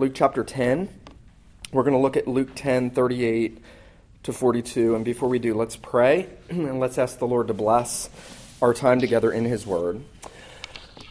Luke 0.00 0.12
chapter 0.14 0.42
10. 0.42 0.88
We're 1.72 1.82
going 1.82 1.92
to 1.92 1.98
look 1.98 2.16
at 2.16 2.26
Luke 2.26 2.52
10, 2.54 2.92
38 2.92 3.62
to 4.22 4.32
42. 4.32 4.94
And 4.94 5.04
before 5.04 5.28
we 5.28 5.38
do, 5.38 5.52
let's 5.52 5.76
pray 5.76 6.26
and 6.48 6.80
let's 6.80 6.96
ask 6.96 7.18
the 7.18 7.26
Lord 7.26 7.48
to 7.48 7.54
bless 7.54 8.08
our 8.62 8.72
time 8.72 9.00
together 9.00 9.30
in 9.30 9.44
His 9.44 9.66
Word. 9.66 10.02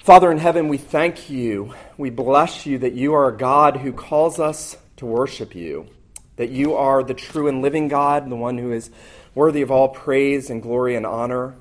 Father 0.03 0.31
in 0.31 0.39
heaven, 0.39 0.69
we 0.69 0.79
thank 0.79 1.29
you. 1.29 1.75
We 1.99 2.09
bless 2.09 2.65
you 2.65 2.79
that 2.79 2.93
you 2.93 3.13
are 3.13 3.27
a 3.27 3.37
God 3.37 3.77
who 3.77 3.93
calls 3.93 4.39
us 4.39 4.75
to 4.97 5.05
worship 5.05 5.53
you, 5.53 5.85
that 6.37 6.49
you 6.49 6.73
are 6.73 7.03
the 7.03 7.13
true 7.13 7.47
and 7.47 7.61
living 7.61 7.89
God, 7.89 8.27
the 8.27 8.35
one 8.35 8.57
who 8.57 8.71
is 8.71 8.89
worthy 9.35 9.61
of 9.61 9.69
all 9.69 9.89
praise 9.89 10.49
and 10.49 10.63
glory 10.63 10.95
and 10.95 11.05
honor. 11.05 11.53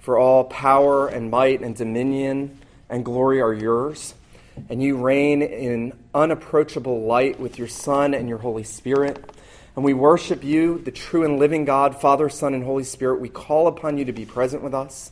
For 0.00 0.16
all 0.16 0.44
power 0.44 1.06
and 1.06 1.30
might 1.30 1.60
and 1.60 1.76
dominion 1.76 2.58
and 2.88 3.04
glory 3.04 3.42
are 3.42 3.52
yours 3.52 4.14
and 4.68 4.82
you 4.82 4.96
reign 4.96 5.42
in 5.42 5.92
unapproachable 6.14 7.02
light 7.06 7.40
with 7.40 7.58
your 7.58 7.68
Son 7.68 8.14
and 8.14 8.28
your 8.28 8.38
Holy 8.38 8.64
Spirit. 8.64 9.32
And 9.74 9.84
we 9.84 9.94
worship 9.94 10.44
you, 10.44 10.78
the 10.78 10.90
true 10.90 11.24
and 11.24 11.38
living 11.38 11.64
God, 11.64 12.00
Father, 12.00 12.28
Son, 12.28 12.54
and 12.54 12.64
Holy 12.64 12.84
Spirit. 12.84 13.20
We 13.20 13.28
call 13.28 13.66
upon 13.66 13.96
you 13.96 14.04
to 14.04 14.12
be 14.12 14.26
present 14.26 14.62
with 14.62 14.74
us. 14.74 15.10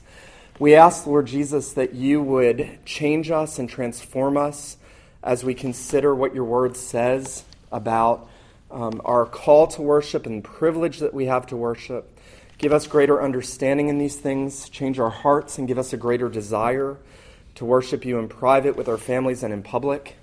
We 0.59 0.75
ask, 0.75 1.07
Lord 1.07 1.27
Jesus, 1.27 1.73
that 1.73 1.95
you 1.95 2.21
would 2.21 2.85
change 2.85 3.31
us 3.31 3.59
and 3.59 3.69
transform 3.69 4.37
us 4.37 4.77
as 5.23 5.43
we 5.43 5.55
consider 5.55 6.15
what 6.15 6.35
your 6.35 6.45
word 6.45 6.77
says 6.77 7.45
about 7.73 8.29
um, 8.71 9.01
our 9.05 9.25
call 9.25 9.67
to 9.69 9.83
worship 9.83 10.27
and 10.27 10.45
the 10.45 10.49
privilege 10.49 10.99
that 10.99 11.15
we 11.15 11.27
have 11.27 11.47
to 11.47 11.57
worship. 11.57 12.19
Give 12.59 12.73
us 12.73 12.87
greater 12.87 13.23
understanding 13.23 13.89
in 13.89 13.97
these 13.97 14.17
things, 14.17 14.69
change 14.69 14.99
our 14.99 15.11
hearts, 15.11 15.57
and 15.57 15.67
give 15.67 15.79
us 15.79 15.95
a 15.95 15.97
greater 15.97 16.29
desire 16.29 16.99
to 17.61 17.67
worship 17.67 18.07
you 18.07 18.19
in 18.19 18.27
private 18.27 18.75
with 18.75 18.89
our 18.89 18.97
families 18.97 19.43
and 19.43 19.53
in 19.53 19.63
public. 19.63 20.17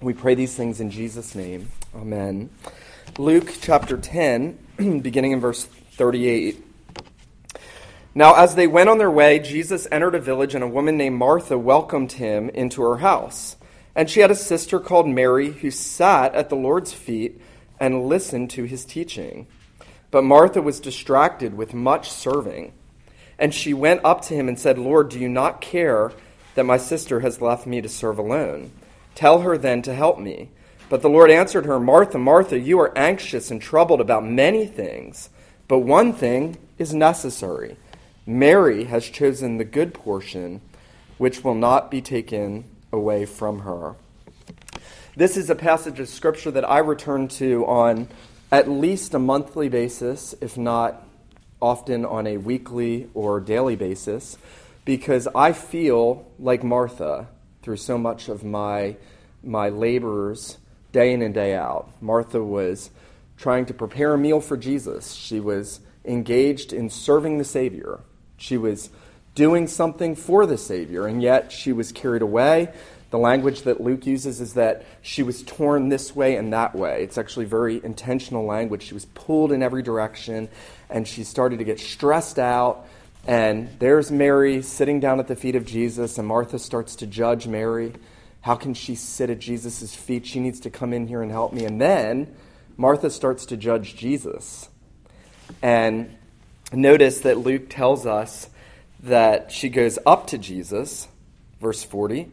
We 0.00 0.14
pray 0.14 0.34
these 0.34 0.54
things 0.54 0.80
in 0.80 0.90
Jesus' 0.90 1.34
name. 1.34 1.68
Amen. 1.94 2.48
Luke 3.18 3.52
chapter 3.60 3.98
10, 3.98 4.58
beginning 5.02 5.32
in 5.32 5.40
verse 5.40 5.66
38. 5.66 6.64
Now, 8.14 8.36
as 8.36 8.54
they 8.54 8.66
went 8.66 8.88
on 8.88 8.96
their 8.96 9.10
way, 9.10 9.38
Jesus 9.38 9.86
entered 9.92 10.14
a 10.14 10.18
village, 10.18 10.54
and 10.54 10.64
a 10.64 10.66
woman 10.66 10.96
named 10.96 11.18
Martha 11.18 11.58
welcomed 11.58 12.12
him 12.12 12.48
into 12.48 12.80
her 12.80 12.96
house. 12.96 13.56
And 13.94 14.08
she 14.08 14.20
had 14.20 14.30
a 14.30 14.34
sister 14.34 14.80
called 14.80 15.06
Mary 15.06 15.52
who 15.52 15.70
sat 15.70 16.34
at 16.34 16.48
the 16.48 16.56
Lord's 16.56 16.94
feet 16.94 17.38
and 17.78 18.06
listened 18.06 18.48
to 18.52 18.64
his 18.64 18.86
teaching. 18.86 19.46
But 20.10 20.24
Martha 20.24 20.62
was 20.62 20.80
distracted 20.80 21.54
with 21.54 21.74
much 21.74 22.10
serving. 22.10 22.72
And 23.38 23.52
she 23.52 23.74
went 23.74 24.00
up 24.04 24.22
to 24.22 24.34
him 24.34 24.48
and 24.48 24.58
said, 24.58 24.78
Lord, 24.78 25.10
do 25.10 25.18
you 25.18 25.28
not 25.28 25.60
care? 25.60 26.12
That 26.54 26.66
my 26.66 26.76
sister 26.76 27.20
has 27.20 27.40
left 27.40 27.66
me 27.66 27.80
to 27.80 27.88
serve 27.88 28.18
alone. 28.18 28.72
Tell 29.14 29.40
her 29.40 29.56
then 29.56 29.82
to 29.82 29.94
help 29.94 30.18
me. 30.18 30.50
But 30.88 31.02
the 31.02 31.08
Lord 31.08 31.30
answered 31.30 31.64
her, 31.64 31.80
Martha, 31.80 32.18
Martha, 32.18 32.58
you 32.58 32.78
are 32.80 32.96
anxious 32.96 33.50
and 33.50 33.60
troubled 33.60 34.00
about 34.00 34.24
many 34.24 34.66
things, 34.66 35.30
but 35.66 35.78
one 35.78 36.12
thing 36.12 36.58
is 36.78 36.92
necessary. 36.92 37.76
Mary 38.26 38.84
has 38.84 39.08
chosen 39.08 39.56
the 39.56 39.64
good 39.64 39.94
portion, 39.94 40.60
which 41.16 41.42
will 41.42 41.54
not 41.54 41.90
be 41.90 42.02
taken 42.02 42.64
away 42.92 43.24
from 43.24 43.60
her. 43.60 43.94
This 45.16 45.36
is 45.36 45.48
a 45.48 45.54
passage 45.54 45.98
of 45.98 46.08
Scripture 46.08 46.50
that 46.50 46.68
I 46.68 46.78
return 46.78 47.28
to 47.28 47.64
on 47.66 48.08
at 48.50 48.68
least 48.68 49.14
a 49.14 49.18
monthly 49.18 49.68
basis, 49.68 50.34
if 50.40 50.58
not 50.58 51.06
often 51.60 52.04
on 52.04 52.26
a 52.26 52.36
weekly 52.36 53.08
or 53.14 53.40
daily 53.40 53.76
basis 53.76 54.36
because 54.84 55.28
I 55.34 55.52
feel 55.52 56.30
like 56.38 56.64
Martha 56.64 57.28
through 57.62 57.76
so 57.76 57.96
much 57.96 58.28
of 58.28 58.44
my, 58.44 58.96
my 59.42 59.68
labors 59.68 60.58
day 60.90 61.12
in 61.12 61.22
and 61.22 61.32
day 61.32 61.54
out. 61.54 61.88
Martha 62.00 62.42
was 62.42 62.90
trying 63.36 63.66
to 63.66 63.74
prepare 63.74 64.14
a 64.14 64.18
meal 64.18 64.40
for 64.40 64.56
Jesus, 64.56 65.12
she 65.12 65.40
was 65.40 65.80
engaged 66.04 66.72
in 66.72 66.90
serving 66.90 67.38
the 67.38 67.44
Savior, 67.44 68.00
she 68.36 68.56
was 68.56 68.90
doing 69.34 69.66
something 69.66 70.14
for 70.14 70.46
the 70.46 70.58
Savior, 70.58 71.06
and 71.06 71.22
yet 71.22 71.50
she 71.50 71.72
was 71.72 71.92
carried 71.92 72.22
away. 72.22 72.72
The 73.10 73.18
language 73.18 73.62
that 73.62 73.80
Luke 73.80 74.06
uses 74.06 74.40
is 74.40 74.54
that 74.54 74.84
she 75.02 75.22
was 75.22 75.42
torn 75.42 75.90
this 75.90 76.16
way 76.16 76.36
and 76.36 76.52
that 76.52 76.74
way. 76.74 77.02
It's 77.02 77.18
actually 77.18 77.44
very 77.44 77.82
intentional 77.84 78.46
language. 78.46 78.84
She 78.84 78.94
was 78.94 79.04
pulled 79.04 79.52
in 79.52 79.62
every 79.62 79.82
direction, 79.82 80.48
and 80.88 81.06
she 81.06 81.22
started 81.22 81.58
to 81.58 81.64
get 81.64 81.78
stressed 81.78 82.38
out 82.38 82.86
and 83.26 83.68
there's 83.78 84.10
Mary 84.10 84.62
sitting 84.62 85.00
down 85.00 85.20
at 85.20 85.28
the 85.28 85.36
feet 85.36 85.54
of 85.54 85.64
Jesus, 85.64 86.18
and 86.18 86.26
Martha 86.26 86.58
starts 86.58 86.96
to 86.96 87.06
judge 87.06 87.46
Mary. 87.46 87.92
How 88.40 88.56
can 88.56 88.74
she 88.74 88.96
sit 88.96 89.30
at 89.30 89.38
Jesus' 89.38 89.94
feet? 89.94 90.26
She 90.26 90.40
needs 90.40 90.58
to 90.60 90.70
come 90.70 90.92
in 90.92 91.06
here 91.06 91.22
and 91.22 91.30
help 91.30 91.52
me. 91.52 91.64
And 91.64 91.80
then 91.80 92.34
Martha 92.76 93.10
starts 93.10 93.46
to 93.46 93.56
judge 93.56 93.94
Jesus. 93.94 94.68
And 95.62 96.16
notice 96.72 97.20
that 97.20 97.38
Luke 97.38 97.68
tells 97.68 98.06
us 98.06 98.48
that 99.02 99.52
she 99.52 99.68
goes 99.68 99.98
up 100.04 100.26
to 100.28 100.38
Jesus, 100.38 101.06
verse 101.60 101.84
40. 101.84 102.30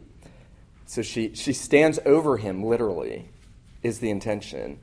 So 0.86 1.02
she, 1.02 1.34
she 1.34 1.52
stands 1.52 2.00
over 2.04 2.36
him, 2.36 2.64
literally, 2.64 3.28
is 3.82 4.00
the 4.00 4.10
intention. 4.10 4.80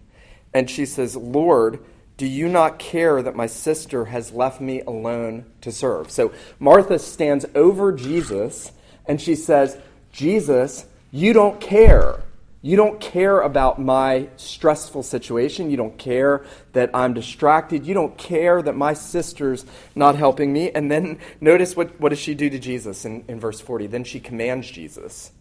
And 0.53 0.69
she 0.69 0.85
says, 0.85 1.17
Lord, 1.17 1.83
do 2.17 2.25
you 2.25 2.49
not 2.49 2.79
care 2.79 3.21
that 3.21 3.35
my 3.35 3.45
sister 3.45 4.05
has 4.05 4.31
left 4.31 4.59
me 4.59 4.81
alone 4.81 5.45
to 5.61 5.71
serve? 5.71 6.09
So 6.09 6.33
Martha 6.59 6.97
stands 6.97 7.45
over 7.53 7.91
Jesus 7.91 8.71
and 9.05 9.21
she 9.21 9.35
says, 9.35 9.77
Jesus, 10.11 10.85
you 11.11 11.31
don't 11.31 11.61
care. 11.61 12.23
You 12.63 12.75
don't 12.75 12.99
care 12.99 13.41
about 13.41 13.79
my 13.79 14.29
stressful 14.35 15.03
situation. 15.03 15.69
You 15.69 15.77
don't 15.77 15.97
care 15.97 16.43
that 16.73 16.89
I'm 16.93 17.13
distracted. 17.13 17.85
You 17.85 17.93
don't 17.93 18.17
care 18.17 18.63
that 18.63 18.75
my 18.75 18.93
sister's 18.93 19.63
not 19.93 20.15
helping 20.15 20.51
me. 20.51 20.71
And 20.71 20.91
then 20.91 21.19
notice 21.39 21.75
what, 21.75 21.99
what 21.99 22.09
does 22.09 22.19
she 22.19 22.33
do 22.33 22.49
to 22.49 22.57
Jesus 22.57 23.05
in, 23.05 23.23
in 23.27 23.39
verse 23.39 23.61
40? 23.61 23.87
Then 23.87 24.03
she 24.03 24.19
commands 24.19 24.69
Jesus. 24.69 25.31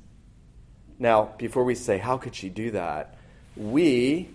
Now, 0.98 1.34
before 1.38 1.65
we 1.65 1.75
say, 1.75 1.97
how 1.97 2.19
could 2.19 2.34
she 2.34 2.50
do 2.50 2.70
that? 2.72 3.16
We 3.56 4.28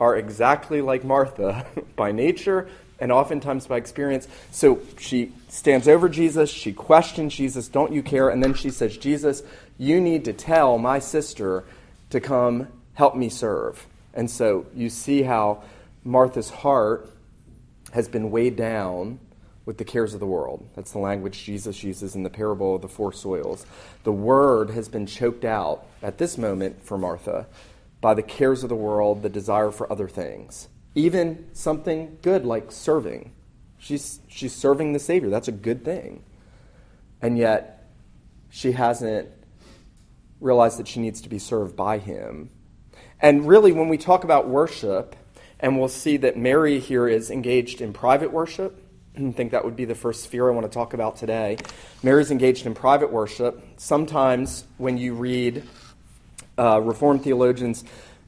are 0.00 0.16
exactly 0.16 0.80
like 0.80 1.04
Martha 1.04 1.66
by 1.96 2.12
nature 2.12 2.68
and 3.00 3.12
oftentimes 3.12 3.66
by 3.66 3.76
experience. 3.76 4.26
So 4.50 4.80
she 4.98 5.32
stands 5.48 5.88
over 5.88 6.08
Jesus, 6.08 6.50
she 6.50 6.72
questions 6.72 7.34
Jesus, 7.34 7.68
Don't 7.68 7.92
you 7.92 8.02
care? 8.02 8.28
And 8.28 8.42
then 8.42 8.54
she 8.54 8.70
says, 8.70 8.96
Jesus, 8.96 9.42
you 9.76 10.00
need 10.00 10.24
to 10.24 10.32
tell 10.32 10.78
my 10.78 10.98
sister 10.98 11.64
to 12.10 12.20
come 12.20 12.68
help 12.94 13.14
me 13.14 13.28
serve. 13.28 13.86
And 14.14 14.30
so 14.30 14.66
you 14.74 14.90
see 14.90 15.22
how 15.22 15.62
Martha's 16.02 16.50
heart 16.50 17.08
has 17.92 18.08
been 18.08 18.30
weighed 18.30 18.56
down 18.56 19.20
with 19.64 19.76
the 19.76 19.84
cares 19.84 20.14
of 20.14 20.20
the 20.20 20.26
world. 20.26 20.66
That's 20.74 20.92
the 20.92 20.98
language 20.98 21.44
Jesus 21.44 21.84
uses 21.84 22.14
in 22.14 22.22
the 22.22 22.30
parable 22.30 22.76
of 22.76 22.82
the 22.82 22.88
four 22.88 23.12
soils. 23.12 23.66
The 24.02 24.12
word 24.12 24.70
has 24.70 24.88
been 24.88 25.06
choked 25.06 25.44
out 25.44 25.86
at 26.02 26.16
this 26.16 26.38
moment 26.38 26.82
for 26.82 26.96
Martha 26.96 27.46
by 28.00 28.14
the 28.14 28.22
cares 28.22 28.62
of 28.62 28.68
the 28.68 28.76
world, 28.76 29.22
the 29.22 29.28
desire 29.28 29.70
for 29.70 29.90
other 29.92 30.08
things. 30.08 30.68
Even 30.94 31.46
something 31.52 32.18
good 32.22 32.44
like 32.44 32.70
serving. 32.70 33.32
She's, 33.78 34.20
she's 34.28 34.54
serving 34.54 34.92
the 34.92 34.98
Savior. 34.98 35.30
That's 35.30 35.48
a 35.48 35.52
good 35.52 35.84
thing. 35.84 36.22
And 37.20 37.36
yet, 37.36 37.88
she 38.50 38.72
hasn't 38.72 39.28
realized 40.40 40.78
that 40.78 40.88
she 40.88 41.00
needs 41.00 41.20
to 41.22 41.28
be 41.28 41.38
served 41.38 41.76
by 41.76 41.98
Him. 41.98 42.50
And 43.20 43.46
really, 43.46 43.72
when 43.72 43.88
we 43.88 43.98
talk 43.98 44.24
about 44.24 44.48
worship, 44.48 45.16
and 45.60 45.78
we'll 45.78 45.88
see 45.88 46.16
that 46.18 46.36
Mary 46.36 46.78
here 46.78 47.08
is 47.08 47.30
engaged 47.30 47.80
in 47.80 47.92
private 47.92 48.32
worship. 48.32 48.80
I 49.16 49.32
think 49.32 49.52
that 49.52 49.64
would 49.64 49.76
be 49.76 49.84
the 49.84 49.94
first 49.94 50.24
sphere 50.24 50.48
I 50.48 50.54
want 50.54 50.66
to 50.66 50.72
talk 50.72 50.94
about 50.94 51.16
today. 51.16 51.58
Mary's 52.02 52.30
engaged 52.30 52.66
in 52.66 52.74
private 52.74 53.12
worship. 53.12 53.62
Sometimes 53.76 54.64
when 54.76 54.98
you 54.98 55.14
read 55.14 55.64
uh, 56.58 56.80
Reformed 56.80 57.22
theologians, 57.22 57.84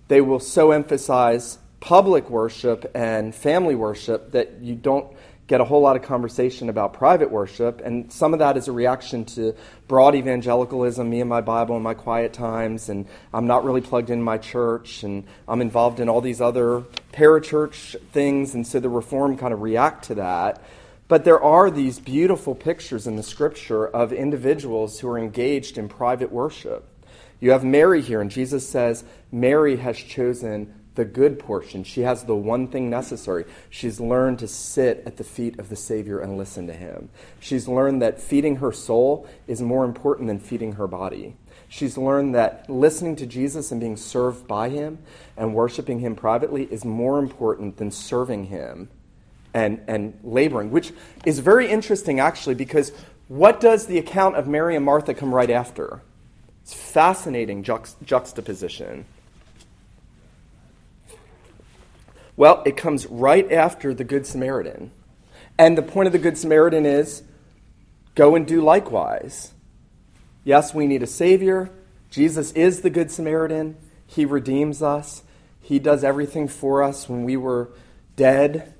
they 0.09 0.21
will 0.21 0.41
so 0.41 0.71
emphasize 0.71 1.59
public 1.81 2.29
worship 2.31 2.91
and 2.95 3.35
family 3.35 3.75
worship 3.75 4.33
that 4.33 4.61
you 4.61 4.75
don't 4.75 5.17
get 5.51 5.61
a 5.61 5.65
whole 5.65 5.81
lot 5.81 5.97
of 5.97 6.03
conversation 6.03 6.69
about 6.69 6.93
private 6.93 7.29
worship. 7.29 7.81
And 7.85 8.13
some 8.13 8.33
of 8.33 8.39
that 8.39 8.57
is 8.57 8.69
a 8.69 8.73
reaction 8.73 9.25
to 9.25 9.57
broad 9.89 10.15
evangelicalism, 10.15 11.11
me 11.11 11.21
and 11.21 11.29
my 11.29 11.41
Bible 11.41 11.75
and 11.75 11.83
my 11.83 11.95
quiet 11.95 12.33
times, 12.33 12.89
and 12.89 13.05
I'm 13.35 13.49
not 13.49 13.65
really 13.65 13.81
plugged 13.81 14.11
in 14.11 14.23
my 14.23 14.39
church, 14.39 15.03
and 15.03 15.25
I'm 15.49 15.61
involved 15.61 15.99
in 15.99 16.09
all 16.09 16.21
these 16.21 16.41
other 16.41 16.83
parachurch 17.13 18.01
things, 18.13 18.55
and 18.55 18.65
so 18.65 18.79
the 18.79 18.89
Reform 18.89 19.37
kind 19.37 19.53
of 19.53 19.61
react 19.61 20.05
to 20.05 20.15
that. 20.15 20.63
But 21.09 21.25
there 21.25 21.43
are 21.43 21.69
these 21.69 21.99
beautiful 21.99 22.55
pictures 22.55 23.09
in 23.09 23.17
the 23.17 23.25
scripture 23.25 23.89
of 23.89 24.13
individuals 24.13 25.01
who 25.01 25.09
are 25.09 25.19
engaged 25.19 25.77
in 25.77 25.89
private 25.89 26.31
worship. 26.31 26.87
You 27.41 27.53
have 27.53 27.65
Mary 27.65 28.03
here, 28.03 28.21
and 28.21 28.31
Jesus 28.31 28.69
says 28.69 29.05
Mary 29.33 29.77
has 29.77 29.97
chosen 29.97 30.75
the 30.95 31.05
good 31.05 31.39
portion. 31.39 31.85
She 31.85 32.03
has 32.03 32.25
the 32.25 32.35
one 32.35 32.69
thing 32.69 32.91
necessary. 32.91 33.45
She's 33.71 34.01
learned 34.01 34.41
to 34.41 34.49
sit 34.49 35.03
at 35.07 35.17
the 35.17 35.25
feet 35.25 35.59
of 35.59 35.69
the 35.69 35.77
Savior 35.77 36.19
and 36.21 36.37
listen 36.37 36.67
to 36.67 36.75
him. 36.75 37.09
She's 37.39 37.69
learned 37.69 38.03
that 38.03 38.21
feeding 38.21 38.57
her 38.57 38.73
soul 38.73 39.27
is 39.47 39.63
more 39.63 39.85
important 39.85 40.29
than 40.29 40.41
feeding 40.41 40.73
her 40.73 40.87
body. 40.87 41.37
She's 41.69 41.97
learned 41.97 42.35
that 42.35 42.69
listening 42.69 43.17
to 43.17 43.27
Jesus 43.27 43.71
and 43.71 43.81
being 43.81 43.97
served 43.97 44.47
by 44.49 44.69
him 44.69 44.99
and 45.37 45.55
worshiping 45.55 46.01
him 46.01 46.17
privately 46.17 46.65
is 46.65 46.85
more 46.85 47.19
important 47.19 47.77
than 47.77 47.93
serving 47.93 48.47
him 48.47 48.91
and, 49.55 49.81
and 49.87 50.19
laboring, 50.25 50.73
which 50.73 50.93
is 51.25 51.39
very 51.39 51.69
interesting 51.69 52.19
actually 52.19 52.57
because 52.57 52.93
what 53.29 53.61
does 53.61 53.87
the 53.87 53.99
account 53.99 54.35
of 54.35 54.49
Mary 54.49 54.75
and 54.75 54.85
Martha 54.85 55.15
come 55.15 55.33
right 55.33 55.51
after? 55.51 56.03
It's 56.71 56.81
fascinating 56.81 57.65
juxtaposition. 57.65 59.05
Well, 62.37 62.63
it 62.65 62.77
comes 62.77 63.09
right 63.09 63.51
after 63.51 63.93
the 63.93 64.05
Good 64.05 64.25
Samaritan. 64.25 64.93
And 65.59 65.77
the 65.77 65.83
point 65.83 66.07
of 66.07 66.13
the 66.13 66.21
Good 66.21 66.39
Samaritan 66.39 66.87
is 66.87 67.25
go 68.15 68.37
and 68.37 68.47
do 68.47 68.61
likewise. 68.61 69.53
Yes, 70.45 70.73
we 70.73 70.87
need 70.87 71.03
a 71.03 71.09
Savior. 71.09 71.73
Jesus 72.09 72.53
is 72.53 72.83
the 72.83 72.91
Good 72.91 73.11
Samaritan. 73.11 73.77
He 74.07 74.25
redeems 74.25 74.81
us. 74.81 75.25
He 75.61 75.81
does 75.81 76.05
everything 76.05 76.47
for 76.47 76.85
us 76.85 77.09
when 77.09 77.25
we 77.25 77.37
were 77.37 77.71
dead 78.15 78.75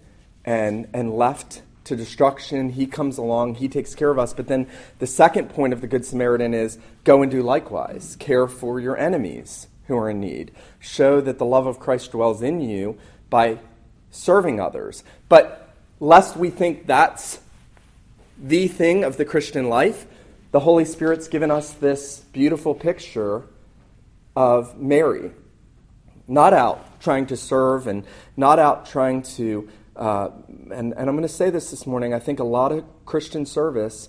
and, 0.45 0.87
and 0.93 1.13
left 1.13 1.63
to 1.85 1.97
destruction. 1.97 2.71
He 2.71 2.87
comes 2.87 3.19
along, 3.19 3.57
He 3.57 3.69
takes 3.69 3.95
care 3.95 4.11
of 4.11 4.19
us. 4.19 4.33
But 4.33 4.49
then 4.49 4.67
the 4.99 5.07
second 5.07 5.51
point 5.51 5.73
of 5.73 5.81
the 5.81 5.87
Good 5.87 6.05
Samaritan 6.05 6.55
is 6.55 6.79
go 7.05 7.23
and 7.23 7.31
do 7.31 7.43
likewise. 7.43 8.17
Care 8.17 8.47
for 8.47 8.81
your 8.81 8.97
enemies 8.97 9.67
who 9.87 9.97
are 9.97 10.11
in 10.11 10.21
need. 10.21 10.53
Show 10.79 11.21
that 11.21 11.39
the 11.39 11.45
love 11.45 11.67
of 11.67 11.81
Christ 11.81 12.13
dwells 12.13 12.43
in 12.43 12.61
you 12.61 12.97
by 13.29 13.59
serving 14.11 14.61
others. 14.61 15.03
But 15.29 15.69
lest 15.99 16.37
we 16.37 16.51
think 16.51 16.87
that's 16.87 17.41
the 18.41 18.69
thing 18.69 19.05
of 19.05 19.17
the 19.17 19.25
Christian 19.25 19.69
life, 19.69 20.07
the 20.53 20.61
Holy 20.61 20.85
Spirit's 20.85 21.29
given 21.29 21.51
us 21.51 21.73
this 21.73 22.21
beautiful 22.33 22.75
picture 22.75 23.43
of 24.35 24.79
Mary, 24.79 25.31
not 26.27 26.53
out 26.53 27.01
trying 27.01 27.27
to 27.27 27.37
serve 27.37 27.87
and 27.87 28.05
not 28.37 28.59
out 28.59 28.87
trying 28.87 29.23
to 29.23 29.69
uh, 29.97 30.31
and, 30.71 30.93
and 30.93 30.99
I'm 30.99 31.17
going 31.17 31.23
to 31.23 31.29
say 31.29 31.51
this 31.51 31.71
this 31.71 31.87
morning. 31.87 32.15
I 32.15 32.19
think 32.19 32.39
a 32.39 32.45
lot 32.45 32.73
of 32.73 32.85
Christian 33.05 33.45
service, 33.45 34.09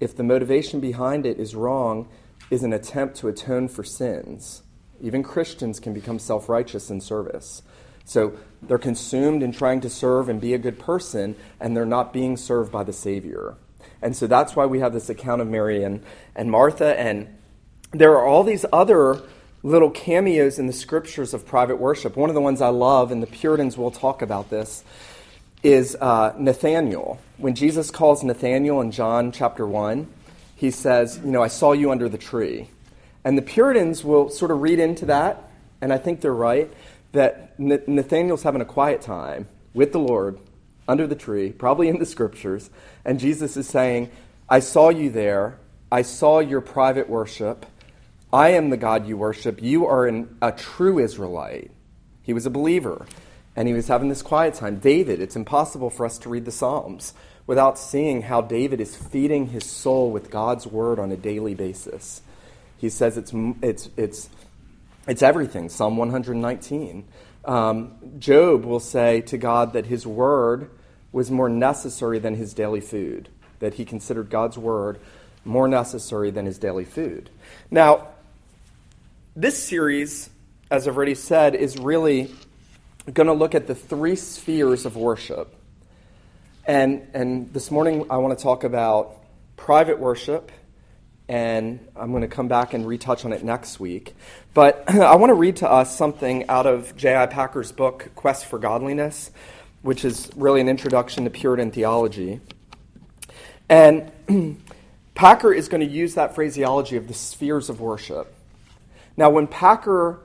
if 0.00 0.16
the 0.16 0.22
motivation 0.22 0.80
behind 0.80 1.26
it 1.26 1.38
is 1.38 1.54
wrong, 1.54 2.08
is 2.50 2.62
an 2.62 2.72
attempt 2.72 3.16
to 3.16 3.28
atone 3.28 3.68
for 3.68 3.82
sins. 3.82 4.62
Even 5.00 5.22
Christians 5.22 5.80
can 5.80 5.92
become 5.92 6.18
self 6.18 6.48
righteous 6.48 6.90
in 6.90 7.00
service. 7.00 7.62
So 8.04 8.34
they're 8.62 8.78
consumed 8.78 9.42
in 9.42 9.52
trying 9.52 9.80
to 9.80 9.90
serve 9.90 10.28
and 10.28 10.40
be 10.40 10.54
a 10.54 10.58
good 10.58 10.78
person, 10.78 11.36
and 11.58 11.76
they're 11.76 11.86
not 11.86 12.12
being 12.12 12.36
served 12.36 12.70
by 12.70 12.84
the 12.84 12.92
Savior. 12.92 13.56
And 14.02 14.14
so 14.14 14.26
that's 14.26 14.54
why 14.54 14.66
we 14.66 14.80
have 14.80 14.92
this 14.92 15.08
account 15.08 15.40
of 15.40 15.48
Mary 15.48 15.82
and, 15.82 16.02
and 16.36 16.50
Martha. 16.50 16.98
And 16.98 17.38
there 17.92 18.12
are 18.12 18.26
all 18.26 18.44
these 18.44 18.66
other 18.72 19.22
little 19.62 19.90
cameos 19.90 20.58
in 20.58 20.66
the 20.66 20.72
scriptures 20.74 21.32
of 21.32 21.46
private 21.46 21.76
worship. 21.76 22.16
One 22.16 22.28
of 22.28 22.34
the 22.34 22.40
ones 22.42 22.60
I 22.60 22.68
love, 22.68 23.10
and 23.10 23.22
the 23.22 23.26
Puritans 23.26 23.78
will 23.78 23.90
talk 23.90 24.20
about 24.20 24.50
this, 24.50 24.84
is 25.64 25.96
uh, 25.98 26.34
Nathaniel. 26.38 27.18
When 27.38 27.54
Jesus 27.54 27.90
calls 27.90 28.22
Nathaniel 28.22 28.82
in 28.82 28.92
John 28.92 29.32
chapter 29.32 29.66
1, 29.66 30.06
he 30.54 30.70
says, 30.70 31.18
You 31.24 31.32
know, 31.32 31.42
I 31.42 31.48
saw 31.48 31.72
you 31.72 31.90
under 31.90 32.08
the 32.08 32.18
tree. 32.18 32.68
And 33.24 33.36
the 33.36 33.42
Puritans 33.42 34.04
will 34.04 34.28
sort 34.28 34.50
of 34.50 34.60
read 34.60 34.78
into 34.78 35.06
that, 35.06 35.42
and 35.80 35.92
I 35.92 35.96
think 35.96 36.20
they're 36.20 36.34
right, 36.34 36.70
that 37.12 37.58
Nathaniel's 37.58 38.42
having 38.42 38.60
a 38.60 38.66
quiet 38.66 39.00
time 39.00 39.48
with 39.72 39.92
the 39.92 39.98
Lord 39.98 40.38
under 40.86 41.06
the 41.06 41.16
tree, 41.16 41.50
probably 41.50 41.88
in 41.88 41.98
the 41.98 42.04
scriptures, 42.06 42.68
and 43.04 43.18
Jesus 43.18 43.56
is 43.56 43.66
saying, 43.66 44.10
I 44.48 44.60
saw 44.60 44.90
you 44.90 45.08
there. 45.08 45.58
I 45.90 46.02
saw 46.02 46.40
your 46.40 46.60
private 46.60 47.08
worship. 47.08 47.64
I 48.30 48.50
am 48.50 48.68
the 48.68 48.76
God 48.76 49.06
you 49.06 49.16
worship. 49.16 49.62
You 49.62 49.86
are 49.86 50.06
an, 50.06 50.36
a 50.42 50.52
true 50.52 50.98
Israelite. 50.98 51.70
He 52.22 52.34
was 52.34 52.44
a 52.44 52.50
believer 52.50 53.06
and 53.56 53.68
he 53.68 53.74
was 53.74 53.88
having 53.88 54.08
this 54.08 54.22
quiet 54.22 54.54
time. 54.54 54.78
David, 54.78 55.20
it's 55.20 55.36
impossible 55.36 55.90
for 55.90 56.06
us 56.06 56.18
to 56.18 56.28
read 56.28 56.44
the 56.44 56.52
Psalms 56.52 57.14
without 57.46 57.78
seeing 57.78 58.22
how 58.22 58.40
David 58.40 58.80
is 58.80 58.96
feeding 58.96 59.48
his 59.48 59.64
soul 59.64 60.10
with 60.10 60.30
God's 60.30 60.66
word 60.66 60.98
on 60.98 61.12
a 61.12 61.16
daily 61.16 61.54
basis. 61.54 62.22
He 62.78 62.88
says 62.88 63.16
it's, 63.16 63.32
it's, 63.62 63.90
it's, 63.96 64.28
it's 65.06 65.22
everything, 65.22 65.68
Psalm 65.68 65.96
119. 65.96 67.04
Um, 67.44 67.94
Job 68.18 68.64
will 68.64 68.80
say 68.80 69.20
to 69.22 69.38
God 69.38 69.74
that 69.74 69.86
his 69.86 70.06
word 70.06 70.70
was 71.12 71.30
more 71.30 71.48
necessary 71.48 72.18
than 72.18 72.34
his 72.34 72.54
daily 72.54 72.80
food, 72.80 73.28
that 73.60 73.74
he 73.74 73.84
considered 73.84 74.30
God's 74.30 74.58
word 74.58 74.98
more 75.44 75.68
necessary 75.68 76.30
than 76.30 76.46
his 76.46 76.58
daily 76.58 76.84
food. 76.84 77.28
Now, 77.70 78.08
this 79.36 79.62
series, 79.62 80.30
as 80.70 80.88
I've 80.88 80.96
already 80.96 81.14
said, 81.14 81.54
is 81.54 81.78
really 81.78 82.30
going 83.12 83.26
to 83.26 83.34
look 83.34 83.54
at 83.54 83.66
the 83.66 83.74
three 83.74 84.16
spheres 84.16 84.86
of 84.86 84.96
worship. 84.96 85.54
And, 86.66 87.06
and 87.12 87.52
this 87.52 87.70
morning 87.70 88.06
I 88.08 88.16
want 88.16 88.38
to 88.38 88.42
talk 88.42 88.64
about 88.64 89.16
private 89.56 89.98
worship, 89.98 90.50
and 91.28 91.86
I'm 91.94 92.10
going 92.10 92.22
to 92.22 92.28
come 92.28 92.48
back 92.48 92.72
and 92.72 92.86
retouch 92.86 93.26
on 93.26 93.32
it 93.34 93.44
next 93.44 93.78
week. 93.78 94.14
But 94.54 94.84
I 94.88 95.16
want 95.16 95.30
to 95.30 95.34
read 95.34 95.56
to 95.56 95.70
us 95.70 95.96
something 95.96 96.48
out 96.48 96.66
of 96.66 96.96
J.I. 96.96 97.26
Packer's 97.26 97.72
book, 97.72 98.10
Quest 98.14 98.46
for 98.46 98.58
Godliness, 98.58 99.30
which 99.82 100.04
is 100.04 100.30
really 100.34 100.62
an 100.62 100.68
introduction 100.68 101.24
to 101.24 101.30
Puritan 101.30 101.70
theology. 101.70 102.40
And 103.68 104.10
Packer 105.14 105.52
is 105.52 105.68
going 105.68 105.86
to 105.86 105.92
use 105.92 106.14
that 106.14 106.34
phraseology 106.34 106.96
of 106.96 107.08
the 107.08 107.14
spheres 107.14 107.68
of 107.68 107.80
worship. 107.80 108.34
Now, 109.16 109.28
when 109.28 109.46
Packer 109.46 110.20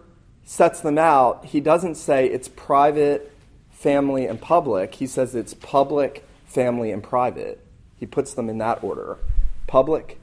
sets 0.49 0.79
them 0.79 0.97
out, 0.97 1.45
he 1.45 1.59
doesn't 1.59 1.93
say 1.93 2.25
it's 2.25 2.47
private, 2.47 3.31
family, 3.69 4.25
and 4.25 4.41
public. 4.41 4.95
He 4.95 5.05
says 5.05 5.35
it's 5.35 5.53
public, 5.53 6.27
family, 6.47 6.89
and 6.91 7.03
private. 7.03 7.63
He 7.97 8.07
puts 8.07 8.33
them 8.33 8.49
in 8.49 8.57
that 8.57 8.83
order 8.83 9.19
public, 9.67 10.19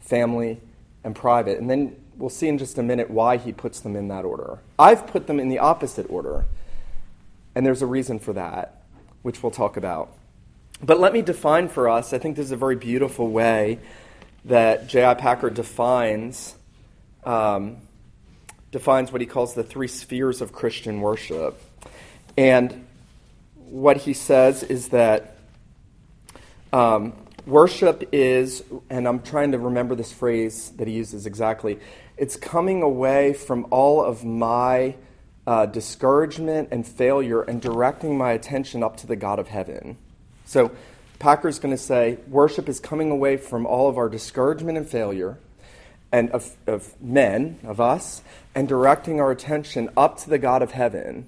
family, 0.00 0.60
and 1.04 1.14
private. 1.14 1.60
And 1.60 1.70
then 1.70 1.94
we'll 2.16 2.30
see 2.30 2.48
in 2.48 2.58
just 2.58 2.78
a 2.78 2.82
minute 2.82 3.10
why 3.10 3.36
he 3.36 3.52
puts 3.52 3.78
them 3.78 3.94
in 3.94 4.08
that 4.08 4.24
order. 4.24 4.58
I've 4.76 5.06
put 5.06 5.28
them 5.28 5.38
in 5.38 5.48
the 5.48 5.60
opposite 5.60 6.10
order, 6.10 6.46
and 7.54 7.64
there's 7.64 7.80
a 7.80 7.86
reason 7.86 8.18
for 8.18 8.32
that, 8.32 8.82
which 9.22 9.40
we'll 9.40 9.52
talk 9.52 9.76
about. 9.76 10.12
But 10.82 10.98
let 10.98 11.12
me 11.12 11.22
define 11.22 11.68
for 11.68 11.88
us, 11.88 12.12
I 12.12 12.18
think 12.18 12.34
this 12.34 12.46
is 12.46 12.52
a 12.52 12.56
very 12.56 12.74
beautiful 12.74 13.30
way 13.30 13.78
that 14.46 14.88
J.I. 14.88 15.14
Packer 15.14 15.48
defines 15.48 16.56
um, 17.22 17.76
defines 18.70 19.10
what 19.12 19.20
he 19.20 19.26
calls 19.26 19.54
the 19.54 19.62
three 19.62 19.88
spheres 19.88 20.40
of 20.40 20.52
Christian 20.52 21.00
worship. 21.00 21.60
And 22.36 22.86
what 23.54 23.98
he 23.98 24.14
says 24.14 24.62
is 24.62 24.88
that 24.88 25.36
um, 26.72 27.12
worship 27.46 28.08
is, 28.12 28.62
and 28.88 29.08
I'm 29.08 29.22
trying 29.22 29.52
to 29.52 29.58
remember 29.58 29.94
this 29.94 30.12
phrase 30.12 30.70
that 30.76 30.86
he 30.86 30.94
uses 30.94 31.26
exactly, 31.26 31.80
it's 32.16 32.36
coming 32.36 32.82
away 32.82 33.32
from 33.32 33.66
all 33.70 34.04
of 34.04 34.24
my 34.24 34.94
uh, 35.46 35.66
discouragement 35.66 36.68
and 36.70 36.86
failure 36.86 37.42
and 37.42 37.60
directing 37.60 38.16
my 38.16 38.32
attention 38.32 38.82
up 38.82 38.96
to 38.98 39.06
the 39.06 39.16
God 39.16 39.38
of 39.38 39.48
heaven. 39.48 39.96
So 40.44 40.70
Packer's 41.18 41.58
going 41.58 41.74
to 41.74 41.82
say 41.82 42.18
worship 42.28 42.68
is 42.68 42.78
coming 42.78 43.10
away 43.10 43.36
from 43.36 43.66
all 43.66 43.88
of 43.88 43.98
our 43.98 44.08
discouragement 44.08 44.78
and 44.78 44.88
failure 44.88 45.38
and 46.12 46.30
of, 46.30 46.56
of 46.66 47.00
men, 47.00 47.58
of 47.64 47.80
us, 47.80 48.22
and 48.54 48.68
directing 48.68 49.20
our 49.20 49.30
attention 49.30 49.90
up 49.96 50.18
to 50.18 50.30
the 50.30 50.38
God 50.38 50.62
of 50.62 50.72
heaven. 50.72 51.26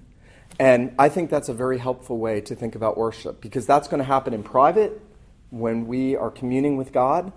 And 0.59 0.95
I 0.99 1.09
think 1.09 1.31
that's 1.31 1.49
a 1.49 1.55
very 1.55 1.79
helpful 1.79 2.19
way 2.19 2.41
to 2.43 2.55
think 2.55 2.75
about 2.75 2.97
worship 2.97 3.41
because 3.41 3.67
that's 3.67 3.89
going 3.89 3.99
to 3.99 4.05
happen 4.05 4.35
in 4.35 4.43
private 4.43 5.01
when 5.51 5.87
we 5.87 6.17
are 6.17 6.31
communing 6.31 6.77
with 6.77 6.93
God 6.93 7.33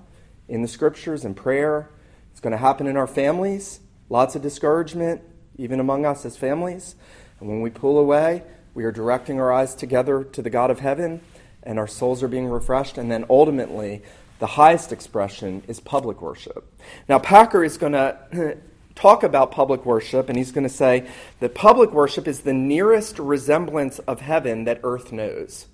in 0.48 0.62
the 0.62 0.68
scriptures 0.68 1.26
and 1.26 1.36
prayer. 1.36 1.90
It's 2.32 2.40
going 2.40 2.52
to 2.52 2.58
happen 2.58 2.88
in 2.88 2.98
our 2.98 3.08
families, 3.08 3.80
lots 4.10 4.36
of 4.36 4.42
discouragement, 4.42 5.22
even 5.58 5.80
among 5.80 6.06
us 6.06 6.26
as 6.26 6.36
families. 6.36 6.96
And 7.40 7.50
when 7.50 7.62
we 7.62 7.70
pull 7.70 7.98
away, 7.98 8.44
we 8.74 8.84
are 8.84 8.92
directing 8.92 9.40
our 9.40 9.54
eyes 9.54 9.76
together 9.76 10.24
to 10.24 10.42
the 10.42 10.50
God 10.50 10.70
of 10.70 10.80
heaven, 10.80 11.22
and 11.64 11.80
our 11.80 11.88
souls 11.88 12.22
are 12.22 12.28
being 12.28 12.48
refreshed. 12.48 12.98
And 12.98 13.10
then 13.10 13.26
ultimately, 13.30 14.04
the 14.40 14.48
highest 14.48 14.92
expression 14.92 15.64
is 15.68 15.80
public 15.80 16.22
worship. 16.22 16.72
Now, 17.08 17.20
Packer 17.20 17.64
is 17.64 17.78
going 17.78 17.94
to 17.94 18.58
talk 18.96 19.24
about 19.24 19.52
public 19.52 19.86
worship, 19.86 20.30
and 20.30 20.38
he's 20.38 20.52
going 20.52 20.68
to 20.68 20.74
say 20.74 21.08
that 21.40 21.56
public 21.56 21.92
worship 21.92 22.28
is 22.28 22.42
the 22.42 22.54
nearest 22.54 23.20
resemblance 23.20 24.00
of 24.00 24.22
heaven 24.22 24.66
that 24.66 24.82
earth 24.84 25.12
knows. 25.12 25.68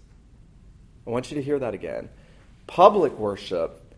I 1.06 1.10
want 1.10 1.32
you 1.32 1.36
to 1.36 1.44
hear 1.44 1.60
that 1.60 1.74
again. 1.74 2.10
Public 2.68 3.18
worship 3.18 3.96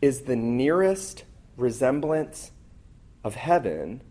is 0.00 0.22
the 0.22 0.36
nearest 0.36 1.24
resemblance 1.56 2.50
of 3.24 3.34
heaven 3.34 4.02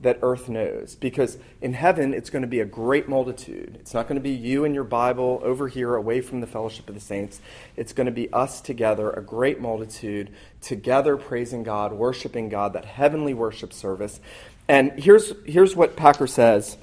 that 0.00 0.18
earth 0.22 0.48
knows. 0.48 0.94
Because 0.94 1.38
in 1.60 1.72
heaven, 1.72 2.12
it's 2.12 2.30
going 2.30 2.42
to 2.42 2.48
be 2.48 2.60
a 2.60 2.64
great 2.64 3.08
multitude. 3.08 3.76
It's 3.80 3.94
not 3.94 4.06
going 4.06 4.16
to 4.16 4.22
be 4.22 4.30
you 4.30 4.64
and 4.64 4.74
your 4.74 4.84
Bible 4.84 5.40
over 5.42 5.68
here 5.68 5.94
away 5.94 6.20
from 6.20 6.40
the 6.40 6.46
fellowship 6.46 6.88
of 6.88 6.94
the 6.94 7.00
saints. 7.00 7.40
It's 7.76 7.92
going 7.92 8.06
to 8.06 8.12
be 8.12 8.32
us 8.32 8.60
together, 8.60 9.10
a 9.10 9.22
great 9.22 9.60
multitude, 9.60 10.30
together 10.60 11.16
praising 11.16 11.62
God, 11.62 11.92
worshiping 11.92 12.48
God, 12.48 12.72
that 12.74 12.84
heavenly 12.84 13.34
worship 13.34 13.72
service. 13.72 14.20
And 14.68 14.92
here's, 14.92 15.32
here's 15.44 15.76
what 15.76 15.96
Packer 15.96 16.26
says. 16.26 16.76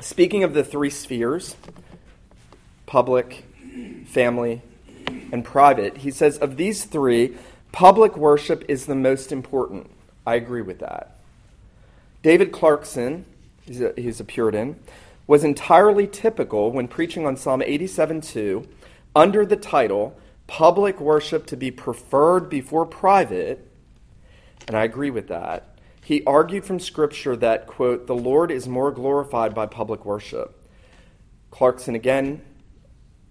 Speaking 0.00 0.44
of 0.44 0.54
the 0.54 0.64
three 0.64 0.90
spheres 0.90 1.56
public, 2.84 3.44
family, 4.06 4.62
and 5.32 5.44
private, 5.44 5.98
he 5.98 6.10
says, 6.10 6.38
of 6.38 6.56
these 6.56 6.84
three, 6.84 7.36
public 7.72 8.16
worship 8.16 8.64
is 8.68 8.86
the 8.86 8.94
most 8.94 9.32
important. 9.32 9.90
I 10.24 10.36
agree 10.36 10.62
with 10.62 10.78
that. 10.78 11.15
David 12.26 12.50
Clarkson, 12.50 13.24
he's 13.64 13.80
a, 13.80 13.92
he's 13.96 14.18
a 14.18 14.24
Puritan, 14.24 14.80
was 15.28 15.44
entirely 15.44 16.08
typical 16.08 16.72
when 16.72 16.88
preaching 16.88 17.24
on 17.24 17.36
Psalm 17.36 17.60
87:2 17.60 18.66
under 19.14 19.46
the 19.46 19.54
title 19.54 20.18
Public 20.48 21.00
Worship 21.00 21.46
to 21.46 21.56
be 21.56 21.70
Preferred 21.70 22.50
Before 22.50 22.84
Private, 22.84 23.70
and 24.66 24.76
I 24.76 24.82
agree 24.82 25.08
with 25.08 25.28
that. 25.28 25.78
He 26.02 26.24
argued 26.24 26.64
from 26.64 26.80
Scripture 26.80 27.36
that, 27.36 27.68
quote, 27.68 28.08
the 28.08 28.16
Lord 28.16 28.50
is 28.50 28.66
more 28.66 28.90
glorified 28.90 29.54
by 29.54 29.66
public 29.66 30.04
worship. 30.04 30.68
Clarkson 31.52 31.94
again 31.94 32.42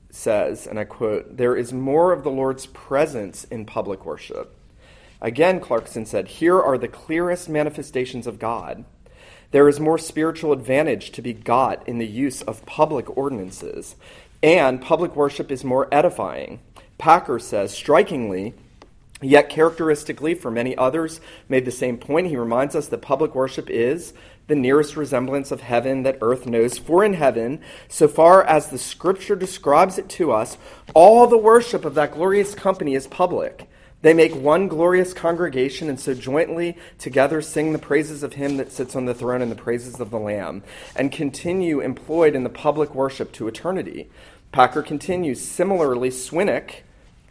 says, 0.09 0.65
and 0.65 0.79
I 0.79 0.85
quote, 0.85 1.35
there 1.35 1.57
is 1.57 1.73
more 1.73 2.13
of 2.13 2.23
the 2.23 2.31
Lord's 2.31 2.67
presence 2.67 3.43
in 3.43 3.65
public 3.65 4.05
worship. 4.05 4.55
Again, 5.21 5.59
Clarkson 5.59 6.05
said, 6.05 6.27
here 6.27 6.59
are 6.59 6.77
the 6.77 6.87
clearest 6.87 7.49
manifestations 7.49 8.27
of 8.27 8.39
God. 8.39 8.85
There 9.51 9.69
is 9.69 9.79
more 9.79 9.97
spiritual 9.97 10.51
advantage 10.51 11.11
to 11.11 11.21
be 11.21 11.33
got 11.33 11.87
in 11.87 11.97
the 11.97 12.07
use 12.07 12.41
of 12.41 12.65
public 12.65 13.15
ordinances, 13.17 13.95
and 14.43 14.81
public 14.81 15.15
worship 15.15 15.51
is 15.51 15.63
more 15.63 15.87
edifying. 15.91 16.59
Packer 16.97 17.39
says, 17.39 17.73
strikingly, 17.73 18.53
yet 19.21 19.49
characteristically 19.49 20.33
for 20.33 20.51
many 20.51 20.77
others, 20.77 21.21
made 21.47 21.65
the 21.65 21.71
same 21.71 21.97
point. 21.97 22.27
He 22.27 22.37
reminds 22.37 22.75
us 22.75 22.87
that 22.87 23.01
public 23.01 23.33
worship 23.33 23.69
is 23.69 24.13
the 24.47 24.55
nearest 24.55 24.95
resemblance 24.95 25.51
of 25.51 25.61
heaven 25.61 26.03
that 26.03 26.19
earth 26.21 26.45
knows. 26.45 26.77
For 26.77 27.03
in 27.03 27.13
heaven, 27.13 27.61
so 27.87 28.07
far 28.07 28.43
as 28.43 28.69
the 28.69 28.77
scripture 28.77 29.35
describes 29.35 29.97
it 29.97 30.09
to 30.09 30.31
us, 30.31 30.57
all 30.93 31.27
the 31.27 31.37
worship 31.37 31.85
of 31.85 31.95
that 31.95 32.11
glorious 32.11 32.53
company 32.53 32.93
is 32.93 33.07
public. 33.07 33.69
They 34.05 34.13
make 34.13 34.35
one 34.35 34.67
glorious 34.67 35.15
congregation 35.15 35.89
and 35.89 35.99
so 35.99 36.13
jointly 36.13 36.77
together 36.99 37.41
sing 37.41 37.73
the 37.73 37.79
praises 37.79 38.21
of 38.21 38.33
him 38.33 38.57
that 38.57 38.71
sits 38.71 38.95
on 38.95 39.05
the 39.05 39.15
throne 39.15 39.41
and 39.41 39.51
the 39.51 39.55
praises 39.55 39.99
of 39.99 40.11
the 40.11 40.19
Lamb, 40.19 40.61
and 40.95 41.11
continue 41.11 41.79
employed 41.79 42.35
in 42.35 42.43
the 42.43 42.49
public 42.51 42.93
worship 42.93 43.31
to 43.31 43.47
eternity. 43.47 44.07
Packer 44.51 44.83
continues, 44.83 45.41
similarly, 45.41 46.11
Swinnock, 46.11 46.81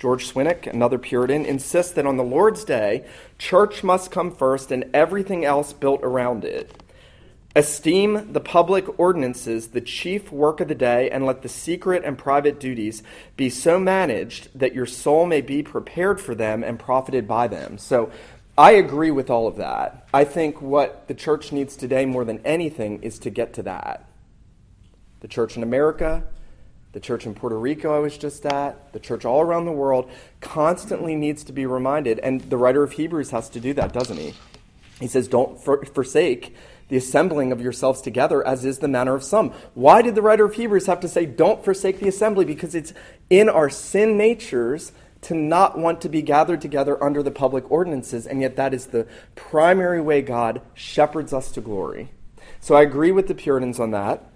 George 0.01 0.27
Swinnock, 0.27 0.67
another 0.67 0.99
Puritan, 0.99 1.47
insists 1.47 1.93
that 1.93 2.07
on 2.07 2.17
the 2.17 2.25
Lord's 2.25 2.65
day, 2.65 3.05
church 3.39 3.85
must 3.85 4.11
come 4.11 4.35
first 4.35 4.73
and 4.73 4.91
everything 4.93 5.45
else 5.45 5.73
built 5.73 6.01
around 6.03 6.45
it. 6.45 6.83
Esteem 7.57 8.33
the 8.33 8.41
public 8.41 8.99
ordinances 8.99 9.69
the 9.69 9.81
chief 9.81 10.33
work 10.33 10.61
of 10.61 10.67
the 10.67 10.75
day, 10.75 11.09
and 11.11 11.25
let 11.25 11.43
the 11.43 11.49
secret 11.49 12.03
and 12.05 12.19
private 12.19 12.59
duties 12.59 13.03
be 13.37 13.49
so 13.49 13.79
managed 13.79 14.49
that 14.59 14.75
your 14.75 14.87
soul 14.87 15.25
may 15.25 15.41
be 15.41 15.63
prepared 15.63 16.21
for 16.21 16.35
them 16.35 16.65
and 16.65 16.79
profited 16.81 17.29
by 17.29 17.47
them. 17.47 17.79
So 17.79 18.11
I 18.59 18.73
agree 18.73 19.13
with 19.13 19.31
all 19.31 19.47
of 19.47 19.57
that. 19.57 20.09
I 20.13 20.25
think 20.25 20.61
what 20.61 21.07
the 21.07 21.15
church 21.15 21.53
needs 21.53 21.77
today 21.77 22.07
more 22.07 22.25
than 22.25 22.41
anything 22.45 23.03
is 23.03 23.19
to 23.21 23.31
get 23.31 23.55
to 23.55 23.63
that. 23.65 24.09
The 25.21 25.29
church 25.29 25.57
in 25.57 25.63
America, 25.63 26.25
the 26.93 27.01
church 27.01 27.25
in 27.25 27.35
Puerto 27.35 27.59
Rico, 27.59 27.95
I 27.95 28.01
was 28.01 28.19
just 28.19 28.45
at, 28.47 28.93
the 28.93 29.01
church 29.01 29.25
all 29.25 29.41
around 29.41 29.65
the 29.65 29.73
world 29.73 30.11
constantly 30.41 31.15
needs 31.15 31.45
to 31.45 31.53
be 31.53 31.67
reminded. 31.67 32.19
And 32.19 32.41
the 32.43 32.57
writer 32.57 32.83
of 32.83 32.93
Hebrews 32.93 33.31
has 33.31 33.49
to 33.51 33.61
do 33.61 33.75
that, 33.75 33.93
doesn't 33.93 34.19
he? 34.19 34.35
He 35.01 35.09
says, 35.09 35.27
Don't 35.29 35.61
for- 35.61 35.85
forsake 35.85 36.55
the 36.89 36.97
assembling 36.97 37.53
of 37.53 37.61
yourselves 37.61 38.01
together, 38.01 38.47
as 38.47 38.65
is 38.65 38.79
the 38.79 38.89
manner 38.89 39.15
of 39.15 39.25
some. 39.25 39.53
Why 39.75 40.03
did 40.03 40.15
the 40.15 40.23
writer 40.23 40.45
of 40.45 40.55
Hebrews 40.55 40.87
have 40.87 41.01
to 41.01 41.09
say, 41.09 41.27
don't 41.27 41.65
forsake 41.65 42.01
the 42.01 42.09
assembly? 42.09 42.45
Because 42.45 42.75
it's 42.75 42.93
in 43.31 43.49
our 43.49 43.71
sin 43.71 44.17
natures 44.17 44.93
to 45.23 45.35
not 45.35 45.79
want 45.79 46.03
to 46.03 46.09
be 46.09 46.21
gathered 46.21 46.61
together 46.61 47.03
under 47.03 47.23
the 47.23 47.31
public 47.31 47.71
ordinances, 47.71 48.27
and 48.27 48.43
yet 48.43 48.57
that 48.57 48.75
is 48.75 48.87
the 48.87 49.07
primary 49.35 50.01
way 50.01 50.21
God 50.21 50.61
shepherds 50.75 51.33
us 51.33 51.51
to 51.53 51.63
glory. 51.63 52.11
So 52.61 52.75
I 52.75 52.83
agree 52.83 53.11
with 53.11 53.29
the 53.29 53.35
Puritans 53.35 53.81
on 53.81 53.93
that. 53.93 54.31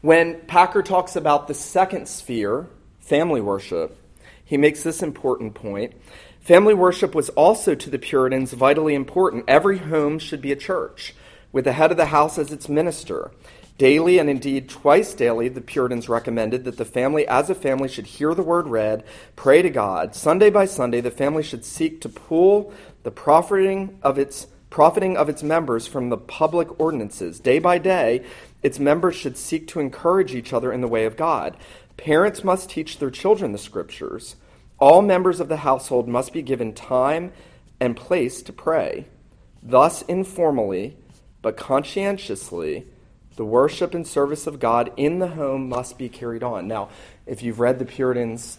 When 0.00 0.40
Packer 0.42 0.82
talks 0.82 1.16
about 1.16 1.46
the 1.46 1.54
second 1.54 2.08
sphere, 2.08 2.68
family 2.98 3.40
worship, 3.40 3.96
he 4.44 4.56
makes 4.56 4.82
this 4.82 5.02
important 5.02 5.54
point. 5.54 5.94
Family 6.40 6.74
worship 6.74 7.14
was 7.14 7.30
also 7.30 7.74
to 7.74 7.88
the 7.88 7.98
Puritans 7.98 8.52
vitally 8.52 8.94
important. 8.94 9.44
Every 9.48 9.78
home 9.78 10.18
should 10.18 10.42
be 10.42 10.52
a 10.52 10.56
church 10.56 11.14
with 11.54 11.64
the 11.64 11.72
head 11.72 11.92
of 11.92 11.96
the 11.96 12.06
house 12.06 12.36
as 12.36 12.52
its 12.52 12.68
minister. 12.68 13.30
Daily 13.78 14.18
and 14.18 14.28
indeed 14.28 14.68
twice 14.68 15.14
daily, 15.14 15.48
the 15.48 15.60
Puritans 15.60 16.08
recommended 16.08 16.64
that 16.64 16.76
the 16.76 16.84
family, 16.84 17.26
as 17.28 17.48
a 17.48 17.54
family, 17.54 17.88
should 17.88 18.06
hear 18.06 18.34
the 18.34 18.42
word 18.42 18.66
read, 18.66 19.04
pray 19.36 19.62
to 19.62 19.70
God. 19.70 20.16
Sunday 20.16 20.50
by 20.50 20.64
Sunday, 20.64 21.00
the 21.00 21.12
family 21.12 21.44
should 21.44 21.64
seek 21.64 22.00
to 22.00 22.08
pool 22.08 22.74
the 23.04 23.10
profiting 23.12 23.98
of 24.02 24.18
its 24.18 24.48
profiting 24.68 25.16
of 25.16 25.28
its 25.28 25.44
members 25.44 25.86
from 25.86 26.08
the 26.08 26.16
public 26.16 26.80
ordinances. 26.80 27.38
Day 27.38 27.60
by 27.60 27.78
day, 27.78 28.24
its 28.64 28.80
members 28.80 29.14
should 29.14 29.36
seek 29.36 29.68
to 29.68 29.78
encourage 29.78 30.34
each 30.34 30.52
other 30.52 30.72
in 30.72 30.80
the 30.80 30.88
way 30.88 31.04
of 31.04 31.16
God. 31.16 31.56
Parents 31.96 32.42
must 32.42 32.68
teach 32.68 32.98
their 32.98 33.10
children 33.10 33.52
the 33.52 33.58
scriptures. 33.58 34.34
All 34.80 35.00
members 35.00 35.38
of 35.38 35.48
the 35.48 35.58
household 35.58 36.08
must 36.08 36.32
be 36.32 36.42
given 36.42 36.72
time 36.72 37.32
and 37.78 37.96
place 37.96 38.42
to 38.42 38.52
pray. 38.52 39.06
Thus, 39.62 40.02
informally, 40.02 40.96
but 41.44 41.58
conscientiously, 41.58 42.86
the 43.36 43.44
worship 43.44 43.92
and 43.92 44.06
service 44.06 44.46
of 44.46 44.58
God 44.58 44.90
in 44.96 45.18
the 45.18 45.28
home 45.28 45.68
must 45.68 45.98
be 45.98 46.08
carried 46.08 46.42
on. 46.42 46.66
Now, 46.66 46.88
if 47.26 47.42
you've 47.42 47.60
read 47.60 47.78
the 47.78 47.84
Puritans 47.84 48.58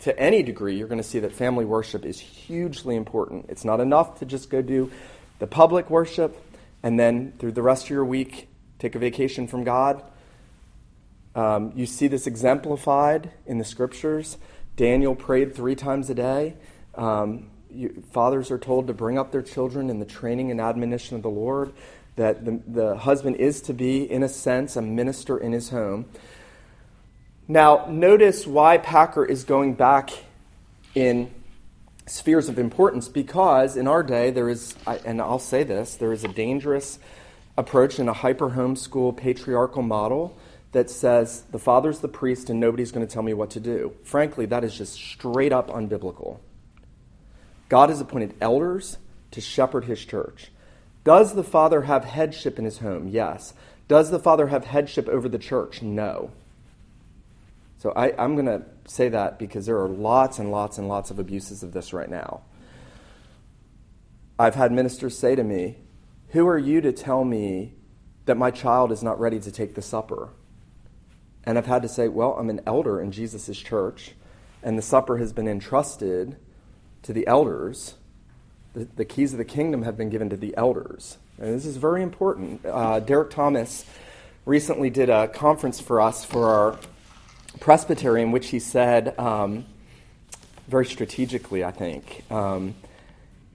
to 0.00 0.16
any 0.20 0.42
degree, 0.42 0.76
you're 0.76 0.86
going 0.86 1.00
to 1.00 1.08
see 1.08 1.20
that 1.20 1.32
family 1.32 1.64
worship 1.64 2.04
is 2.04 2.20
hugely 2.20 2.94
important. 2.94 3.46
It's 3.48 3.64
not 3.64 3.80
enough 3.80 4.18
to 4.18 4.26
just 4.26 4.50
go 4.50 4.60
do 4.60 4.92
the 5.38 5.46
public 5.46 5.88
worship 5.88 6.38
and 6.82 7.00
then 7.00 7.32
through 7.38 7.52
the 7.52 7.62
rest 7.62 7.84
of 7.84 7.90
your 7.90 8.04
week 8.04 8.48
take 8.78 8.94
a 8.94 8.98
vacation 8.98 9.46
from 9.46 9.64
God. 9.64 10.04
Um, 11.34 11.72
you 11.74 11.86
see 11.86 12.06
this 12.06 12.26
exemplified 12.26 13.30
in 13.46 13.56
the 13.56 13.64
scriptures. 13.64 14.36
Daniel 14.76 15.14
prayed 15.14 15.54
three 15.54 15.74
times 15.74 16.10
a 16.10 16.14
day. 16.14 16.52
Um, 16.96 17.48
you, 17.74 18.02
fathers 18.12 18.50
are 18.50 18.58
told 18.58 18.86
to 18.86 18.94
bring 18.94 19.18
up 19.18 19.32
their 19.32 19.42
children 19.42 19.90
in 19.90 19.98
the 19.98 20.06
training 20.06 20.50
and 20.50 20.60
admonition 20.60 21.16
of 21.16 21.22
the 21.22 21.30
Lord, 21.30 21.72
that 22.16 22.44
the, 22.44 22.60
the 22.66 22.96
husband 22.96 23.36
is 23.36 23.60
to 23.62 23.72
be, 23.72 24.10
in 24.10 24.22
a 24.22 24.28
sense, 24.28 24.76
a 24.76 24.82
minister 24.82 25.38
in 25.38 25.52
his 25.52 25.70
home. 25.70 26.06
Now, 27.48 27.86
notice 27.88 28.46
why 28.46 28.78
Packer 28.78 29.24
is 29.24 29.44
going 29.44 29.74
back 29.74 30.10
in 30.94 31.30
spheres 32.06 32.48
of 32.48 32.58
importance 32.58 33.08
because 33.08 33.76
in 33.76 33.86
our 33.86 34.02
day 34.02 34.30
there 34.30 34.48
is, 34.48 34.74
and 34.86 35.20
I'll 35.20 35.38
say 35.38 35.62
this, 35.62 35.94
there 35.94 36.12
is 36.12 36.24
a 36.24 36.28
dangerous 36.28 36.98
approach 37.56 37.98
in 37.98 38.08
a 38.08 38.12
hyper 38.12 38.50
homeschool 38.50 39.16
patriarchal 39.16 39.82
model 39.82 40.36
that 40.72 40.90
says 40.90 41.42
the 41.50 41.58
father's 41.58 42.00
the 42.00 42.08
priest 42.08 42.50
and 42.50 42.58
nobody's 42.58 42.92
going 42.92 43.06
to 43.06 43.12
tell 43.12 43.22
me 43.22 43.34
what 43.34 43.50
to 43.50 43.60
do. 43.60 43.94
Frankly, 44.04 44.46
that 44.46 44.64
is 44.64 44.76
just 44.76 44.94
straight 44.94 45.52
up 45.52 45.68
unbiblical. 45.68 46.38
God 47.72 47.88
has 47.88 48.02
appointed 48.02 48.34
elders 48.38 48.98
to 49.30 49.40
shepherd 49.40 49.86
his 49.86 50.04
church. 50.04 50.50
Does 51.04 51.32
the 51.32 51.42
father 51.42 51.80
have 51.80 52.04
headship 52.04 52.58
in 52.58 52.66
his 52.66 52.80
home? 52.80 53.08
Yes. 53.08 53.54
Does 53.88 54.10
the 54.10 54.18
father 54.18 54.48
have 54.48 54.66
headship 54.66 55.08
over 55.08 55.26
the 55.26 55.38
church? 55.38 55.80
No. 55.80 56.32
So 57.78 57.90
I, 57.92 58.08
am 58.22 58.34
going 58.34 58.44
to 58.44 58.66
say 58.84 59.08
that 59.08 59.38
because 59.38 59.64
there 59.64 59.80
are 59.80 59.88
lots 59.88 60.38
and 60.38 60.50
lots 60.50 60.76
and 60.76 60.86
lots 60.86 61.10
of 61.10 61.18
abuses 61.18 61.62
of 61.62 61.72
this 61.72 61.94
right 61.94 62.10
now. 62.10 62.42
I've 64.38 64.54
had 64.54 64.70
ministers 64.70 65.16
say 65.16 65.34
to 65.34 65.42
me, 65.42 65.78
Who 66.32 66.46
are 66.46 66.58
you 66.58 66.82
to 66.82 66.92
tell 66.92 67.24
me 67.24 67.72
that 68.26 68.36
my 68.36 68.50
child 68.50 68.92
is 68.92 69.02
not 69.02 69.18
ready 69.18 69.40
to 69.40 69.50
take 69.50 69.76
the 69.76 69.80
supper? 69.80 70.28
And 71.44 71.56
I've 71.56 71.64
had 71.64 71.80
to 71.80 71.88
say, 71.88 72.08
Well, 72.08 72.34
I'm 72.34 72.50
an 72.50 72.60
elder 72.66 73.00
in 73.00 73.12
Jesus' 73.12 73.56
church, 73.56 74.12
and 74.62 74.76
the 74.76 74.82
supper 74.82 75.16
has 75.16 75.32
been 75.32 75.48
entrusted 75.48 76.36
to 77.02 77.12
the 77.12 77.26
elders. 77.26 77.94
The, 78.74 78.86
the, 78.96 79.04
keys 79.04 79.32
of 79.32 79.38
the 79.38 79.44
kingdom 79.44 79.82
have 79.82 79.96
been 79.96 80.08
given 80.08 80.30
to 80.30 80.36
the 80.36 80.56
elders. 80.56 81.18
And 81.38 81.54
this 81.54 81.66
is 81.66 81.76
very 81.76 82.02
important. 82.02 82.64
Uh, 82.64 83.00
Derek 83.00 83.30
Thomas 83.30 83.84
recently 84.44 84.90
did 84.90 85.10
a 85.10 85.28
conference 85.28 85.80
for 85.80 86.00
us 86.00 86.24
for 86.24 86.48
our 86.48 86.78
presbytery 87.60 88.22
in 88.22 88.32
which 88.32 88.48
he 88.48 88.58
said, 88.58 89.18
um, 89.18 89.66
very 90.68 90.86
strategically, 90.86 91.64
I 91.64 91.70
think, 91.70 92.24
um, 92.30 92.74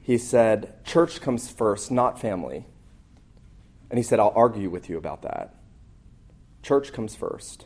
he 0.01 0.17
said, 0.17 0.83
Church 0.85 1.19
comes 1.19 1.49
first, 1.49 1.91
not 1.91 2.21
family. 2.21 2.65
And 3.89 3.97
he 3.97 4.03
said, 4.03 4.19
I'll 4.19 4.33
argue 4.35 4.69
with 4.69 4.89
you 4.89 4.97
about 4.97 5.21
that. 5.23 5.55
Church 6.61 6.91
comes 6.93 7.15
first. 7.15 7.65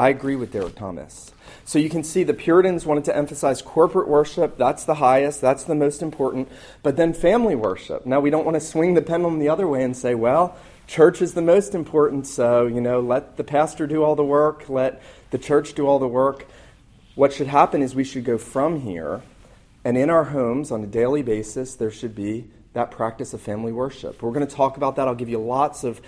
I 0.00 0.08
agree 0.08 0.34
with 0.34 0.50
Derek 0.50 0.76
Thomas. 0.76 1.30
So 1.66 1.78
you 1.78 1.90
can 1.90 2.04
see 2.04 2.24
the 2.24 2.32
Puritans 2.32 2.86
wanted 2.86 3.04
to 3.04 3.14
emphasize 3.14 3.60
corporate 3.60 4.08
worship. 4.08 4.56
That's 4.56 4.84
the 4.84 4.94
highest, 4.94 5.42
that's 5.42 5.64
the 5.64 5.74
most 5.74 6.00
important. 6.00 6.48
But 6.82 6.96
then 6.96 7.12
family 7.12 7.54
worship. 7.54 8.06
Now, 8.06 8.18
we 8.18 8.30
don't 8.30 8.46
want 8.46 8.54
to 8.54 8.62
swing 8.62 8.94
the 8.94 9.02
pendulum 9.02 9.40
the 9.40 9.50
other 9.50 9.68
way 9.68 9.84
and 9.84 9.94
say, 9.94 10.14
well, 10.14 10.56
church 10.86 11.20
is 11.20 11.34
the 11.34 11.42
most 11.42 11.74
important, 11.74 12.26
so, 12.26 12.66
you 12.66 12.80
know, 12.80 12.98
let 12.98 13.36
the 13.36 13.44
pastor 13.44 13.86
do 13.86 14.02
all 14.02 14.16
the 14.16 14.24
work, 14.24 14.70
let 14.70 15.02
the 15.32 15.38
church 15.38 15.74
do 15.74 15.86
all 15.86 15.98
the 15.98 16.08
work. 16.08 16.46
What 17.14 17.34
should 17.34 17.48
happen 17.48 17.82
is 17.82 17.94
we 17.94 18.04
should 18.04 18.24
go 18.24 18.38
from 18.38 18.80
here, 18.80 19.20
and 19.84 19.98
in 19.98 20.08
our 20.08 20.24
homes 20.24 20.70
on 20.70 20.82
a 20.82 20.86
daily 20.86 21.20
basis, 21.20 21.74
there 21.74 21.90
should 21.90 22.14
be 22.14 22.46
that 22.72 22.90
practice 22.90 23.34
of 23.34 23.42
family 23.42 23.70
worship. 23.70 24.22
We're 24.22 24.32
going 24.32 24.46
to 24.46 24.56
talk 24.56 24.78
about 24.78 24.96
that. 24.96 25.08
I'll 25.08 25.14
give 25.14 25.28
you 25.28 25.40
lots 25.40 25.84
of 25.84 26.00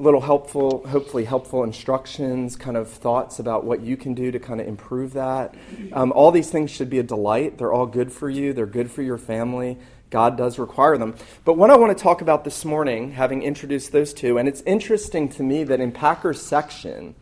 little 0.00 0.22
helpful, 0.22 0.86
hopefully 0.86 1.24
helpful 1.24 1.62
instructions, 1.62 2.56
kind 2.56 2.76
of 2.76 2.88
thoughts 2.88 3.38
about 3.38 3.64
what 3.64 3.82
you 3.82 3.96
can 3.96 4.14
do 4.14 4.30
to 4.30 4.38
kind 4.38 4.60
of 4.60 4.66
improve 4.66 5.12
that. 5.12 5.54
Um, 5.92 6.10
all 6.12 6.30
these 6.30 6.50
things 6.50 6.70
should 6.70 6.88
be 6.88 6.98
a 6.98 7.02
delight. 7.02 7.58
They're 7.58 7.72
all 7.72 7.86
good 7.86 8.12
for 8.12 8.30
you, 8.30 8.52
they're 8.52 8.66
good 8.66 8.90
for 8.90 9.02
your 9.02 9.18
family. 9.18 9.78
God 10.08 10.36
does 10.36 10.58
require 10.58 10.98
them. 10.98 11.14
But 11.44 11.56
what 11.56 11.70
I 11.70 11.76
want 11.76 11.96
to 11.96 12.02
talk 12.02 12.20
about 12.20 12.44
this 12.44 12.64
morning, 12.64 13.12
having 13.12 13.42
introduced 13.42 13.92
those 13.92 14.12
two, 14.12 14.38
and 14.38 14.48
it's 14.48 14.60
interesting 14.62 15.28
to 15.30 15.42
me 15.42 15.62
that 15.64 15.80
in 15.80 15.92
Packer's 15.92 16.42
section 16.42 17.14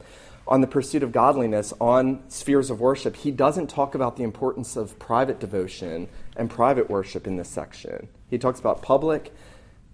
on 0.46 0.62
the 0.62 0.66
pursuit 0.66 1.02
of 1.02 1.12
godliness 1.12 1.74
on 1.80 2.22
spheres 2.28 2.70
of 2.70 2.80
worship, 2.80 3.16
he 3.16 3.30
doesn't 3.30 3.66
talk 3.66 3.94
about 3.94 4.16
the 4.16 4.22
importance 4.22 4.74
of 4.74 4.98
private 4.98 5.38
devotion 5.38 6.08
and 6.34 6.48
private 6.48 6.88
worship 6.88 7.26
in 7.26 7.36
this 7.36 7.50
section. 7.50 8.08
He 8.30 8.38
talks 8.38 8.58
about 8.58 8.80
public 8.80 9.34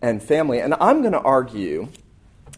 and 0.00 0.22
family. 0.22 0.60
And 0.60 0.74
I'm 0.74 1.00
going 1.00 1.12
to 1.12 1.20
argue 1.20 1.88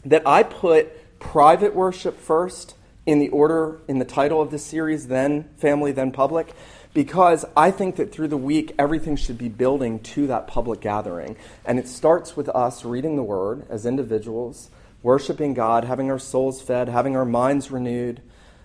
that 0.06 0.26
I 0.26 0.42
put 0.42 1.18
private 1.18 1.74
worship 1.74 2.18
first 2.18 2.74
in 3.04 3.18
the 3.18 3.28
order, 3.28 3.80
in 3.86 3.98
the 3.98 4.04
title 4.04 4.40
of 4.40 4.50
this 4.50 4.64
series, 4.64 5.08
then 5.08 5.44
family, 5.56 5.92
then 5.92 6.10
public, 6.10 6.52
because 6.92 7.44
I 7.56 7.70
think 7.70 7.96
that 7.96 8.12
through 8.12 8.28
the 8.28 8.36
week, 8.36 8.74
everything 8.78 9.16
should 9.16 9.36
be 9.36 9.48
building 9.48 10.00
to 10.00 10.26
that 10.28 10.46
public 10.46 10.80
gathering. 10.80 11.36
And 11.64 11.78
it 11.78 11.88
starts 11.88 12.36
with 12.36 12.48
us 12.48 12.84
reading 12.84 13.16
the 13.16 13.22
Word 13.22 13.66
as 13.68 13.84
individuals, 13.84 14.70
worshiping 15.02 15.54
God, 15.54 15.84
having 15.84 16.10
our 16.10 16.18
souls 16.18 16.62
fed, 16.62 16.88
having 16.88 17.16
our 17.16 17.24
minds 17.24 17.70
renewed, 17.70 18.22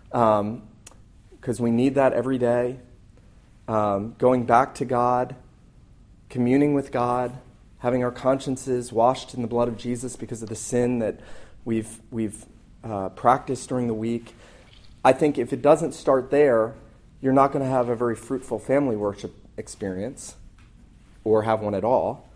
because 0.09 0.39
um, 0.39 0.63
we 1.59 1.71
need 1.71 1.95
that 1.95 2.13
every 2.13 2.37
day, 2.37 2.79
um, 3.67 4.15
going 4.17 4.45
back 4.45 4.75
to 4.75 4.85
God, 4.85 5.35
communing 6.29 6.73
with 6.73 6.91
God, 6.91 7.37
having 7.81 8.03
our 8.03 8.11
consciences 8.11 8.93
washed 8.93 9.33
in 9.33 9.41
the 9.41 9.47
blood 9.47 9.67
of 9.67 9.75
Jesus 9.75 10.15
because 10.15 10.41
of 10.43 10.49
the 10.49 10.55
sin 10.55 10.99
that 10.99 11.19
we've, 11.65 11.99
we've 12.11 12.45
uh, 12.83 13.09
practiced 13.09 13.67
during 13.69 13.87
the 13.87 13.93
week. 13.93 14.33
I 15.03 15.13
think 15.13 15.39
if 15.39 15.51
it 15.51 15.63
doesn't 15.63 15.93
start 15.93 16.29
there, 16.29 16.75
you're 17.21 17.33
not 17.33 17.51
going 17.51 17.65
to 17.65 17.69
have 17.69 17.89
a 17.89 17.95
very 17.95 18.15
fruitful 18.15 18.59
family 18.59 18.95
worship 18.95 19.33
experience 19.57 20.35
or 21.23 21.43
have 21.43 21.61
one 21.61 21.73
at 21.73 21.83
all. 21.83 22.29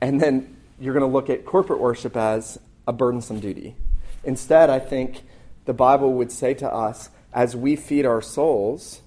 And 0.00 0.20
then 0.20 0.56
you're 0.80 0.94
going 0.94 1.08
to 1.08 1.12
look 1.12 1.30
at 1.30 1.44
corporate 1.44 1.80
worship 1.80 2.16
as 2.16 2.58
a 2.88 2.92
burdensome 2.92 3.38
duty. 3.38 3.76
Instead, 4.24 4.68
I 4.68 4.80
think 4.80 5.22
the 5.64 5.74
Bible 5.74 6.12
would 6.14 6.32
say 6.32 6.54
to 6.54 6.72
us 6.72 7.10
as 7.32 7.54
we 7.54 7.76
feed 7.76 8.04
our 8.04 8.20
souls, 8.20 9.02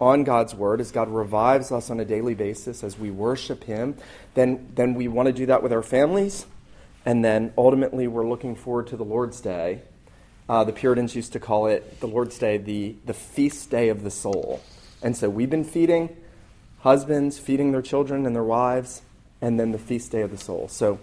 on 0.00 0.24
God's 0.24 0.54
word, 0.54 0.80
as 0.80 0.92
God 0.92 1.08
revives 1.08 1.72
us 1.72 1.90
on 1.90 2.00
a 2.00 2.04
daily 2.04 2.34
basis, 2.34 2.84
as 2.84 2.98
we 2.98 3.10
worship 3.10 3.64
Him, 3.64 3.96
then, 4.34 4.68
then 4.74 4.94
we 4.94 5.08
want 5.08 5.26
to 5.26 5.32
do 5.32 5.46
that 5.46 5.62
with 5.62 5.72
our 5.72 5.82
families. 5.82 6.46
And 7.04 7.24
then 7.24 7.52
ultimately, 7.56 8.08
we're 8.08 8.28
looking 8.28 8.56
forward 8.56 8.88
to 8.88 8.96
the 8.96 9.04
Lord's 9.04 9.40
Day. 9.40 9.82
Uh, 10.48 10.64
the 10.64 10.72
Puritans 10.72 11.14
used 11.16 11.32
to 11.32 11.40
call 11.40 11.66
it 11.66 12.00
the 12.00 12.06
Lord's 12.06 12.38
Day, 12.38 12.56
the, 12.58 12.96
the 13.04 13.14
feast 13.14 13.70
day 13.70 13.88
of 13.88 14.02
the 14.02 14.10
soul. 14.10 14.60
And 15.02 15.16
so 15.16 15.30
we've 15.30 15.50
been 15.50 15.64
feeding 15.64 16.16
husbands, 16.80 17.38
feeding 17.38 17.72
their 17.72 17.82
children 17.82 18.26
and 18.26 18.34
their 18.34 18.44
wives, 18.44 19.02
and 19.40 19.58
then 19.58 19.72
the 19.72 19.78
feast 19.78 20.12
day 20.12 20.22
of 20.22 20.30
the 20.30 20.38
soul. 20.38 20.68
So 20.68 20.98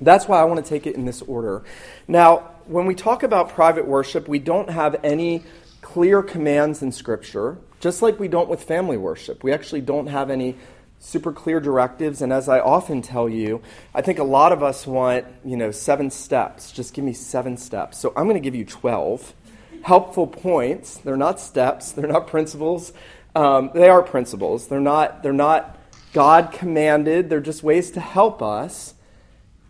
that's 0.00 0.28
why 0.28 0.40
I 0.40 0.44
want 0.44 0.64
to 0.64 0.68
take 0.68 0.86
it 0.86 0.94
in 0.94 1.04
this 1.06 1.22
order. 1.22 1.62
Now, 2.06 2.50
when 2.66 2.86
we 2.86 2.94
talk 2.94 3.22
about 3.22 3.50
private 3.50 3.86
worship, 3.86 4.28
we 4.28 4.38
don't 4.38 4.70
have 4.70 5.00
any 5.02 5.42
clear 5.80 6.22
commands 6.22 6.82
in 6.82 6.92
Scripture 6.92 7.58
just 7.80 8.02
like 8.02 8.18
we 8.18 8.28
don't 8.28 8.48
with 8.48 8.62
family 8.62 8.96
worship. 8.96 9.42
We 9.42 9.52
actually 9.52 9.80
don't 9.80 10.06
have 10.08 10.30
any 10.30 10.56
super 10.98 11.32
clear 11.32 11.60
directives. 11.60 12.22
And 12.22 12.32
as 12.32 12.48
I 12.48 12.60
often 12.60 13.02
tell 13.02 13.28
you, 13.28 13.62
I 13.94 14.02
think 14.02 14.18
a 14.18 14.24
lot 14.24 14.52
of 14.52 14.62
us 14.62 14.86
want, 14.86 15.26
you 15.44 15.56
know, 15.56 15.70
seven 15.70 16.10
steps. 16.10 16.72
Just 16.72 16.94
give 16.94 17.04
me 17.04 17.12
seven 17.12 17.56
steps. 17.56 17.98
So 17.98 18.12
I'm 18.16 18.24
going 18.24 18.34
to 18.34 18.40
give 18.40 18.54
you 18.54 18.64
12 18.64 19.34
helpful 19.82 20.26
points. 20.26 20.98
They're 20.98 21.16
not 21.16 21.40
steps, 21.40 21.92
they're 21.92 22.08
not 22.08 22.26
principles. 22.26 22.92
Um, 23.34 23.70
they 23.74 23.88
are 23.88 24.02
principles. 24.02 24.68
They're 24.68 24.80
not, 24.80 25.22
they're 25.22 25.32
not 25.32 25.78
God 26.12 26.52
commanded, 26.52 27.30
they're 27.30 27.40
just 27.40 27.62
ways 27.62 27.90
to 27.92 28.00
help 28.00 28.42
us 28.42 28.94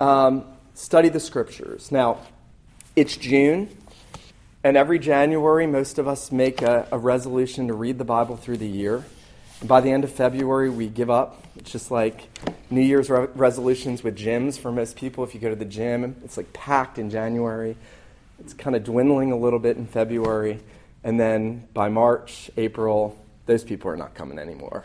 um, 0.00 0.44
study 0.74 1.08
the 1.08 1.20
scriptures. 1.20 1.90
Now, 1.90 2.18
it's 2.94 3.16
June. 3.16 3.68
And 4.68 4.76
every 4.76 4.98
January, 4.98 5.66
most 5.66 5.98
of 5.98 6.06
us 6.06 6.30
make 6.30 6.60
a, 6.60 6.86
a 6.92 6.98
resolution 6.98 7.68
to 7.68 7.72
read 7.72 7.96
the 7.96 8.04
Bible 8.04 8.36
through 8.36 8.58
the 8.58 8.68
year. 8.68 9.02
And 9.60 9.66
by 9.66 9.80
the 9.80 9.90
end 9.90 10.04
of 10.04 10.12
February, 10.12 10.68
we 10.68 10.88
give 10.88 11.08
up. 11.08 11.42
It's 11.56 11.72
just 11.72 11.90
like 11.90 12.28
New 12.68 12.82
Year's 12.82 13.08
re- 13.08 13.28
resolutions 13.34 14.02
with 14.02 14.14
gyms 14.14 14.58
for 14.58 14.70
most 14.70 14.94
people. 14.94 15.24
If 15.24 15.32
you 15.34 15.40
go 15.40 15.48
to 15.48 15.56
the 15.56 15.64
gym, 15.64 16.16
it's 16.22 16.36
like 16.36 16.52
packed 16.52 16.98
in 16.98 17.08
January. 17.08 17.78
It's 18.40 18.52
kind 18.52 18.76
of 18.76 18.84
dwindling 18.84 19.32
a 19.32 19.38
little 19.38 19.58
bit 19.58 19.78
in 19.78 19.86
February. 19.86 20.60
And 21.02 21.18
then 21.18 21.66
by 21.72 21.88
March, 21.88 22.50
April, 22.58 23.18
those 23.46 23.64
people 23.64 23.90
are 23.90 23.96
not 23.96 24.14
coming 24.14 24.38
anymore. 24.38 24.84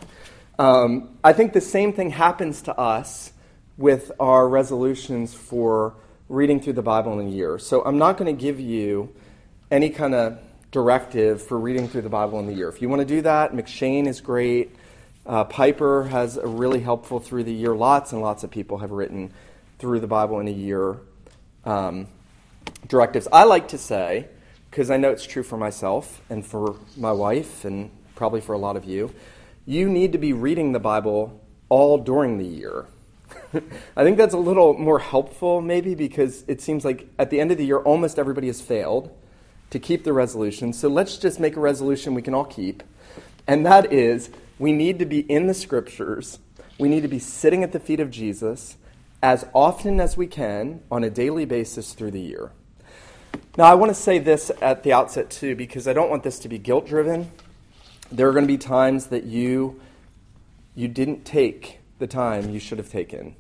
Um, 0.58 1.10
I 1.26 1.34
think 1.34 1.52
the 1.52 1.60
same 1.60 1.92
thing 1.92 2.12
happens 2.12 2.62
to 2.62 2.80
us 2.80 3.34
with 3.76 4.14
our 4.18 4.48
resolutions 4.48 5.34
for 5.34 5.96
reading 6.30 6.62
through 6.62 6.72
the 6.72 6.82
Bible 6.82 7.20
in 7.20 7.28
a 7.28 7.30
year. 7.30 7.60
So 7.60 7.84
I'm 7.84 7.98
not 7.98 8.16
going 8.16 8.34
to 8.34 8.42
give 8.42 8.62
you 8.62 9.14
any 9.74 9.90
kind 9.90 10.14
of 10.14 10.38
directive 10.72 11.42
for 11.42 11.60
reading 11.60 11.88
through 11.88 12.04
the 12.04 12.10
Bible 12.10 12.38
in 12.38 12.46
the 12.46 12.54
year. 12.54 12.70
If 12.70 12.80
you 12.80 12.90
want 12.90 13.00
to 13.00 13.08
do 13.08 13.24
that, 13.24 13.56
M'Cheyne 13.56 14.06
is 14.06 14.22
great. 14.22 14.76
Uh, 15.26 15.46
Piper 15.46 16.04
has 16.04 16.38
a 16.38 16.46
really 16.46 16.80
helpful 16.80 17.20
through 17.20 17.46
the 17.46 17.54
year. 17.54 17.76
Lots 17.76 18.12
and 18.12 18.22
lots 18.22 18.44
of 18.44 18.52
people 18.52 18.78
have 18.78 18.92
written 18.92 19.34
through 19.80 20.00
the 20.00 20.08
Bible 20.08 20.40
in 20.40 20.48
a 20.48 20.52
year 20.52 20.98
um, 21.66 22.08
directives. 22.88 23.28
I 23.34 23.46
like 23.46 23.70
to 23.70 23.80
say, 23.80 24.28
because 24.70 24.92
I 24.92 24.98
know 24.98 25.10
it's 25.10 25.26
true 25.26 25.42
for 25.42 25.58
myself 25.58 26.22
and 26.30 26.46
for 26.46 26.76
my 26.96 27.12
wife 27.12 27.66
and 27.66 27.90
probably 28.16 28.42
for 28.42 28.54
a 28.54 28.60
lot 28.60 28.78
of 28.78 28.86
you, 28.86 29.12
you 29.66 29.90
need 29.90 30.12
to 30.12 30.20
be 30.20 30.34
reading 30.34 30.74
the 30.74 30.80
Bible 30.80 31.42
all 31.70 31.98
during 31.98 32.38
the 32.38 32.46
year. 32.46 32.86
I 33.98 34.04
think 34.04 34.18
that's 34.18 34.36
a 34.36 34.40
little 34.40 34.76
more 34.76 35.00
helpful, 35.00 35.62
maybe, 35.62 35.96
because 35.96 36.44
it 36.48 36.62
seems 36.62 36.86
like 36.86 37.08
at 37.18 37.32
the 37.32 37.40
end 37.40 37.52
of 37.52 37.58
the 37.58 37.66
year, 37.66 37.80
almost 37.80 38.20
everybody 38.20 38.46
has 38.48 38.62
failed 38.62 39.10
to 39.74 39.80
keep 39.80 40.04
the 40.04 40.14
resolution. 40.14 40.72
So 40.72 40.88
let's 40.88 41.18
just 41.18 41.40
make 41.40 41.58
a 41.58 41.60
resolution 41.60 42.14
we 42.14 42.22
can 42.22 42.36
all 42.36 42.46
keep. 42.46 42.84
And 43.48 43.66
that 43.66 43.92
is 43.92 44.30
we 44.60 44.72
need 44.72 45.00
to 45.00 45.06
be 45.06 45.22
in 45.22 45.48
the 45.48 45.56
scriptures, 45.56 46.38
we 46.78 46.90
need 46.90 47.02
to 47.02 47.08
be 47.08 47.18
sitting 47.18 47.64
at 47.64 47.72
the 47.72 47.80
feet 47.80 48.00
of 48.00 48.12
Jesus 48.12 48.78
as 49.24 49.48
often 49.52 50.00
as 50.00 50.16
we 50.16 50.28
can 50.28 50.82
on 50.92 51.04
a 51.04 51.10
daily 51.10 51.46
basis 51.46 51.94
through 51.94 52.12
the 52.12 52.22
year. 52.22 52.52
Now, 53.58 53.64
I 53.64 53.74
want 53.74 53.90
to 53.90 53.96
say 53.96 54.20
this 54.20 54.52
at 54.62 54.84
the 54.84 54.94
outset, 54.94 55.32
too, 55.32 55.56
because 55.56 55.88
I 55.88 55.94
don't 55.94 56.10
want 56.12 56.22
this 56.22 56.38
to 56.40 56.50
be 56.50 56.60
guilt 56.60 56.86
driven. 56.86 57.32
There 58.12 58.30
are 58.30 58.32
going 58.32 58.46
to 58.46 58.54
be 58.54 58.60
times 58.60 59.08
that 59.08 59.24
you, 59.24 59.82
you 60.76 60.88
didn't 60.88 61.26
take 61.26 61.80
the 61.98 62.06
time 62.06 62.52
you 62.52 62.60
should 62.60 62.78
have 62.78 62.92
taken 62.92 63.36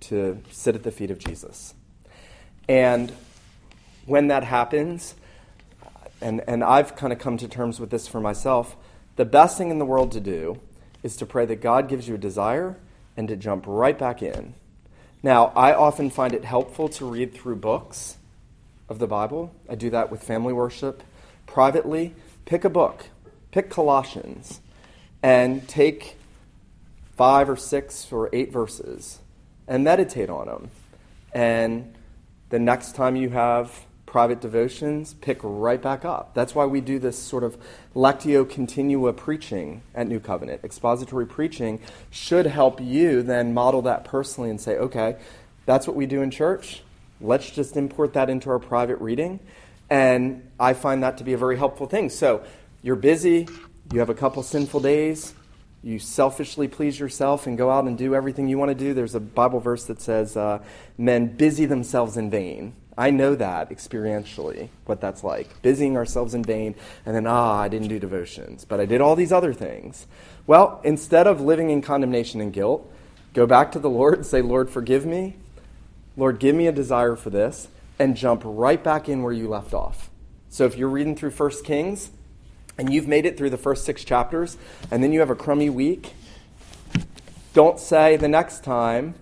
to 0.00 0.42
sit 0.50 0.74
at 0.74 0.82
the 0.82 0.90
feet 0.90 1.10
of 1.10 1.18
Jesus. 1.18 1.72
And 2.68 3.12
when 4.04 4.28
that 4.28 4.44
happens, 4.44 5.14
and, 6.20 6.42
and 6.46 6.64
I've 6.64 6.96
kind 6.96 7.12
of 7.12 7.18
come 7.18 7.36
to 7.38 7.48
terms 7.48 7.80
with 7.80 7.90
this 7.90 8.08
for 8.08 8.20
myself, 8.20 8.76
the 9.16 9.24
best 9.24 9.58
thing 9.58 9.70
in 9.70 9.78
the 9.78 9.84
world 9.84 10.12
to 10.12 10.20
do 10.20 10.60
is 11.02 11.16
to 11.16 11.26
pray 11.26 11.46
that 11.46 11.60
God 11.60 11.88
gives 11.88 12.08
you 12.08 12.14
a 12.14 12.18
desire 12.18 12.76
and 13.16 13.28
to 13.28 13.36
jump 13.36 13.64
right 13.66 13.98
back 13.98 14.22
in. 14.22 14.54
Now, 15.22 15.46
I 15.56 15.74
often 15.74 16.10
find 16.10 16.32
it 16.32 16.44
helpful 16.44 16.88
to 16.90 17.04
read 17.04 17.34
through 17.34 17.56
books 17.56 18.16
of 18.88 18.98
the 18.98 19.06
Bible. 19.06 19.54
I 19.68 19.74
do 19.74 19.90
that 19.90 20.10
with 20.10 20.22
family 20.22 20.52
worship. 20.52 21.02
Privately, 21.46 22.14
pick 22.44 22.64
a 22.64 22.70
book, 22.70 23.06
pick 23.50 23.70
Colossians, 23.70 24.60
and 25.22 25.66
take 25.68 26.16
five 27.16 27.50
or 27.50 27.56
six 27.56 28.12
or 28.12 28.30
eight 28.32 28.52
verses 28.52 29.18
and 29.66 29.82
meditate 29.82 30.30
on 30.30 30.46
them. 30.46 30.70
And 31.32 31.94
the 32.50 32.58
next 32.58 32.94
time 32.94 33.16
you 33.16 33.30
have 33.30 33.84
private 34.08 34.40
devotions 34.40 35.12
pick 35.20 35.38
right 35.42 35.82
back 35.82 36.02
up. 36.02 36.32
That's 36.32 36.54
why 36.54 36.64
we 36.64 36.80
do 36.80 36.98
this 36.98 37.18
sort 37.18 37.44
of 37.44 37.58
lectio 37.94 38.48
continua 38.48 39.12
preaching 39.12 39.82
at 39.94 40.08
New 40.08 40.18
Covenant. 40.18 40.64
Expository 40.64 41.26
preaching 41.26 41.78
should 42.10 42.46
help 42.46 42.80
you 42.80 43.22
then 43.22 43.52
model 43.52 43.82
that 43.82 44.04
personally 44.04 44.48
and 44.48 44.58
say, 44.58 44.78
okay, 44.78 45.16
that's 45.66 45.86
what 45.86 45.94
we 45.94 46.06
do 46.06 46.22
in 46.22 46.30
church. 46.30 46.82
Let's 47.20 47.50
just 47.50 47.76
import 47.76 48.14
that 48.14 48.30
into 48.30 48.48
our 48.48 48.58
private 48.58 48.98
reading. 49.00 49.40
And 49.90 50.48
I 50.58 50.72
find 50.72 51.02
that 51.02 51.18
to 51.18 51.24
be 51.24 51.34
a 51.34 51.38
very 51.38 51.58
helpful 51.58 51.86
thing. 51.86 52.08
So 52.08 52.42
you're 52.82 52.96
busy, 52.96 53.46
you 53.92 53.98
have 53.98 54.08
a 54.08 54.14
couple 54.14 54.42
sinful 54.42 54.80
days, 54.80 55.34
you 55.82 55.98
selfishly 55.98 56.66
please 56.66 56.98
yourself 56.98 57.46
and 57.46 57.58
go 57.58 57.70
out 57.70 57.84
and 57.84 57.98
do 57.98 58.14
everything 58.14 58.48
you 58.48 58.56
want 58.56 58.70
to 58.70 58.74
do. 58.74 58.94
There's 58.94 59.14
a 59.14 59.20
Bible 59.20 59.60
verse 59.60 59.84
that 59.84 60.00
says, 60.00 60.34
uh, 60.34 60.60
Men 60.96 61.36
busy 61.36 61.66
themselves 61.66 62.16
in 62.16 62.30
vain. 62.30 62.72
I 62.98 63.10
know 63.10 63.36
that 63.36 63.70
experientially, 63.70 64.70
what 64.84 65.00
that's 65.00 65.22
like. 65.22 65.62
Busying 65.62 65.94
ourselves 65.96 66.34
in 66.34 66.42
vain, 66.42 66.74
and 67.06 67.14
then, 67.14 67.28
ah, 67.28 67.60
I 67.60 67.68
didn't 67.68 67.86
do 67.86 68.00
devotions, 68.00 68.64
but 68.64 68.80
I 68.80 68.86
did 68.86 69.00
all 69.00 69.14
these 69.14 69.30
other 69.30 69.54
things. 69.54 70.08
Well, 70.48 70.80
instead 70.82 71.28
of 71.28 71.40
living 71.40 71.70
in 71.70 71.80
condemnation 71.80 72.40
and 72.40 72.52
guilt, 72.52 72.92
go 73.34 73.46
back 73.46 73.70
to 73.72 73.78
the 73.78 73.88
Lord 73.88 74.14
and 74.14 74.26
say, 74.26 74.42
Lord, 74.42 74.68
forgive 74.68 75.06
me. 75.06 75.36
Lord, 76.16 76.40
give 76.40 76.56
me 76.56 76.66
a 76.66 76.72
desire 76.72 77.14
for 77.14 77.30
this, 77.30 77.68
and 78.00 78.16
jump 78.16 78.42
right 78.44 78.82
back 78.82 79.08
in 79.08 79.22
where 79.22 79.32
you 79.32 79.48
left 79.48 79.72
off. 79.72 80.10
So 80.50 80.64
if 80.64 80.76
you're 80.76 80.88
reading 80.88 81.14
through 81.14 81.30
1 81.30 81.50
Kings 81.62 82.10
and 82.76 82.92
you've 82.92 83.06
made 83.06 83.26
it 83.26 83.38
through 83.38 83.50
the 83.50 83.56
first 83.56 83.84
six 83.84 84.02
chapters, 84.02 84.56
and 84.90 85.04
then 85.04 85.12
you 85.12 85.20
have 85.20 85.30
a 85.30 85.36
crummy 85.36 85.70
week, 85.70 86.14
don't 87.54 87.78
say 87.78 88.16
the 88.16 88.26
next 88.26 88.64
time, 88.64 89.14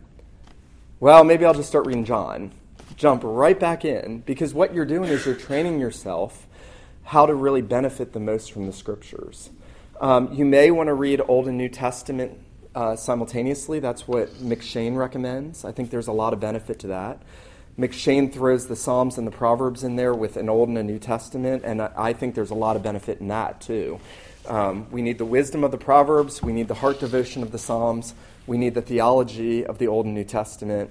well, 0.98 1.24
maybe 1.24 1.44
I'll 1.44 1.52
just 1.52 1.68
start 1.68 1.84
reading 1.84 2.06
John. 2.06 2.52
Jump 2.96 3.22
right 3.24 3.58
back 3.60 3.84
in, 3.84 4.20
because 4.20 4.54
what 4.54 4.74
you're 4.74 4.86
doing 4.86 5.10
is 5.10 5.26
you're 5.26 5.34
training 5.34 5.78
yourself 5.78 6.46
how 7.04 7.26
to 7.26 7.34
really 7.34 7.62
benefit 7.62 8.12
the 8.12 8.20
most 8.20 8.52
from 8.52 8.66
the 8.66 8.72
scriptures. 8.72 9.50
Um, 10.00 10.32
you 10.32 10.44
may 10.44 10.70
want 10.70 10.88
to 10.88 10.94
read 10.94 11.20
Old 11.28 11.46
and 11.46 11.58
New 11.58 11.68
Testament 11.68 12.38
uh, 12.74 12.96
simultaneously. 12.96 13.80
That's 13.80 14.08
what 14.08 14.30
M'Cheyne 14.42 14.96
recommends. 14.96 15.64
I 15.64 15.72
think 15.72 15.90
there's 15.90 16.08
a 16.08 16.12
lot 16.12 16.32
of 16.32 16.40
benefit 16.40 16.78
to 16.80 16.86
that. 16.88 17.22
M'Cheyne 17.78 18.32
throws 18.32 18.66
the 18.66 18.76
Psalms 18.76 19.18
and 19.18 19.26
the 19.26 19.30
Proverbs 19.30 19.84
in 19.84 19.96
there 19.96 20.14
with 20.14 20.38
an 20.38 20.48
Old 20.48 20.68
and 20.68 20.78
a 20.78 20.82
New 20.82 20.98
Testament, 20.98 21.62
and 21.64 21.82
I 21.82 22.14
think 22.14 22.34
there's 22.34 22.50
a 22.50 22.54
lot 22.54 22.76
of 22.76 22.82
benefit 22.82 23.20
in 23.20 23.28
that 23.28 23.60
too. 23.60 24.00
Um, 24.46 24.86
we 24.90 25.02
need 25.02 25.18
the 25.18 25.26
wisdom 25.26 25.64
of 25.64 25.70
the 25.70 25.78
Proverbs, 25.78 26.42
we 26.42 26.52
need 26.52 26.68
the 26.68 26.74
heart 26.74 27.00
devotion 27.00 27.42
of 27.42 27.52
the 27.52 27.58
Psalms, 27.58 28.14
we 28.46 28.56
need 28.56 28.74
the 28.74 28.82
theology 28.82 29.66
of 29.66 29.76
the 29.78 29.88
Old 29.88 30.06
and 30.06 30.14
New 30.14 30.24
Testament. 30.24 30.90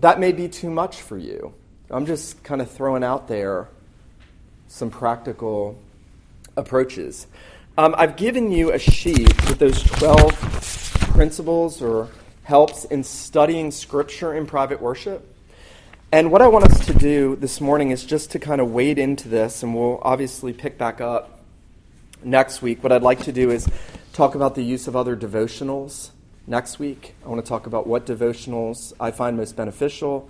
That 0.00 0.18
may 0.20 0.32
be 0.32 0.48
too 0.48 0.70
much 0.70 1.00
for 1.00 1.16
you. 1.16 1.54
I'm 1.90 2.06
just 2.06 2.42
kind 2.42 2.60
of 2.60 2.70
throwing 2.70 3.04
out 3.04 3.28
there 3.28 3.68
some 4.68 4.90
practical 4.90 5.78
approaches. 6.56 7.26
Um, 7.78 7.94
I've 7.96 8.16
given 8.16 8.50
you 8.50 8.72
a 8.72 8.78
sheet 8.78 9.28
with 9.48 9.58
those 9.58 9.82
12 9.82 10.32
principles 11.12 11.82
or 11.82 12.08
helps 12.42 12.84
in 12.84 13.04
studying 13.04 13.70
Scripture 13.70 14.34
in 14.34 14.46
private 14.46 14.80
worship. 14.80 15.30
And 16.12 16.30
what 16.30 16.42
I 16.42 16.46
want 16.46 16.64
us 16.66 16.86
to 16.86 16.94
do 16.94 17.36
this 17.36 17.60
morning 17.60 17.90
is 17.90 18.04
just 18.04 18.30
to 18.32 18.38
kind 18.38 18.60
of 18.60 18.70
wade 18.70 18.98
into 18.98 19.28
this, 19.28 19.62
and 19.62 19.74
we'll 19.74 19.98
obviously 20.02 20.52
pick 20.52 20.78
back 20.78 21.00
up 21.00 21.40
next 22.22 22.62
week. 22.62 22.82
What 22.82 22.92
I'd 22.92 23.02
like 23.02 23.24
to 23.24 23.32
do 23.32 23.50
is 23.50 23.68
talk 24.12 24.34
about 24.34 24.54
the 24.54 24.62
use 24.62 24.86
of 24.86 24.94
other 24.94 25.16
devotionals 25.16 26.10
next 26.46 26.78
week. 26.78 27.14
I 27.24 27.28
want 27.28 27.44
to 27.44 27.48
talk 27.48 27.66
about 27.66 27.86
what 27.86 28.06
devotionals 28.06 28.92
I 29.00 29.10
find 29.10 29.36
most 29.36 29.56
beneficial, 29.56 30.28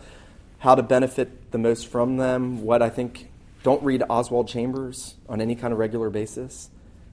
how 0.59 0.75
to 0.75 0.83
benefit 0.83 1.51
the 1.51 1.59
most 1.59 1.87
from 1.87 2.17
them, 2.17 2.63
what 2.63 2.83
I 2.83 2.91
think. 2.91 3.31
Don't 3.63 3.83
read 3.83 4.03
Oswald 4.11 4.47
Chambers 4.47 5.15
on 5.29 5.41
any 5.41 5.55
kind 5.55 5.73
of 5.73 5.79
regular 5.79 6.11
basis 6.11 6.69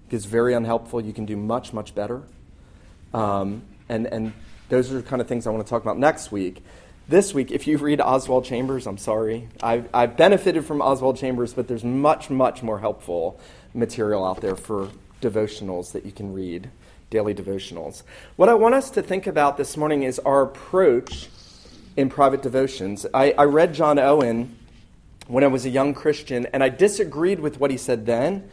is 0.10 0.26
very 0.26 0.54
unhelpful. 0.54 1.02
You 1.02 1.14
can 1.14 1.26
do 1.26 1.38
much, 1.38 1.74
much 1.74 1.96
better. 1.96 2.24
Um, 3.14 3.64
and, 3.90 4.06
and 4.08 4.34
those 4.70 4.92
are 4.92 4.96
the 4.96 5.04
kind 5.04 5.22
of 5.22 5.28
things 5.28 5.48
I 5.48 5.52
want 5.52 5.66
to 5.66 5.70
talk 5.70 5.82
about 5.82 5.98
next 5.98 6.32
week. 6.32 6.64
This 7.08 7.34
week, 7.34 7.52
if 7.52 7.68
you 7.68 7.78
read 7.78 8.00
Oswald 8.00 8.46
Chambers, 8.46 8.88
I'm 8.88 8.98
sorry. 8.98 9.50
I've, 9.62 9.90
I've 9.94 10.16
benefited 10.16 10.66
from 10.66 10.82
Oswald 10.82 11.18
Chambers, 11.18 11.54
but 11.54 11.68
there's 11.68 11.84
much, 11.84 12.30
much 12.30 12.64
more 12.64 12.80
helpful 12.80 13.40
material 13.74 14.26
out 14.26 14.42
there 14.42 14.56
for 14.56 14.90
devotionals 15.22 15.92
that 15.92 16.06
you 16.06 16.12
can 16.12 16.34
read, 16.34 16.70
daily 17.12 17.36
devotionals. 17.36 18.02
What 18.38 18.50
I 18.50 18.56
want 18.56 18.74
us 18.74 18.90
to 18.92 19.04
think 19.04 19.28
about 19.28 19.58
this 19.58 19.78
morning 19.78 20.02
is 20.02 20.18
our 20.18 20.42
approach 20.42 21.30
in 21.96 22.10
private 22.10 22.42
devotions. 22.42 23.06
I, 23.14 23.34
I 23.38 23.44
read 23.44 23.76
John 23.76 24.00
Owen 24.00 24.58
when 25.28 25.44
I 25.44 25.48
was 25.48 25.68
a 25.68 25.70
young 25.70 25.94
Christian, 25.94 26.48
and 26.48 26.64
I 26.64 26.70
disagreed 26.70 27.40
with 27.40 27.60
what 27.60 27.70
he 27.70 27.78
said 27.78 28.08
then 28.08 28.50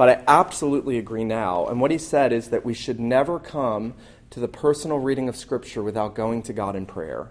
but 0.00 0.08
I 0.08 0.24
absolutely 0.26 0.96
agree 0.96 1.24
now. 1.24 1.66
And 1.66 1.78
what 1.78 1.90
he 1.90 1.98
said 1.98 2.32
is 2.32 2.48
that 2.48 2.64
we 2.64 2.72
should 2.72 2.98
never 2.98 3.38
come 3.38 3.92
to 4.30 4.40
the 4.40 4.48
personal 4.48 4.98
reading 4.98 5.28
of 5.28 5.36
Scripture 5.36 5.82
without 5.82 6.14
going 6.14 6.42
to 6.44 6.54
God 6.54 6.74
in 6.74 6.86
prayer. 6.86 7.30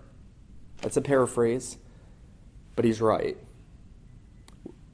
That's 0.83 0.95
a 0.95 1.01
paraphrase, 1.01 1.79
but 2.75 2.85
he's 2.85 3.01
right. 3.01 3.37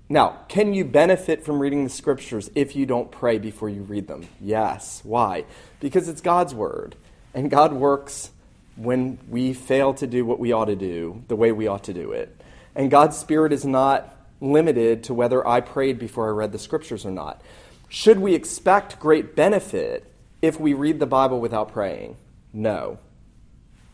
Now, 0.07 0.37
can 0.47 0.73
you 0.73 0.85
benefit 0.85 1.43
from 1.43 1.59
reading 1.59 1.83
the 1.83 1.89
Scriptures 1.89 2.51
if 2.53 2.75
you 2.75 2.85
don't 2.85 3.11
pray 3.11 3.39
before 3.39 3.69
you 3.69 3.81
read 3.81 4.07
them? 4.07 4.27
Yes. 4.39 5.01
Why? 5.03 5.45
Because 5.79 6.07
it's 6.07 6.21
God's 6.21 6.53
Word. 6.53 6.95
And 7.33 7.49
God 7.49 7.73
works 7.73 8.31
when 8.75 9.17
we 9.27 9.53
fail 9.53 9.93
to 9.95 10.05
do 10.05 10.23
what 10.23 10.39
we 10.39 10.51
ought 10.51 10.65
to 10.65 10.75
do, 10.75 11.23
the 11.27 11.35
way 11.35 11.51
we 11.51 11.67
ought 11.67 11.85
to 11.85 11.93
do 11.93 12.11
it. 12.11 12.39
And 12.75 12.91
God's 12.91 13.17
Spirit 13.17 13.51
is 13.51 13.65
not 13.65 14.15
limited 14.41 15.03
to 15.05 15.13
whether 15.13 15.45
I 15.47 15.61
prayed 15.61 15.97
before 15.97 16.27
I 16.27 16.33
read 16.33 16.51
the 16.51 16.59
Scriptures 16.59 17.05
or 17.05 17.11
not. 17.11 17.41
Should 17.89 18.19
we 18.19 18.35
expect 18.35 18.99
great 18.99 19.35
benefit 19.35 20.11
if 20.41 20.59
we 20.59 20.73
read 20.73 20.99
the 20.99 21.05
Bible 21.07 21.39
without 21.39 21.71
praying? 21.71 22.17
No. 22.53 22.99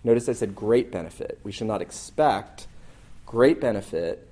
Notice 0.04 0.28
I 0.28 0.34
said 0.34 0.56
great 0.56 0.92
benefit. 0.92 1.40
We 1.44 1.52
should 1.52 1.68
not 1.68 1.82
expect 1.82 2.68
great 3.26 3.62
benefit 3.62 4.28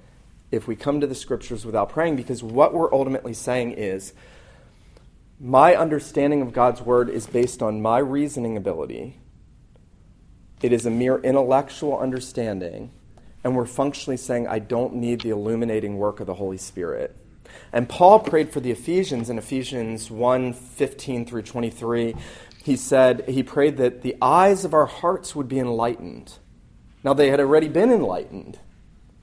if 0.51 0.67
we 0.67 0.75
come 0.75 1.01
to 1.01 1.07
the 1.07 1.15
scriptures 1.15 1.65
without 1.65 1.89
praying 1.89 2.15
because 2.15 2.41
what 2.41 2.73
we're 2.73 2.93
ultimately 2.93 3.33
saying 3.33 3.71
is 3.73 4.13
my 5.39 5.75
understanding 5.75 6.41
of 6.41 6.51
God's 6.51 6.81
word 6.81 7.09
is 7.09 7.25
based 7.27 7.62
on 7.62 7.81
my 7.81 7.99
reasoning 7.99 8.57
ability. 8.57 9.17
It 10.62 10.73
is 10.73 10.85
a 10.85 10.89
mere 10.89 11.17
intellectual 11.19 11.97
understanding, 11.97 12.91
and 13.43 13.55
we're 13.55 13.65
functionally 13.65 14.17
saying 14.17 14.47
I 14.47 14.59
don't 14.59 14.95
need 14.95 15.21
the 15.21 15.29
illuminating 15.29 15.97
work 15.97 16.19
of 16.19 16.27
the 16.27 16.33
Holy 16.33 16.57
Spirit. 16.57 17.15
And 17.71 17.88
Paul 17.88 18.19
prayed 18.19 18.51
for 18.51 18.59
the 18.59 18.71
Ephesians 18.71 19.29
in 19.29 19.38
Ephesians 19.38 20.12
1 20.12 20.53
15 20.53 21.25
through 21.25 21.43
23. 21.43 22.15
He 22.63 22.75
said, 22.75 23.27
he 23.29 23.41
prayed 23.41 23.77
that 23.77 24.01
the 24.01 24.17
eyes 24.21 24.65
of 24.65 24.73
our 24.73 24.85
hearts 24.85 25.35
would 25.35 25.47
be 25.47 25.59
enlightened. 25.59 26.33
Now, 27.03 27.13
they 27.13 27.29
had 27.29 27.39
already 27.39 27.69
been 27.69 27.91
enlightened. 27.91 28.59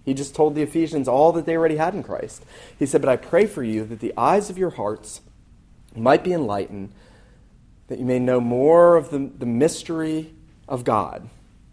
He 0.07 0.15
just 0.15 0.37
told 0.37 0.55
the 0.55 0.63
Ephesians 0.63 1.09
all 1.09 1.33
that 1.33 1.47
they 1.47 1.57
already 1.57 1.77
had 1.77 1.93
in 1.93 2.05
Christ. 2.05 2.45
He 2.79 2.87
said, 2.87 3.03
But 3.03 3.11
I 3.11 3.17
pray 3.17 3.45
for 3.45 3.65
you 3.65 3.85
that 3.87 3.99
the 3.99 4.15
eyes 4.17 4.49
of 4.49 4.57
your 4.57 4.71
hearts 4.71 5.21
might 5.97 6.23
be 6.23 6.33
enlightened, 6.33 6.93
that 7.89 7.99
you 7.99 8.05
may 8.05 8.21
know 8.21 8.41
more 8.41 8.95
of 8.95 9.11
the, 9.11 9.19
the 9.19 9.47
mystery 9.47 10.33
of 10.69 10.85
God, 10.85 11.29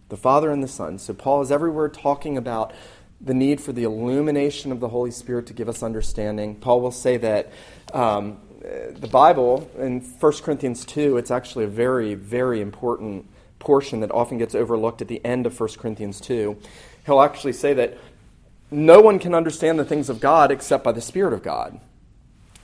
the 0.10 0.18
Father 0.18 0.52
and 0.52 0.64
the 0.64 0.68
Son. 0.68 0.98
So, 0.98 1.14
Paul 1.14 1.44
is 1.44 1.52
everywhere 1.52 1.88
talking 1.90 2.36
about 2.36 2.74
the 3.22 3.36
need 3.36 3.62
for 3.62 3.72
the 3.72 3.84
illumination 3.84 4.72
of 4.72 4.80
the 4.80 4.90
Holy 4.90 5.12
Spirit 5.12 5.46
to 5.48 5.54
give 5.54 5.70
us 5.70 5.84
understanding. 5.84 6.56
Paul 6.56 6.82
will 6.82 6.92
say 6.92 7.18
that 7.18 7.52
um, 7.94 8.40
the 8.64 9.10
Bible, 9.12 9.70
in 9.78 10.02
1 10.02 10.34
Corinthians 10.42 10.86
2, 10.86 11.18
it's 11.18 11.30
actually 11.30 11.66
a 11.66 11.70
very, 11.70 12.16
very 12.16 12.62
important 12.62 13.28
portion 13.60 14.00
that 14.00 14.12
often 14.12 14.40
gets 14.40 14.56
overlooked 14.56 15.02
at 15.04 15.08
the 15.08 15.24
end 15.24 15.46
of 15.46 15.58
1 15.58 15.70
Corinthians 15.78 16.20
2. 16.20 16.58
He'll 17.06 17.22
actually 17.22 17.54
say 17.54 17.74
that 17.76 17.98
no 18.74 19.00
one 19.00 19.20
can 19.20 19.34
understand 19.34 19.80
the 19.80 19.86
things 19.86 20.10
of 20.10 20.20
God 20.20 20.52
except 20.52 20.84
by 20.84 20.92
the 20.92 21.02
Spirit 21.02 21.34
of 21.34 21.44
God. 21.44 21.80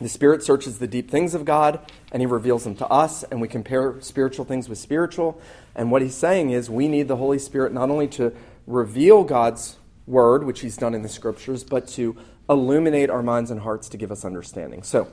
The 0.01 0.09
Spirit 0.09 0.43
searches 0.43 0.79
the 0.79 0.87
deep 0.87 1.11
things 1.11 1.33
of 1.33 1.45
God, 1.45 1.79
and 2.11 2.21
He 2.21 2.25
reveals 2.25 2.63
them 2.63 2.75
to 2.77 2.87
us, 2.87 3.23
and 3.23 3.41
we 3.41 3.47
compare 3.47 3.99
spiritual 4.01 4.45
things 4.45 4.69
with 4.69 4.77
spiritual. 4.77 5.41
And 5.75 5.91
what 5.91 6.01
He's 6.01 6.15
saying 6.15 6.51
is 6.51 6.69
we 6.69 6.87
need 6.87 7.07
the 7.07 7.17
Holy 7.17 7.39
Spirit 7.39 7.73
not 7.73 7.89
only 7.89 8.07
to 8.09 8.33
reveal 8.65 9.23
God's 9.23 9.75
word, 10.09 10.43
which 10.43 10.61
he's 10.61 10.77
done 10.77 10.93
in 10.93 11.01
the 11.01 11.09
scriptures, 11.09 11.63
but 11.63 11.87
to 11.87 12.17
illuminate 12.49 13.09
our 13.09 13.21
minds 13.21 13.51
and 13.51 13.61
hearts 13.61 13.89
to 13.89 13.97
give 13.97 14.11
us 14.11 14.25
understanding. 14.25 14.83
So 14.83 15.07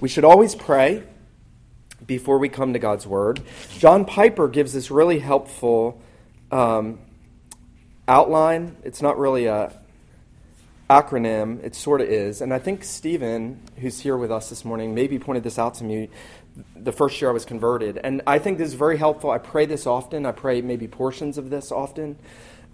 we 0.00 0.08
should 0.08 0.24
always 0.24 0.54
pray 0.54 1.04
before 2.06 2.38
we 2.38 2.48
come 2.48 2.72
to 2.74 2.78
God's 2.78 3.06
word. 3.06 3.40
John 3.78 4.04
Piper 4.04 4.48
gives 4.48 4.72
this 4.72 4.90
really 4.90 5.20
helpful 5.20 6.00
um, 6.50 6.98
outline. 8.06 8.76
It's 8.84 9.00
not 9.00 9.18
really 9.18 9.46
a 9.46 9.72
acronym, 10.92 11.62
it 11.64 11.74
sort 11.74 12.00
of 12.00 12.08
is. 12.08 12.40
And 12.40 12.52
I 12.52 12.58
think 12.58 12.84
Stephen, 12.84 13.60
who's 13.78 14.00
here 14.00 14.16
with 14.16 14.30
us 14.30 14.50
this 14.50 14.64
morning, 14.64 14.94
maybe 14.94 15.18
pointed 15.18 15.42
this 15.42 15.58
out 15.58 15.74
to 15.74 15.84
me 15.84 16.10
the 16.76 16.92
first 16.92 17.20
year 17.20 17.30
I 17.30 17.32
was 17.32 17.46
converted. 17.46 17.96
And 17.96 18.20
I 18.26 18.38
think 18.38 18.58
this 18.58 18.68
is 18.68 18.74
very 18.74 18.98
helpful. 18.98 19.30
I 19.30 19.38
pray 19.38 19.64
this 19.64 19.86
often. 19.86 20.26
I 20.26 20.32
pray 20.32 20.60
maybe 20.60 20.86
portions 20.86 21.38
of 21.38 21.48
this 21.48 21.72
often. 21.72 22.18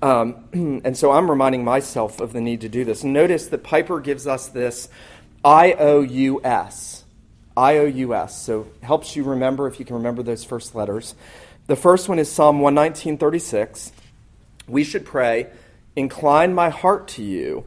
Um, 0.02 0.44
and 0.84 0.96
so 0.96 1.12
I'm 1.12 1.30
reminding 1.30 1.64
myself 1.64 2.20
of 2.20 2.32
the 2.32 2.40
need 2.40 2.60
to 2.62 2.68
do 2.68 2.84
this. 2.84 3.04
Notice 3.04 3.46
that 3.48 3.62
Piper 3.62 4.00
gives 4.00 4.26
us 4.26 4.48
this 4.48 4.88
I 5.44 5.74
O 5.74 6.00
U 6.00 6.40
S. 6.42 7.04
I 7.56 7.78
O 7.78 7.86
U 7.86 8.14
S. 8.14 8.42
So 8.42 8.66
it 8.82 8.84
helps 8.84 9.14
you 9.14 9.22
remember 9.22 9.68
if 9.68 9.78
you 9.78 9.84
can 9.84 9.96
remember 9.96 10.24
those 10.24 10.44
first 10.44 10.74
letters. 10.74 11.14
The 11.68 11.76
first 11.76 12.08
one 12.08 12.18
is 12.18 12.30
Psalm 12.30 12.60
119.36. 12.60 13.92
We 14.66 14.82
should 14.82 15.04
pray 15.04 15.48
Incline 15.98 16.54
my 16.54 16.68
heart 16.68 17.08
to 17.08 17.24
you, 17.24 17.64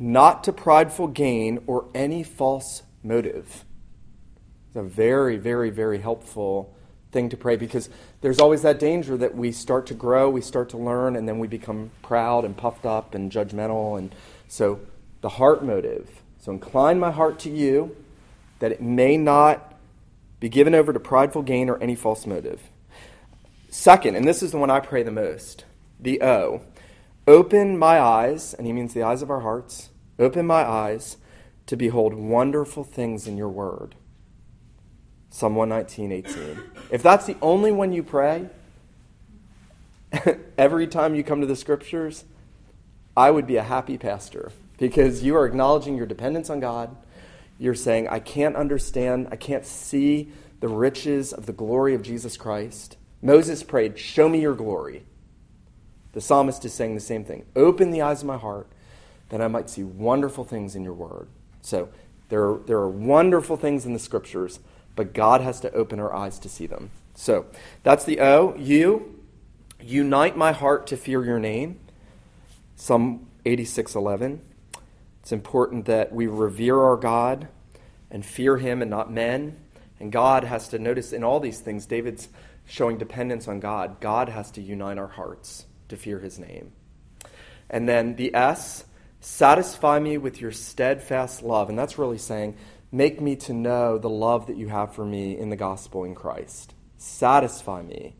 not 0.00 0.42
to 0.44 0.52
prideful 0.52 1.06
gain 1.06 1.62
or 1.66 1.86
any 1.94 2.22
false 2.22 2.82
motive. 3.02 3.64
It's 4.68 4.76
a 4.76 4.82
very, 4.82 5.36
very, 5.36 5.68
very 5.70 5.98
helpful 5.98 6.74
thing 7.12 7.28
to 7.28 7.36
pray 7.36 7.56
because 7.56 7.90
there's 8.20 8.38
always 8.38 8.62
that 8.62 8.78
danger 8.78 9.16
that 9.18 9.34
we 9.34 9.52
start 9.52 9.86
to 9.88 9.94
grow, 9.94 10.30
we 10.30 10.40
start 10.40 10.70
to 10.70 10.78
learn, 10.78 11.16
and 11.16 11.28
then 11.28 11.38
we 11.38 11.48
become 11.48 11.90
proud 12.02 12.44
and 12.44 12.56
puffed 12.56 12.86
up 12.86 13.14
and 13.14 13.30
judgmental. 13.30 13.98
And 13.98 14.14
so 14.48 14.80
the 15.20 15.28
heart 15.28 15.62
motive. 15.62 16.22
So 16.38 16.52
incline 16.52 16.98
my 16.98 17.10
heart 17.10 17.38
to 17.40 17.50
you 17.50 17.94
that 18.60 18.72
it 18.72 18.80
may 18.80 19.18
not 19.18 19.74
be 20.38 20.48
given 20.48 20.74
over 20.74 20.92
to 20.92 21.00
prideful 21.00 21.42
gain 21.42 21.68
or 21.68 21.82
any 21.82 21.94
false 21.94 22.26
motive. 22.26 22.62
Second, 23.68 24.16
and 24.16 24.26
this 24.26 24.42
is 24.42 24.50
the 24.50 24.58
one 24.58 24.70
I 24.70 24.80
pray 24.80 25.02
the 25.02 25.10
most, 25.10 25.64
the 26.00 26.22
O. 26.22 26.62
Open 27.28 27.78
my 27.78 28.00
eyes, 28.00 28.54
and 28.54 28.66
he 28.66 28.72
means 28.72 28.94
the 28.94 29.02
eyes 29.02 29.20
of 29.20 29.30
our 29.30 29.40
hearts. 29.40 29.89
Open 30.20 30.46
my 30.46 30.62
eyes 30.62 31.16
to 31.64 31.76
behold 31.76 32.12
wonderful 32.12 32.84
things 32.84 33.26
in 33.26 33.38
your 33.38 33.48
word. 33.48 33.94
Psalm 35.30 35.54
119, 35.54 36.12
18. 36.12 36.62
If 36.90 37.02
that's 37.02 37.24
the 37.24 37.36
only 37.40 37.72
one 37.72 37.92
you 37.92 38.02
pray, 38.02 38.50
every 40.58 40.86
time 40.86 41.14
you 41.14 41.24
come 41.24 41.40
to 41.40 41.46
the 41.46 41.56
scriptures, 41.56 42.24
I 43.16 43.30
would 43.30 43.46
be 43.46 43.56
a 43.56 43.62
happy 43.62 43.96
pastor 43.96 44.52
because 44.76 45.22
you 45.22 45.36
are 45.36 45.46
acknowledging 45.46 45.96
your 45.96 46.06
dependence 46.06 46.50
on 46.50 46.60
God. 46.60 46.94
You're 47.58 47.74
saying, 47.74 48.08
I 48.08 48.18
can't 48.18 48.56
understand, 48.56 49.28
I 49.30 49.36
can't 49.36 49.64
see 49.64 50.32
the 50.60 50.68
riches 50.68 51.32
of 51.32 51.46
the 51.46 51.52
glory 51.52 51.94
of 51.94 52.02
Jesus 52.02 52.36
Christ. 52.36 52.98
Moses 53.22 53.62
prayed, 53.62 53.98
Show 53.98 54.28
me 54.28 54.40
your 54.40 54.54
glory. 54.54 55.04
The 56.12 56.20
psalmist 56.20 56.64
is 56.64 56.74
saying 56.74 56.94
the 56.94 57.00
same 57.00 57.24
thing. 57.24 57.46
Open 57.56 57.90
the 57.90 58.02
eyes 58.02 58.20
of 58.20 58.26
my 58.26 58.36
heart 58.36 58.68
that 59.30 59.40
I 59.40 59.48
might 59.48 59.70
see 59.70 59.82
wonderful 59.82 60.44
things 60.44 60.76
in 60.76 60.84
your 60.84 60.92
word. 60.92 61.28
So 61.62 61.88
there 62.28 62.44
are, 62.44 62.58
there 62.66 62.78
are 62.78 62.88
wonderful 62.88 63.56
things 63.56 63.86
in 63.86 63.92
the 63.92 63.98
scriptures 63.98 64.60
but 65.00 65.14
God 65.14 65.40
has 65.40 65.60
to 65.60 65.72
open 65.72 65.98
our 65.98 66.14
eyes 66.14 66.38
to 66.40 66.48
see 66.48 66.66
them. 66.66 66.90
So 67.14 67.46
that's 67.82 68.04
the 68.04 68.20
O. 68.20 68.54
You, 68.56 69.18
unite 69.80 70.36
my 70.36 70.52
heart 70.52 70.86
to 70.88 70.96
fear 70.98 71.24
your 71.24 71.38
name. 71.38 71.80
Psalm 72.76 73.26
86:11. 73.46 74.40
It's 75.22 75.32
important 75.32 75.86
that 75.86 76.12
we 76.12 76.26
revere 76.26 76.80
our 76.80 76.96
God 76.96 77.48
and 78.10 78.24
fear 78.24 78.58
him 78.58 78.82
and 78.82 78.90
not 78.90 79.10
men. 79.10 79.56
And 79.98 80.10
God 80.10 80.44
has 80.44 80.68
to 80.68 80.78
notice 80.78 81.12
in 81.12 81.22
all 81.22 81.40
these 81.40 81.60
things, 81.60 81.86
David's 81.86 82.28
showing 82.66 82.98
dependence 82.98 83.48
on 83.48 83.60
God. 83.60 84.00
God 84.00 84.28
has 84.28 84.50
to 84.52 84.60
unite 84.62 84.98
our 84.98 85.08
hearts 85.08 85.66
to 85.88 85.96
fear 85.96 86.20
his 86.20 86.38
name. 86.38 86.72
And 87.68 87.88
then 87.88 88.16
the 88.16 88.34
S, 88.34 88.84
satisfy 89.20 89.98
me 89.98 90.18
with 90.18 90.40
your 90.40 90.52
steadfast 90.52 91.42
love. 91.42 91.68
And 91.68 91.78
that's 91.78 91.98
really 91.98 92.18
saying, 92.18 92.56
Make 92.92 93.20
me 93.20 93.36
to 93.36 93.52
know 93.52 93.98
the 93.98 94.10
love 94.10 94.48
that 94.48 94.56
you 94.56 94.68
have 94.68 94.94
for 94.94 95.04
me 95.04 95.38
in 95.38 95.48
the 95.50 95.56
gospel 95.56 96.02
in 96.02 96.16
Christ. 96.16 96.74
Satisfy 96.98 97.82
me 97.82 98.16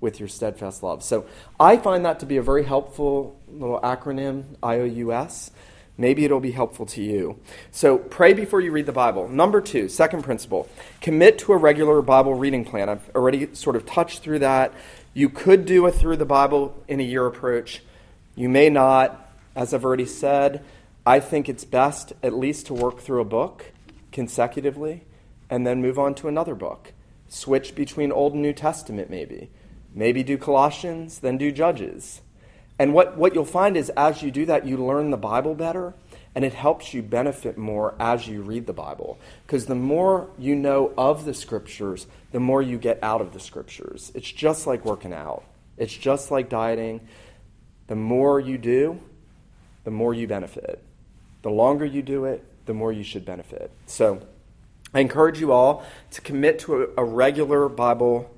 with 0.00 0.20
your 0.20 0.28
steadfast 0.28 0.82
love. 0.82 1.02
So 1.02 1.24
I 1.58 1.78
find 1.78 2.04
that 2.04 2.20
to 2.20 2.26
be 2.26 2.36
a 2.36 2.42
very 2.42 2.64
helpful 2.64 3.40
little 3.48 3.80
acronym, 3.80 4.56
IOUS. 4.62 5.50
Maybe 5.96 6.24
it'll 6.24 6.40
be 6.40 6.50
helpful 6.50 6.84
to 6.86 7.02
you. 7.02 7.38
So 7.70 7.96
pray 7.96 8.34
before 8.34 8.60
you 8.60 8.70
read 8.70 8.86
the 8.86 8.92
Bible. 8.92 9.28
Number 9.28 9.60
two, 9.60 9.88
second 9.88 10.22
principle 10.24 10.68
commit 11.00 11.38
to 11.40 11.52
a 11.52 11.56
regular 11.56 12.02
Bible 12.02 12.34
reading 12.34 12.64
plan. 12.64 12.88
I've 12.88 13.08
already 13.14 13.54
sort 13.54 13.76
of 13.76 13.86
touched 13.86 14.18
through 14.20 14.40
that. 14.40 14.74
You 15.14 15.30
could 15.30 15.64
do 15.64 15.86
a 15.86 15.92
through 15.92 16.16
the 16.16 16.26
Bible 16.26 16.82
in 16.86 17.00
a 17.00 17.04
year 17.04 17.26
approach. 17.26 17.82
You 18.34 18.50
may 18.50 18.68
not. 18.68 19.31
As 19.54 19.74
I've 19.74 19.84
already 19.84 20.06
said, 20.06 20.64
I 21.04 21.20
think 21.20 21.48
it's 21.48 21.64
best 21.64 22.12
at 22.22 22.32
least 22.32 22.66
to 22.66 22.74
work 22.74 23.00
through 23.00 23.20
a 23.20 23.26
book 23.26 23.72
consecutively 24.12 25.04
and 25.50 25.66
then 25.66 25.82
move 25.82 25.98
on 25.98 26.14
to 26.16 26.28
another 26.28 26.54
book. 26.54 26.92
Switch 27.28 27.74
between 27.74 28.12
Old 28.12 28.34
and 28.34 28.42
New 28.42 28.52
Testament, 28.52 29.10
maybe. 29.10 29.50
Maybe 29.94 30.22
do 30.22 30.38
Colossians, 30.38 31.18
then 31.18 31.38
do 31.38 31.50
Judges. 31.52 32.22
And 32.78 32.94
what, 32.94 33.16
what 33.16 33.34
you'll 33.34 33.44
find 33.44 33.76
is 33.76 33.90
as 33.90 34.22
you 34.22 34.30
do 34.30 34.46
that, 34.46 34.66
you 34.66 34.76
learn 34.76 35.10
the 35.10 35.16
Bible 35.16 35.54
better, 35.54 35.94
and 36.34 36.44
it 36.44 36.54
helps 36.54 36.94
you 36.94 37.02
benefit 37.02 37.58
more 37.58 37.94
as 38.00 38.26
you 38.26 38.42
read 38.42 38.66
the 38.66 38.72
Bible. 38.72 39.18
Because 39.46 39.66
the 39.66 39.74
more 39.74 40.30
you 40.38 40.54
know 40.54 40.92
of 40.96 41.24
the 41.24 41.34
Scriptures, 41.34 42.06
the 42.32 42.40
more 42.40 42.62
you 42.62 42.78
get 42.78 42.98
out 43.02 43.20
of 43.20 43.32
the 43.32 43.40
Scriptures. 43.40 44.10
It's 44.14 44.30
just 44.30 44.66
like 44.66 44.84
working 44.84 45.12
out, 45.12 45.44
it's 45.76 45.96
just 45.96 46.30
like 46.30 46.48
dieting. 46.48 47.00
The 47.88 47.96
more 47.96 48.40
you 48.40 48.56
do, 48.56 49.00
the 49.84 49.90
more 49.90 50.14
you 50.14 50.26
benefit. 50.26 50.82
The 51.42 51.50
longer 51.50 51.84
you 51.84 52.02
do 52.02 52.24
it, 52.24 52.44
the 52.66 52.74
more 52.74 52.92
you 52.92 53.02
should 53.02 53.24
benefit. 53.24 53.70
So 53.86 54.20
I 54.94 55.00
encourage 55.00 55.40
you 55.40 55.52
all 55.52 55.84
to 56.12 56.20
commit 56.20 56.58
to 56.60 56.82
a, 56.82 57.02
a 57.02 57.04
regular 57.04 57.68
Bible 57.68 58.32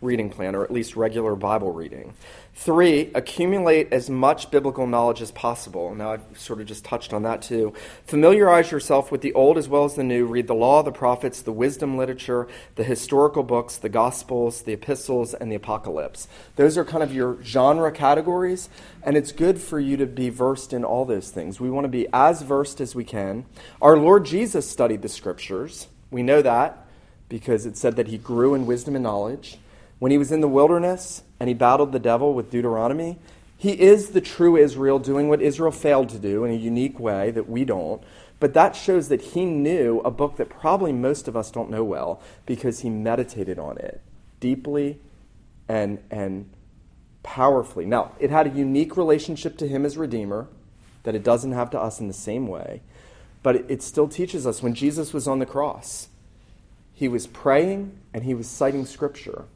reading 0.00 0.30
plan, 0.30 0.54
or 0.54 0.62
at 0.62 0.70
least 0.70 0.96
regular 0.96 1.34
Bible 1.34 1.72
reading. 1.72 2.14
Three, 2.60 3.12
accumulate 3.14 3.92
as 3.92 4.10
much 4.10 4.50
biblical 4.50 4.88
knowledge 4.88 5.22
as 5.22 5.30
possible. 5.30 5.94
Now, 5.94 6.14
I've 6.14 6.24
sort 6.36 6.60
of 6.60 6.66
just 6.66 6.84
touched 6.84 7.12
on 7.12 7.22
that 7.22 7.40
too. 7.40 7.72
Familiarize 8.04 8.72
yourself 8.72 9.12
with 9.12 9.20
the 9.20 9.32
Old 9.32 9.56
as 9.56 9.68
well 9.68 9.84
as 9.84 9.94
the 9.94 10.02
New. 10.02 10.26
Read 10.26 10.48
the 10.48 10.56
law, 10.56 10.82
the 10.82 10.90
prophets, 10.90 11.40
the 11.40 11.52
wisdom 11.52 11.96
literature, 11.96 12.48
the 12.74 12.82
historical 12.82 13.44
books, 13.44 13.76
the 13.76 13.88
Gospels, 13.88 14.62
the 14.62 14.72
epistles, 14.72 15.34
and 15.34 15.52
the 15.52 15.54
Apocalypse. 15.54 16.26
Those 16.56 16.76
are 16.76 16.84
kind 16.84 17.04
of 17.04 17.14
your 17.14 17.40
genre 17.44 17.92
categories, 17.92 18.68
and 19.04 19.16
it's 19.16 19.30
good 19.30 19.60
for 19.60 19.78
you 19.78 19.96
to 19.96 20.06
be 20.06 20.28
versed 20.28 20.72
in 20.72 20.84
all 20.84 21.04
those 21.04 21.30
things. 21.30 21.60
We 21.60 21.70
want 21.70 21.84
to 21.84 21.88
be 21.88 22.08
as 22.12 22.42
versed 22.42 22.80
as 22.80 22.92
we 22.92 23.04
can. 23.04 23.46
Our 23.80 23.96
Lord 23.96 24.24
Jesus 24.24 24.68
studied 24.68 25.02
the 25.02 25.08
Scriptures. 25.08 25.86
We 26.10 26.24
know 26.24 26.42
that 26.42 26.88
because 27.28 27.66
it 27.66 27.76
said 27.76 27.94
that 27.94 28.08
he 28.08 28.18
grew 28.18 28.54
in 28.54 28.66
wisdom 28.66 28.96
and 28.96 29.04
knowledge. 29.04 29.60
When 30.00 30.10
he 30.10 30.18
was 30.18 30.32
in 30.32 30.40
the 30.40 30.48
wilderness 30.48 31.22
and 31.40 31.48
he 31.48 31.54
battled 31.54 31.92
the 31.92 31.98
devil 31.98 32.34
with 32.34 32.50
Deuteronomy, 32.50 33.18
he 33.56 33.72
is 33.80 34.10
the 34.10 34.20
true 34.20 34.56
Israel 34.56 34.98
doing 34.98 35.28
what 35.28 35.42
Israel 35.42 35.72
failed 35.72 36.08
to 36.10 36.18
do 36.18 36.44
in 36.44 36.52
a 36.52 36.56
unique 36.56 36.98
way 37.00 37.30
that 37.32 37.48
we 37.48 37.64
don't. 37.64 38.02
But 38.40 38.54
that 38.54 38.76
shows 38.76 39.08
that 39.08 39.20
he 39.20 39.44
knew 39.44 40.00
a 40.04 40.12
book 40.12 40.36
that 40.36 40.48
probably 40.48 40.92
most 40.92 41.26
of 41.26 41.36
us 41.36 41.50
don't 41.50 41.70
know 41.70 41.82
well 41.82 42.22
because 42.46 42.80
he 42.80 42.90
meditated 42.90 43.58
on 43.58 43.78
it 43.78 44.00
deeply 44.38 45.00
and, 45.68 45.98
and 46.10 46.48
powerfully. 47.24 47.84
Now, 47.84 48.12
it 48.20 48.30
had 48.30 48.46
a 48.46 48.50
unique 48.50 48.96
relationship 48.96 49.58
to 49.58 49.66
him 49.66 49.84
as 49.84 49.96
Redeemer 49.96 50.46
that 51.02 51.16
it 51.16 51.24
doesn't 51.24 51.52
have 51.52 51.70
to 51.70 51.80
us 51.80 52.00
in 52.00 52.06
the 52.06 52.14
same 52.14 52.46
way. 52.46 52.80
But 53.42 53.56
it, 53.56 53.66
it 53.68 53.82
still 53.82 54.08
teaches 54.08 54.46
us 54.46 54.62
when 54.62 54.74
Jesus 54.74 55.12
was 55.12 55.26
on 55.26 55.38
the 55.38 55.46
cross, 55.46 56.08
he 56.92 57.08
was 57.08 57.26
praying 57.26 57.98
and 58.12 58.24
he 58.24 58.34
was 58.34 58.48
citing 58.48 58.84
Scripture. 58.84 59.46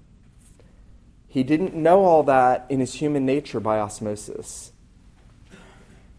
He 1.32 1.44
didn't 1.44 1.74
know 1.74 2.04
all 2.04 2.22
that 2.24 2.66
in 2.68 2.78
his 2.78 2.92
human 2.92 3.24
nature 3.24 3.58
by 3.58 3.78
osmosis. 3.78 4.70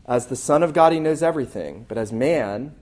As 0.08 0.26
the 0.26 0.36
Son 0.36 0.64
of 0.64 0.74
God, 0.74 0.92
he 0.92 1.00
knows 1.00 1.22
everything, 1.22 1.86
but 1.88 2.00
as 2.00 2.12
man, 2.12 2.74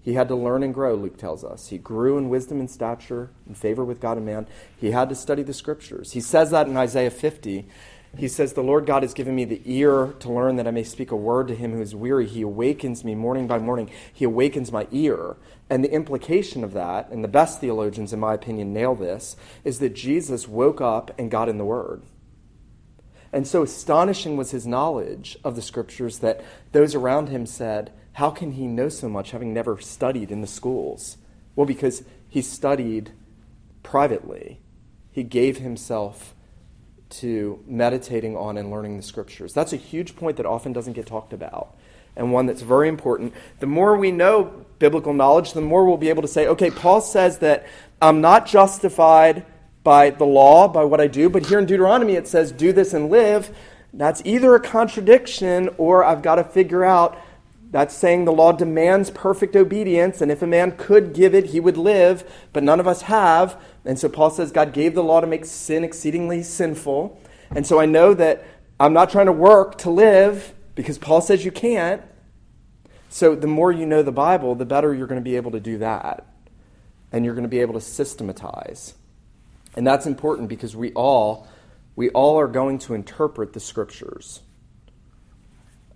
he 0.00 0.14
had 0.14 0.28
to 0.28 0.34
learn 0.34 0.62
and 0.62 0.72
grow, 0.72 0.94
Luke 0.94 1.18
tells 1.18 1.44
us. 1.44 1.68
He 1.68 1.76
grew 1.76 2.16
in 2.16 2.30
wisdom 2.30 2.58
and 2.58 2.70
stature, 2.70 3.32
in 3.46 3.54
favor 3.54 3.84
with 3.84 4.00
God 4.00 4.16
and 4.16 4.24
man. 4.24 4.46
He 4.74 4.92
had 4.92 5.10
to 5.10 5.14
study 5.14 5.42
the 5.42 5.52
scriptures. 5.52 6.12
He 6.12 6.22
says 6.22 6.50
that 6.52 6.68
in 6.68 6.76
Isaiah 6.78 7.10
50 7.10 7.68
he 8.16 8.28
says, 8.28 8.52
The 8.52 8.62
Lord 8.62 8.86
God 8.86 9.02
has 9.02 9.14
given 9.14 9.34
me 9.34 9.44
the 9.44 9.62
ear 9.64 10.14
to 10.20 10.32
learn 10.32 10.56
that 10.56 10.66
I 10.66 10.70
may 10.70 10.84
speak 10.84 11.10
a 11.10 11.16
word 11.16 11.48
to 11.48 11.54
him 11.54 11.72
who 11.72 11.80
is 11.80 11.94
weary. 11.94 12.26
He 12.26 12.42
awakens 12.42 13.04
me 13.04 13.14
morning 13.14 13.46
by 13.46 13.58
morning. 13.58 13.90
He 14.12 14.24
awakens 14.24 14.70
my 14.70 14.86
ear. 14.92 15.36
And 15.68 15.82
the 15.82 15.92
implication 15.92 16.62
of 16.62 16.72
that, 16.74 17.08
and 17.10 17.24
the 17.24 17.28
best 17.28 17.60
theologians, 17.60 18.12
in 18.12 18.20
my 18.20 18.34
opinion, 18.34 18.72
nail 18.72 18.94
this, 18.94 19.36
is 19.64 19.78
that 19.78 19.94
Jesus 19.94 20.46
woke 20.46 20.80
up 20.80 21.10
and 21.18 21.30
got 21.30 21.48
in 21.48 21.58
the 21.58 21.64
Word. 21.64 22.02
And 23.32 23.46
so 23.48 23.62
astonishing 23.62 24.36
was 24.36 24.52
his 24.52 24.66
knowledge 24.66 25.36
of 25.42 25.56
the 25.56 25.62
Scriptures 25.62 26.20
that 26.20 26.44
those 26.72 26.94
around 26.94 27.30
him 27.30 27.46
said, 27.46 27.92
How 28.12 28.30
can 28.30 28.52
he 28.52 28.66
know 28.66 28.88
so 28.88 29.08
much 29.08 29.32
having 29.32 29.52
never 29.52 29.80
studied 29.80 30.30
in 30.30 30.40
the 30.40 30.46
schools? 30.46 31.16
Well, 31.56 31.66
because 31.66 32.04
he 32.28 32.42
studied 32.42 33.10
privately, 33.82 34.60
he 35.10 35.22
gave 35.22 35.58
himself 35.58 36.33
to 37.20 37.62
meditating 37.66 38.36
on 38.36 38.56
and 38.58 38.70
learning 38.70 38.96
the 38.96 39.02
scriptures. 39.02 39.52
That's 39.52 39.72
a 39.72 39.76
huge 39.76 40.16
point 40.16 40.36
that 40.36 40.46
often 40.46 40.72
doesn't 40.72 40.94
get 40.94 41.06
talked 41.06 41.32
about, 41.32 41.76
and 42.16 42.32
one 42.32 42.46
that's 42.46 42.62
very 42.62 42.88
important. 42.88 43.34
The 43.60 43.66
more 43.66 43.96
we 43.96 44.10
know 44.10 44.64
biblical 44.78 45.12
knowledge, 45.12 45.52
the 45.52 45.60
more 45.60 45.84
we'll 45.86 45.96
be 45.96 46.08
able 46.08 46.22
to 46.22 46.28
say, 46.28 46.46
okay, 46.48 46.70
Paul 46.70 47.00
says 47.00 47.38
that 47.38 47.66
I'm 48.02 48.20
not 48.20 48.46
justified 48.46 49.46
by 49.82 50.10
the 50.10 50.24
law, 50.24 50.66
by 50.66 50.84
what 50.84 51.00
I 51.00 51.06
do, 51.06 51.28
but 51.28 51.46
here 51.46 51.58
in 51.58 51.66
Deuteronomy 51.66 52.14
it 52.14 52.26
says, 52.26 52.50
do 52.50 52.72
this 52.72 52.94
and 52.94 53.10
live. 53.10 53.54
That's 53.92 54.22
either 54.24 54.54
a 54.54 54.60
contradiction 54.60 55.70
or 55.78 56.02
I've 56.02 56.22
got 56.22 56.36
to 56.36 56.44
figure 56.44 56.84
out 56.84 57.18
that's 57.70 57.96
saying 57.96 58.24
the 58.24 58.32
law 58.32 58.52
demands 58.52 59.10
perfect 59.10 59.56
obedience, 59.56 60.20
and 60.20 60.30
if 60.30 60.42
a 60.42 60.46
man 60.46 60.76
could 60.76 61.12
give 61.12 61.34
it, 61.34 61.46
he 61.46 61.60
would 61.60 61.76
live, 61.76 62.30
but 62.52 62.62
none 62.62 62.78
of 62.78 62.86
us 62.86 63.02
have. 63.02 63.60
And 63.84 63.98
so 63.98 64.08
Paul 64.08 64.30
says 64.30 64.52
God 64.52 64.72
gave 64.72 64.94
the 64.94 65.02
law 65.02 65.20
to 65.20 65.26
make 65.26 65.44
sin 65.44 65.82
exceedingly 65.82 66.42
sinful. 66.42 67.20
And 67.50 67.66
so 67.66 67.80
I 67.80 67.86
know 67.86 68.14
that 68.14 68.46
I'm 68.78 68.92
not 68.92 69.10
trying 69.10 69.26
to 69.26 69.32
work 69.32 69.78
to 69.78 69.90
live, 69.90 70.54
because 70.74 70.98
Paul 70.98 71.20
says 71.20 71.44
you 71.44 71.52
can't. 71.52 72.02
So 73.08 73.34
the 73.34 73.46
more 73.46 73.70
you 73.70 73.86
know 73.86 74.02
the 74.02 74.12
Bible, 74.12 74.54
the 74.54 74.64
better 74.64 74.92
you're 74.92 75.06
going 75.06 75.20
to 75.20 75.24
be 75.24 75.36
able 75.36 75.52
to 75.52 75.60
do 75.60 75.78
that. 75.78 76.26
And 77.12 77.24
you're 77.24 77.34
going 77.34 77.44
to 77.44 77.48
be 77.48 77.60
able 77.60 77.74
to 77.74 77.80
systematize. 77.80 78.94
And 79.76 79.86
that's 79.86 80.06
important 80.06 80.48
because 80.48 80.74
we 80.74 80.92
all 80.92 81.48
we 81.96 82.10
all 82.10 82.38
are 82.40 82.48
going 82.48 82.78
to 82.80 82.94
interpret 82.94 83.52
the 83.52 83.60
scriptures. 83.60 84.40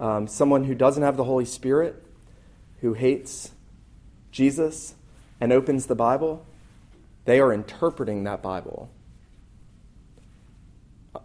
Um, 0.00 0.26
someone 0.26 0.64
who 0.64 0.74
doesn't 0.74 1.02
have 1.02 1.16
the 1.16 1.24
Holy 1.24 1.44
Spirit, 1.44 2.02
who 2.80 2.94
hates 2.94 3.50
Jesus 4.30 4.94
and 5.40 5.52
opens 5.52 5.86
the 5.86 5.94
Bible, 5.94 6.46
they 7.24 7.40
are 7.40 7.52
interpreting 7.52 8.24
that 8.24 8.42
Bible. 8.42 8.90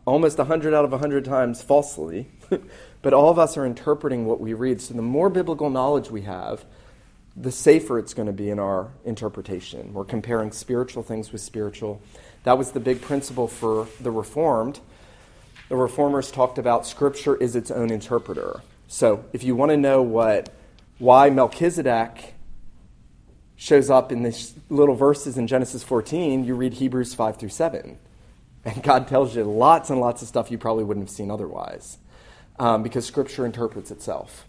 Almost 0.05 0.37
100 0.37 0.73
out 0.73 0.85
of 0.85 0.91
100 0.91 1.23
times 1.23 1.61
falsely, 1.61 2.29
but 3.01 3.13
all 3.13 3.29
of 3.29 3.37
us 3.37 3.57
are 3.57 3.65
interpreting 3.65 4.25
what 4.25 4.39
we 4.39 4.53
read. 4.53 4.81
So 4.81 4.93
the 4.93 5.01
more 5.01 5.29
biblical 5.29 5.69
knowledge 5.69 6.09
we 6.09 6.23
have, 6.23 6.65
the 7.35 7.51
safer 7.51 7.97
it's 7.97 8.13
going 8.13 8.27
to 8.27 8.33
be 8.33 8.49
in 8.49 8.59
our 8.59 8.91
interpretation. 9.05 9.93
We're 9.93 10.05
comparing 10.05 10.51
spiritual 10.51 11.03
things 11.03 11.31
with 11.31 11.41
spiritual. 11.41 12.01
That 12.43 12.57
was 12.57 12.71
the 12.71 12.79
big 12.79 13.01
principle 13.01 13.47
for 13.47 13.87
the 14.01 14.11
Reformed. 14.11 14.79
The 15.73 15.79
Reformers 15.79 16.29
talked 16.29 16.59
about 16.59 16.85
Scripture 16.85 17.35
is 17.35 17.55
its 17.55 17.71
own 17.71 17.89
interpreter. 17.89 18.61
So 18.87 19.25
if 19.33 19.43
you 19.43 19.55
want 19.55 19.71
to 19.71 19.77
know 19.77 20.03
what 20.03 20.53
why 20.99 21.31
Melchizedek 21.31 22.35
shows 23.55 23.89
up 23.89 24.11
in 24.11 24.21
these 24.21 24.53
little 24.69 24.93
verses 24.93 25.35
in 25.35 25.47
Genesis 25.47 25.81
14, 25.81 26.43
you 26.43 26.53
read 26.53 26.75
Hebrews 26.75 27.15
5 27.15 27.37
through 27.37 27.49
7. 27.49 27.97
And 28.65 28.83
God 28.83 29.07
tells 29.07 29.35
you 29.35 29.45
lots 29.45 29.89
and 29.89 29.99
lots 29.99 30.21
of 30.21 30.27
stuff 30.27 30.51
you 30.51 30.59
probably 30.59 30.83
wouldn't 30.83 31.07
have 31.07 31.15
seen 31.15 31.31
otherwise 31.31 31.97
um, 32.59 32.83
because 32.83 33.07
Scripture 33.07 33.43
interprets 33.43 33.89
itself. 33.89 34.47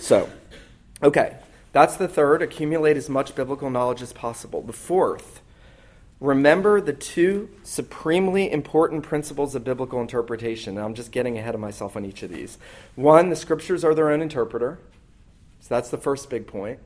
So, 0.00 0.28
okay, 1.04 1.36
that's 1.70 1.98
the 1.98 2.08
third. 2.08 2.42
Accumulate 2.42 2.96
as 2.96 3.08
much 3.08 3.36
biblical 3.36 3.70
knowledge 3.70 4.02
as 4.02 4.12
possible. 4.12 4.60
The 4.60 4.72
fourth, 4.72 5.40
remember 6.24 6.80
the 6.80 6.92
two 6.92 7.48
supremely 7.62 8.50
important 8.50 9.02
principles 9.02 9.54
of 9.54 9.64
biblical 9.64 10.00
interpretation. 10.00 10.76
Now, 10.76 10.84
I'm 10.84 10.94
just 10.94 11.12
getting 11.12 11.38
ahead 11.38 11.54
of 11.54 11.60
myself 11.60 11.96
on 11.96 12.04
each 12.04 12.22
of 12.22 12.30
these. 12.30 12.58
One, 12.94 13.30
the 13.30 13.36
Scriptures 13.36 13.84
are 13.84 13.94
their 13.94 14.10
own 14.10 14.22
interpreter. 14.22 14.78
So 15.60 15.74
that's 15.74 15.90
the 15.90 15.98
first 15.98 16.30
big 16.30 16.46
point. 16.46 16.78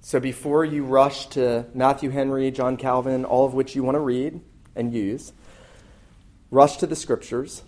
So 0.00 0.20
before 0.20 0.64
you 0.64 0.84
rush 0.84 1.26
to 1.26 1.66
Matthew 1.74 2.10
Henry, 2.10 2.50
John 2.50 2.76
Calvin, 2.76 3.24
all 3.24 3.46
of 3.46 3.54
which 3.54 3.76
you 3.76 3.82
want 3.82 3.94
to 3.94 4.00
read 4.00 4.40
and 4.74 4.92
use, 4.92 5.32
rush 6.50 6.76
to 6.78 6.86
the 6.86 6.96
Scriptures 6.96 7.62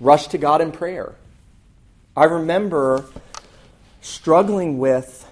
rush 0.00 0.28
to 0.28 0.38
God 0.38 0.60
in 0.60 0.72
prayer. 0.72 1.14
I 2.16 2.24
remember 2.24 3.04
struggling 4.00 4.78
with 4.78 5.27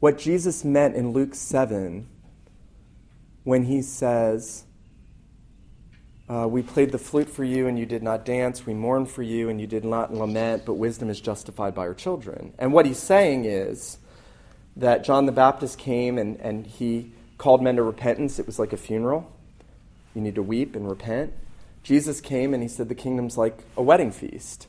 what 0.00 0.18
Jesus 0.18 0.64
meant 0.64 0.96
in 0.96 1.12
Luke 1.12 1.34
7 1.34 2.08
when 3.44 3.64
he 3.64 3.82
says, 3.82 4.64
uh, 6.28 6.48
We 6.48 6.62
played 6.62 6.90
the 6.90 6.98
flute 6.98 7.28
for 7.28 7.44
you 7.44 7.68
and 7.68 7.78
you 7.78 7.86
did 7.86 8.02
not 8.02 8.24
dance. 8.24 8.64
We 8.64 8.72
mourned 8.74 9.10
for 9.10 9.22
you 9.22 9.50
and 9.50 9.60
you 9.60 9.66
did 9.66 9.84
not 9.84 10.12
lament, 10.12 10.64
but 10.64 10.74
wisdom 10.74 11.10
is 11.10 11.20
justified 11.20 11.74
by 11.74 11.84
her 11.84 11.94
children. 11.94 12.54
And 12.58 12.72
what 12.72 12.86
he's 12.86 12.98
saying 12.98 13.44
is 13.44 13.98
that 14.76 15.04
John 15.04 15.26
the 15.26 15.32
Baptist 15.32 15.78
came 15.78 16.16
and, 16.16 16.40
and 16.40 16.66
he 16.66 17.12
called 17.36 17.62
men 17.62 17.76
to 17.76 17.82
repentance. 17.82 18.38
It 18.38 18.46
was 18.46 18.58
like 18.58 18.72
a 18.72 18.78
funeral. 18.78 19.30
You 20.14 20.22
need 20.22 20.34
to 20.34 20.42
weep 20.42 20.74
and 20.74 20.88
repent. 20.88 21.34
Jesus 21.82 22.20
came 22.20 22.54
and 22.54 22.62
he 22.62 22.68
said 22.68 22.88
the 22.88 22.94
kingdom's 22.94 23.36
like 23.36 23.58
a 23.76 23.82
wedding 23.82 24.12
feast. 24.12 24.66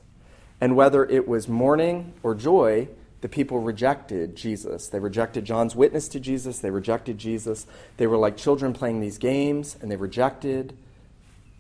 And 0.60 0.76
whether 0.76 1.06
it 1.06 1.28
was 1.28 1.48
mourning 1.48 2.14
or 2.22 2.36
joy, 2.36 2.88
the 3.22 3.30
people 3.30 3.60
rejected 3.60 4.36
Jesus. 4.36 4.88
They 4.88 5.00
rejected 5.00 5.46
John's 5.46 5.76
witness 5.76 6.08
to 6.10 6.20
Jesus. 6.20 6.60
They 6.60 6.72
rejected 6.72 7.18
Jesus. 7.18 7.66
They 7.98 8.08
were 8.08 8.18
like 8.18 8.38
children 8.38 8.74
playing 8.74 9.00
these 9.00 9.18
games, 9.18 9.78
and 9.82 9.90
they 9.90 9.96
rejected 9.96 10.76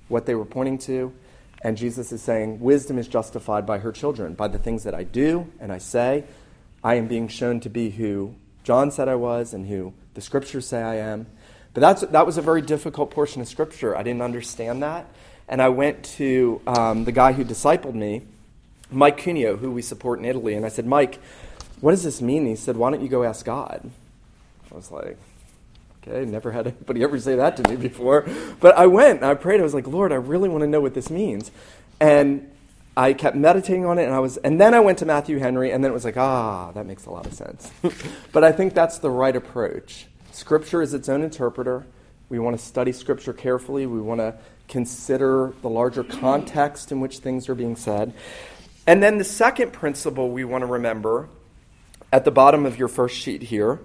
what 0.08 0.26
they 0.26 0.36
were 0.36 0.46
pointing 0.46 0.78
to. 0.80 1.14
And 1.64 1.78
Jesus 1.78 2.12
is 2.12 2.22
saying, 2.22 2.60
Wisdom 2.60 2.98
is 2.98 3.08
justified 3.08 3.66
by 3.66 3.78
her 3.80 3.92
children, 3.92 4.34
by 4.34 4.48
the 4.48 4.58
things 4.58 4.84
that 4.84 4.96
I 4.96 5.04
do 5.04 5.52
and 5.60 5.72
I 5.72 5.78
say. 5.78 6.24
I 6.84 6.96
am 6.96 7.08
being 7.08 7.28
shown 7.28 7.60
to 7.60 7.70
be 7.70 7.92
who 7.92 8.34
John 8.64 8.90
said 8.90 9.08
I 9.08 9.16
was 9.16 9.54
and 9.54 9.68
who 9.68 9.94
the 10.16 10.22
scriptures 10.22 10.68
say 10.68 10.82
I 10.82 10.96
am. 10.96 11.28
But 11.74 11.82
that's, 11.82 12.02
that 12.02 12.26
was 12.26 12.38
a 12.38 12.42
very 12.42 12.62
difficult 12.62 13.12
portion 13.12 13.42
of 13.42 13.48
scripture. 13.48 13.96
I 13.96 14.04
didn't 14.04 14.24
understand 14.24 14.82
that 14.82 15.06
and 15.52 15.62
I 15.62 15.68
went 15.68 16.04
to 16.18 16.62
um, 16.66 17.04
the 17.04 17.12
guy 17.12 17.34
who 17.34 17.44
discipled 17.44 17.94
me, 17.94 18.22
Mike 18.90 19.18
Cuneo, 19.18 19.58
who 19.58 19.70
we 19.70 19.82
support 19.82 20.18
in 20.18 20.26
Italy, 20.26 20.56
and 20.56 20.66
I 20.66 20.70
said, 20.70 20.86
Mike, 20.86 21.20
what 21.82 21.92
does 21.92 22.04
this 22.04 22.22
mean? 22.22 22.46
He 22.46 22.56
said, 22.56 22.78
Why 22.78 22.92
don't 22.92 23.02
you 23.02 23.10
go 23.10 23.24
ask 23.24 23.46
God? 23.46 23.90
I 24.72 24.76
was 24.76 24.92
like, 24.92 25.18
Okay, 26.08 26.26
never 26.26 26.52
had 26.52 26.68
anybody 26.68 27.04
ever 27.04 27.20
say 27.20 27.36
that 27.36 27.58
to 27.58 27.70
me 27.70 27.76
before. 27.76 28.26
But 28.60 28.76
I 28.76 28.88
went 28.88 29.18
and 29.18 29.26
I 29.26 29.36
prayed. 29.36 29.60
I 29.60 29.64
was 29.64 29.74
like, 29.74 29.86
Lord, 29.86 30.12
I 30.12 30.16
really 30.16 30.50
want 30.50 30.64
to 30.64 30.68
know 30.68 30.82
what 30.82 30.96
this 30.96 31.12
means. 31.12 31.52
And 32.00 32.50
I 32.98 33.14
kept 33.14 33.38
meditating 33.38 33.86
on 33.86 34.00
it, 34.00 34.04
and 34.04 34.14
I 34.14 34.20
was, 34.20 34.38
and 34.38 34.60
then 34.60 34.74
I 34.74 34.80
went 34.80 34.98
to 34.98 35.06
Matthew 35.06 35.38
Henry, 35.38 35.72
and 35.72 35.84
then 35.84 35.92
it 35.92 35.94
was 35.94 36.04
like, 36.04 36.18
ah, 36.18 36.72
that 36.74 36.86
makes 36.86 37.06
a 37.06 37.10
lot 37.10 37.26
of 37.26 37.34
sense. 37.34 37.72
but 38.34 38.44
I 38.44 38.52
think 38.52 38.74
that's 38.74 38.98
the 38.98 39.10
right 39.10 39.36
approach. 39.36 40.08
Scripture 40.32 40.82
is 40.82 40.94
its 40.94 41.08
own 41.08 41.22
interpreter. 41.22 41.86
We 42.30 42.40
want 42.40 42.60
to 42.60 42.66
study 42.66 42.92
Scripture 42.92 43.34
carefully. 43.34 43.86
We 43.86 44.02
want 44.02 44.20
to 44.20 44.36
consider 44.68 45.54
the 45.62 45.70
larger 45.70 46.04
context 46.04 46.92
in 46.92 47.00
which 47.00 47.20
things 47.20 47.48
are 47.48 47.56
being 47.56 47.76
said. 47.76 48.14
And 48.88 49.04
then 49.04 49.20
the 49.20 49.24
second 49.24 49.72
principle 49.72 50.32
we 50.32 50.44
want 50.44 50.64
to 50.64 50.66
remember 50.66 51.30
at 52.12 52.26
the 52.26 52.32
bottom 52.32 52.66
of 52.66 52.78
your 52.78 52.88
first 52.88 53.16
sheet 53.16 53.44
here 53.44 53.80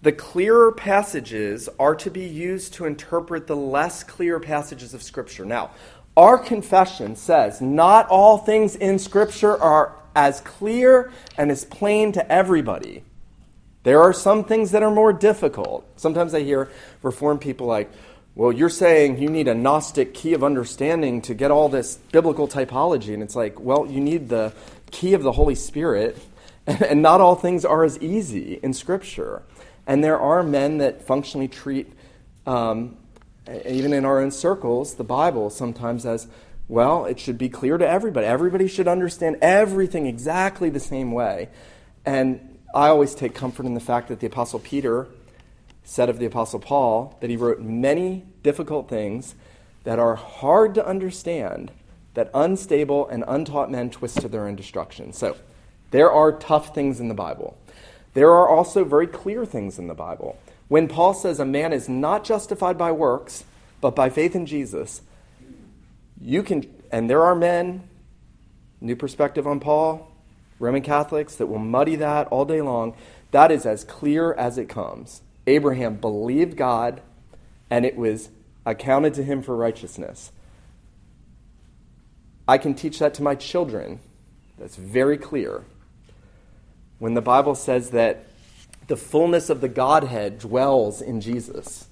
the 0.00 0.12
clearer 0.12 0.70
passages 0.70 1.68
are 1.78 1.96
to 1.96 2.10
be 2.10 2.24
used 2.24 2.74
to 2.74 2.84
interpret 2.84 3.48
the 3.48 3.56
less 3.56 4.04
clear 4.04 4.38
passages 4.38 4.94
of 4.94 5.02
Scripture. 5.02 5.44
Now, 5.44 5.72
our 6.16 6.38
confession 6.38 7.16
says 7.16 7.60
not 7.60 8.08
all 8.08 8.38
things 8.38 8.76
in 8.76 8.98
Scripture 9.00 9.60
are 9.60 9.96
as 10.14 10.40
clear 10.42 11.12
and 11.36 11.50
as 11.50 11.64
plain 11.64 12.12
to 12.12 12.32
everybody. 12.32 13.02
There 13.82 14.00
are 14.00 14.12
some 14.12 14.44
things 14.44 14.70
that 14.72 14.82
are 14.82 14.90
more 14.90 15.12
difficult. 15.12 15.84
Sometimes 15.96 16.34
I 16.34 16.42
hear 16.42 16.70
Reformed 17.02 17.40
people 17.40 17.66
like, 17.66 17.90
well, 18.34 18.52
you're 18.52 18.68
saying 18.68 19.18
you 19.18 19.28
need 19.28 19.48
a 19.48 19.54
Gnostic 19.54 20.14
key 20.14 20.32
of 20.32 20.44
understanding 20.44 21.22
to 21.22 21.34
get 21.34 21.50
all 21.50 21.68
this 21.68 21.96
biblical 22.12 22.46
typology. 22.46 23.14
And 23.14 23.22
it's 23.22 23.34
like, 23.34 23.58
well, 23.58 23.86
you 23.86 24.00
need 24.00 24.28
the 24.28 24.52
key 24.92 25.14
of 25.14 25.24
the 25.24 25.32
Holy 25.32 25.56
Spirit. 25.56 26.16
And 26.88 27.00
not 27.00 27.22
all 27.22 27.34
things 27.34 27.64
are 27.64 27.82
as 27.82 27.98
easy 27.98 28.60
in 28.62 28.74
Scripture. 28.74 29.42
And 29.86 30.04
there 30.04 30.20
are 30.20 30.42
men 30.42 30.78
that 30.78 31.06
functionally 31.06 31.48
treat, 31.48 31.90
um, 32.46 32.98
even 33.66 33.94
in 33.94 34.04
our 34.04 34.20
own 34.20 34.30
circles, 34.30 34.96
the 34.96 35.04
Bible 35.04 35.48
sometimes 35.48 36.04
as, 36.04 36.28
well, 36.68 37.06
it 37.06 37.18
should 37.18 37.38
be 37.38 37.48
clear 37.48 37.78
to 37.78 37.88
everybody. 37.88 38.26
Everybody 38.26 38.68
should 38.68 38.86
understand 38.86 39.38
everything 39.40 40.06
exactly 40.06 40.68
the 40.68 40.80
same 40.80 41.12
way. 41.12 41.48
And 42.04 42.58
I 42.74 42.88
always 42.88 43.14
take 43.14 43.34
comfort 43.34 43.64
in 43.64 43.72
the 43.72 43.80
fact 43.80 44.08
that 44.08 44.20
the 44.20 44.26
Apostle 44.26 44.58
Peter 44.58 45.06
said 45.84 46.10
of 46.10 46.18
the 46.18 46.26
Apostle 46.26 46.60
Paul 46.60 47.16
that 47.22 47.30
he 47.30 47.36
wrote 47.36 47.62
many 47.62 48.26
difficult 48.42 48.90
things 48.90 49.34
that 49.84 49.98
are 49.98 50.16
hard 50.16 50.74
to 50.74 50.86
understand, 50.86 51.70
that 52.12 52.30
unstable 52.34 53.08
and 53.08 53.24
untaught 53.26 53.70
men 53.70 53.88
twist 53.88 54.20
to 54.20 54.28
their 54.28 54.46
own 54.46 54.54
destruction. 54.54 55.14
So, 55.14 55.34
there 55.90 56.10
are 56.10 56.32
tough 56.32 56.74
things 56.74 57.00
in 57.00 57.08
the 57.08 57.14
Bible. 57.14 57.56
There 58.14 58.30
are 58.30 58.48
also 58.48 58.84
very 58.84 59.06
clear 59.06 59.46
things 59.46 59.78
in 59.78 59.86
the 59.86 59.94
Bible. 59.94 60.38
When 60.68 60.88
Paul 60.88 61.14
says 61.14 61.40
a 61.40 61.46
man 61.46 61.72
is 61.72 61.88
not 61.88 62.24
justified 62.24 62.76
by 62.76 62.92
works, 62.92 63.44
but 63.80 63.94
by 63.94 64.10
faith 64.10 64.34
in 64.34 64.44
Jesus, 64.44 65.02
you 66.20 66.42
can, 66.42 66.68
and 66.90 67.08
there 67.08 67.22
are 67.22 67.34
men, 67.34 67.88
new 68.80 68.96
perspective 68.96 69.46
on 69.46 69.60
Paul, 69.60 70.10
Roman 70.58 70.82
Catholics, 70.82 71.36
that 71.36 71.46
will 71.46 71.58
muddy 71.58 71.96
that 71.96 72.26
all 72.28 72.44
day 72.44 72.60
long. 72.60 72.94
That 73.30 73.50
is 73.50 73.64
as 73.64 73.84
clear 73.84 74.34
as 74.34 74.58
it 74.58 74.68
comes. 74.68 75.22
Abraham 75.46 75.96
believed 75.96 76.56
God, 76.56 77.00
and 77.70 77.86
it 77.86 77.96
was 77.96 78.30
accounted 78.66 79.14
to 79.14 79.22
him 79.22 79.42
for 79.42 79.56
righteousness. 79.56 80.32
I 82.46 82.58
can 82.58 82.74
teach 82.74 82.98
that 82.98 83.14
to 83.14 83.22
my 83.22 83.34
children. 83.34 84.00
That's 84.58 84.76
very 84.76 85.16
clear. 85.16 85.64
When 86.98 87.14
the 87.14 87.22
Bible 87.22 87.54
says 87.54 87.90
that 87.90 88.26
the 88.86 88.96
fullness 88.96 89.50
of 89.50 89.60
the 89.60 89.68
Godhead 89.68 90.38
dwells 90.38 91.00
in 91.00 91.20
Jesus, 91.20 91.88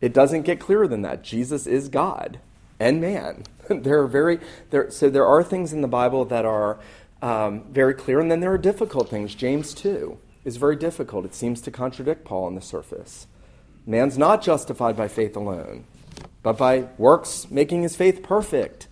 it 0.00 0.12
doesn't 0.12 0.42
get 0.42 0.60
clearer 0.60 0.88
than 0.88 1.02
that. 1.02 1.22
Jesus 1.22 1.66
is 1.66 1.88
God 1.88 2.40
and 2.78 3.00
man. 3.00 3.44
there 3.68 4.00
are 4.00 4.06
very 4.06 4.38
there, 4.70 4.90
so 4.90 5.10
there 5.10 5.26
are 5.26 5.42
things 5.42 5.72
in 5.72 5.80
the 5.80 5.88
Bible 5.88 6.24
that 6.26 6.44
are 6.44 6.78
um, 7.20 7.64
very 7.70 7.94
clear, 7.94 8.20
and 8.20 8.30
then 8.30 8.40
there 8.40 8.52
are 8.52 8.58
difficult 8.58 9.08
things. 9.08 9.34
James 9.34 9.74
two 9.74 10.18
is 10.44 10.56
very 10.56 10.76
difficult. 10.76 11.24
It 11.24 11.34
seems 11.34 11.60
to 11.62 11.70
contradict 11.70 12.24
Paul 12.24 12.44
on 12.44 12.54
the 12.54 12.60
surface. 12.60 13.26
Man's 13.86 14.18
not 14.18 14.42
justified 14.42 14.96
by 14.96 15.08
faith 15.08 15.36
alone, 15.36 15.84
but 16.42 16.56
by 16.58 16.88
works 16.96 17.50
making 17.50 17.82
his 17.82 17.96
faith 17.96 18.22
perfect. 18.22 18.86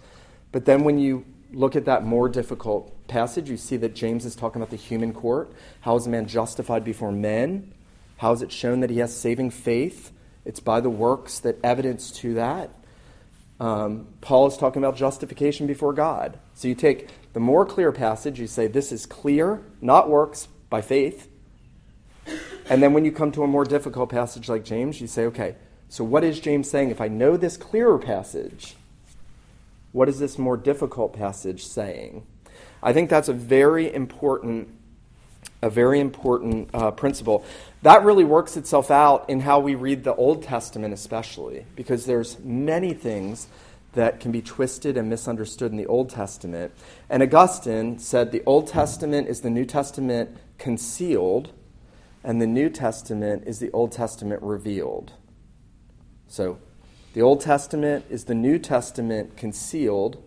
But 0.53 0.64
then 0.64 0.84
when 0.84 0.99
you 0.99 1.24
look 1.53 1.76
at 1.76 1.84
that 1.84 2.05
more 2.05 2.28
difficult 2.28 2.95
passage, 3.09 3.48
you 3.48 3.57
see 3.57 3.76
that 3.78 3.94
James 3.94 4.24
is 4.24 4.36
talking 4.36 4.61
about 4.61 4.70
the 4.70 4.76
human 4.76 5.12
court. 5.12 5.52
How 5.80 5.96
is 5.96 6.07
a 6.07 6.11
man 6.11 6.26
justified 6.26 6.84
before 6.84 7.12
men? 7.12 7.72
How 8.18 8.32
is 8.32 8.42
it 8.42 8.52
shown 8.52 8.80
that 8.80 8.90
he 8.90 8.98
has 8.98 9.14
saving 9.14 9.50
faith? 9.50 10.12
It's 10.44 10.61
by 10.61 10.80
the 10.80 10.90
works 10.90 11.38
that 11.40 11.59
evidence 11.64 12.11
to 12.12 12.34
that. 12.34 12.70
Um, 13.59 14.09
Paul 14.20 14.46
is 14.46 14.57
talking 14.57 14.82
about 14.82 14.96
justification 14.96 15.66
before 15.66 15.92
God. 15.92 16.38
So 16.54 16.68
you 16.68 16.74
take 16.74 17.09
the 17.32 17.40
more 17.40 17.64
clear 17.64 17.92
passage, 17.92 18.38
you 18.38 18.46
say, 18.46 18.66
This 18.66 18.92
is 18.92 19.07
clear, 19.07 19.62
not 19.80 20.09
works, 20.09 20.48
by 20.68 20.82
faith. 20.82 21.28
And 22.68 22.82
then 22.82 22.92
when 22.92 23.04
you 23.04 23.12
come 23.12 23.32
to 23.32 23.44
a 23.44 23.46
more 23.46 23.64
difficult 23.64 24.11
passage 24.11 24.48
like 24.48 24.64
James, 24.64 25.00
you 25.00 25.07
say, 25.07 25.24
Okay, 25.26 25.57
so 25.88 26.04
what 26.04 26.24
is 26.24 26.40
James 26.40 26.68
saying? 26.68 26.90
If 26.90 27.00
I 27.00 27.09
know 27.09 27.36
this 27.36 27.57
clearer 27.57 27.98
passage, 27.98 28.76
what 29.92 30.09
is 30.09 30.18
this 30.18 30.38
more 30.38 30.57
difficult 30.57 31.14
passage 31.14 31.64
saying? 31.64 32.26
I 32.82 32.92
think 32.92 33.10
that's 33.10 33.28
a 33.28 33.32
very 33.32 33.92
important, 33.92 34.68
a 35.62 35.70
very 35.70 36.00
important 36.00 36.70
uh, 36.74 36.90
principle. 36.90 37.44
That 37.82 38.04
really 38.04 38.24
works 38.24 38.56
itself 38.56 38.90
out 38.90 39.28
in 39.28 39.40
how 39.40 39.60
we 39.60 39.74
read 39.74 40.04
the 40.04 40.14
Old 40.14 40.42
Testament, 40.42 40.94
especially 40.94 41.66
because 41.74 42.06
there's 42.06 42.38
many 42.40 42.94
things 42.94 43.48
that 43.96 44.20
can 44.20 44.30
be 44.30 44.42
twisted 44.42 44.96
and 44.96 45.08
misunderstood 45.08 45.70
in 45.70 45.78
the 45.78 45.86
Old 45.86 46.10
Testament. 46.10 46.72
And 47.08 47.22
Augustine 47.22 47.98
said 47.98 48.30
the 48.30 48.42
Old 48.44 48.68
Testament 48.68 49.26
is 49.26 49.40
the 49.40 49.50
New 49.50 49.64
Testament 49.64 50.36
concealed, 50.58 51.52
and 52.22 52.40
the 52.40 52.46
New 52.46 52.68
Testament 52.68 53.44
is 53.46 53.58
the 53.58 53.70
Old 53.72 53.92
Testament 53.92 54.42
revealed. 54.42 55.12
So 56.28 56.58
the 57.14 57.22
Old 57.22 57.40
Testament 57.40 58.04
is 58.10 58.24
the 58.24 58.34
New 58.34 58.58
Testament 58.58 59.36
concealed. 59.36 60.22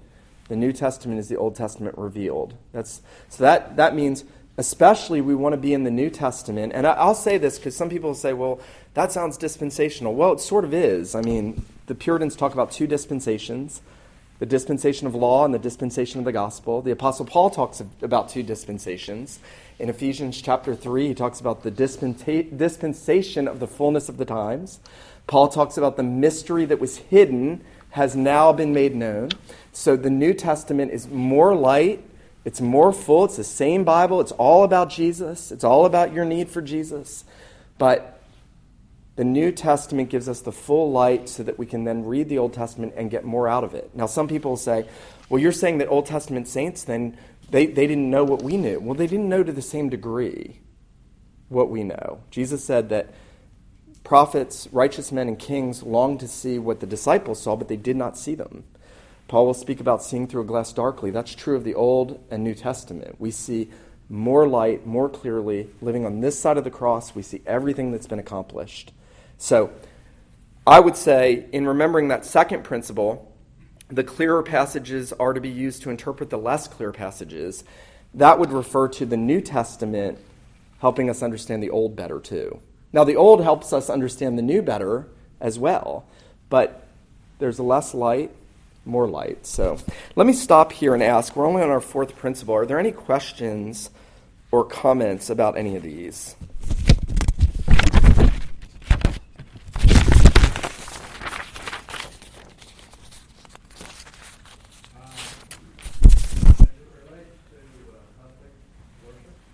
The 0.50 0.56
New 0.56 0.74
Testament 0.74 1.20
is 1.20 1.30
the 1.30 1.38
Old 1.38 1.56
Testament 1.56 1.98
revealed. 1.98 2.56
That's, 2.74 3.02
so 3.30 3.44
that, 3.44 3.78
that 3.78 3.96
means, 3.96 4.26
especially, 4.58 5.22
we 5.22 5.36
want 5.36 5.54
to 5.54 5.58
be 5.58 5.74
in 5.74 5.84
the 5.84 5.92
New 5.92 6.10
Testament. 6.10 6.74
And 6.76 6.86
I, 6.86 7.06
will 7.06 7.16
say 7.16 7.38
this 7.38 7.58
because 7.58 7.76
some 7.76 7.90
people 7.90 8.14
say, 8.14 8.34
well, 8.34 8.60
that 8.96 9.12
sounds 9.12 9.38
dispensational. 9.38 10.16
Well, 10.16 10.34
it 10.34 10.42
sort 10.42 10.66
of 10.66 10.74
is. 10.74 11.16
I 11.16 11.22
mean, 11.22 11.64
the 11.86 11.96
Puritans 11.96 12.36
talk 12.36 12.54
about 12.54 12.72
two 12.72 12.88
dispensations 12.88 13.82
the 14.40 14.46
dispensation 14.46 15.06
of 15.06 15.14
law 15.14 15.44
and 15.44 15.54
the 15.54 15.60
dispensation 15.60 16.20
of 16.20 16.26
the 16.26 16.32
gospel. 16.32 16.82
The 16.82 16.92
Apostle 16.92 17.26
Paul 17.26 17.50
talks 17.50 17.84
about 18.02 18.30
two 18.30 18.42
dispensations. 18.42 19.40
In 19.80 19.90
Ephesians 19.90 20.42
chapter 20.42 20.76
3, 20.76 21.10
he 21.10 21.14
talks 21.14 21.42
about 21.42 21.64
the 21.64 21.72
dispensa- 21.72 22.58
dispensation 22.58 23.50
of 23.50 23.60
the 23.60 23.68
fullness 23.68 24.08
of 24.08 24.16
the 24.16 24.24
times. 24.24 24.80
Paul 25.28 25.50
talks 25.50 25.78
about 25.78 25.98
the 25.98 26.04
mystery 26.04 26.64
that 26.66 26.80
was 26.80 26.98
hidden 26.98 27.62
has 27.92 28.16
now 28.16 28.52
been 28.54 28.74
made 28.74 28.96
known. 28.96 29.30
So 29.72 29.96
the 29.96 30.10
New 30.10 30.34
Testament 30.34 30.92
is 30.92 31.08
more 31.08 31.56
light, 31.56 32.04
it's 32.46 32.62
more 32.62 32.92
full, 32.94 33.26
it's 33.26 33.38
the 33.38 33.44
same 33.44 33.84
Bible, 33.84 34.22
it's 34.22 34.32
all 34.34 34.64
about 34.64 34.90
Jesus, 34.90 35.52
it's 35.52 35.64
all 35.64 35.86
about 35.86 36.14
your 36.14 36.26
need 36.26 36.50
for 36.50 36.62
Jesus. 36.62 37.24
But 37.78 38.20
the 39.16 39.24
New 39.24 39.52
Testament 39.52 40.10
gives 40.10 40.30
us 40.30 40.42
the 40.42 40.52
full 40.52 40.92
light 40.92 41.28
so 41.28 41.44
that 41.44 41.60
we 41.60 41.66
can 41.66 41.84
then 41.84 42.06
read 42.06 42.30
the 42.30 42.38
Old 42.38 42.54
Testament 42.54 42.94
and 42.96 43.12
get 43.12 43.26
more 43.26 43.48
out 43.48 43.64
of 43.64 43.74
it. 43.74 43.92
Now, 43.94 44.06
some 44.06 44.28
people 44.28 44.56
say, 44.56 44.88
well, 45.28 45.42
you're 45.42 45.52
saying 45.52 45.80
that 45.80 45.90
Old 45.90 46.06
Testament 46.06 46.48
saints 46.48 46.84
then, 46.84 47.18
they, 47.50 47.66
they 47.66 47.86
didn't 47.86 48.10
know 48.10 48.24
what 48.24 48.42
we 48.42 48.58
knew. 48.58 48.80
Well, 48.80 48.96
they 48.96 49.08
didn't 49.08 49.28
know 49.28 49.44
to 49.44 49.52
the 49.52 49.62
same 49.62 49.90
degree 49.90 50.60
what 51.50 51.70
we 51.70 51.84
know. 51.84 52.22
Jesus 52.32 52.64
said 52.64 52.90
that 52.90 53.10
Prophets, 54.04 54.68
righteous 54.72 55.12
men, 55.12 55.28
and 55.28 55.38
kings 55.38 55.84
longed 55.84 56.20
to 56.22 56.28
see 56.28 56.58
what 56.58 56.80
the 56.80 56.88
disciples 56.88 57.42
saw, 57.42 57.56
but 57.56 57.68
they 57.68 57.78
did 57.78 57.96
not 57.96 58.18
see 58.18 58.36
them. 58.36 58.64
Paul 59.28 59.46
will 59.46 59.54
speak 59.54 59.80
about 59.80 60.02
seeing 60.02 60.28
through 60.28 60.42
a 60.42 60.46
glass 60.46 60.74
darkly. 60.74 61.12
That's 61.12 61.36
true 61.36 61.56
of 61.56 61.64
the 61.64 61.76
Old 61.76 62.20
and 62.32 62.44
New 62.44 62.56
Testament. 62.56 63.16
We 63.20 63.30
see 63.30 63.70
more 64.10 64.48
light, 64.48 64.88
more 64.88 65.08
clearly. 65.08 65.70
Living 65.82 66.06
on 66.06 66.20
this 66.20 66.40
side 66.40 66.58
of 66.58 66.64
the 66.64 66.72
cross, 66.72 67.14
we 67.14 67.22
see 67.22 67.44
everything 67.46 67.92
that's 67.92 68.08
been 68.08 68.20
accomplished. 68.20 68.92
So, 69.38 69.72
I 70.66 70.80
would 70.80 70.96
say, 70.96 71.46
in 71.52 71.68
remembering 71.68 72.08
that 72.08 72.26
second 72.26 72.64
principle, 72.64 73.32
the 73.88 74.04
clearer 74.04 74.44
passages 74.44 75.14
are 75.14 75.34
to 75.34 75.42
be 75.42 75.50
used 75.50 75.84
to 75.84 75.90
interpret 75.90 76.32
the 76.32 76.38
less 76.38 76.68
clear 76.68 76.92
passages. 76.92 77.64
That 78.14 78.40
would 78.40 78.52
refer 78.52 78.88
to 78.90 79.06
the 79.06 79.18
New 79.18 79.42
Testament 79.42 80.18
helping 80.80 81.10
us 81.10 81.22
understand 81.22 81.62
the 81.62 81.70
Old 81.70 81.96
better, 81.96 82.20
too. 82.20 82.62
Now, 82.92 83.04
the 83.04 83.16
old 83.16 83.44
helps 83.44 83.72
us 83.72 83.90
understand 83.90 84.38
the 84.38 84.42
new 84.42 84.62
better 84.62 85.08
as 85.40 85.60
well, 85.60 86.06
but 86.50 86.88
there's 87.38 87.60
less 87.60 87.94
light, 87.94 88.32
more 88.84 89.08
light. 89.08 89.46
So 89.46 89.78
let 90.16 90.26
me 90.26 90.34
stop 90.34 90.72
here 90.72 90.94
and 90.94 91.04
ask 91.04 91.36
we're 91.36 91.48
only 91.48 91.62
on 91.62 91.70
our 91.70 91.82
fourth 91.82 92.16
principle. 92.16 92.56
Are 92.56 92.66
there 92.66 92.80
any 92.80 92.92
questions 92.92 93.92
or 94.52 94.64
comments 94.64 95.30
about 95.30 95.58
any 95.58 95.76
of 95.76 95.84
these? 95.84 96.36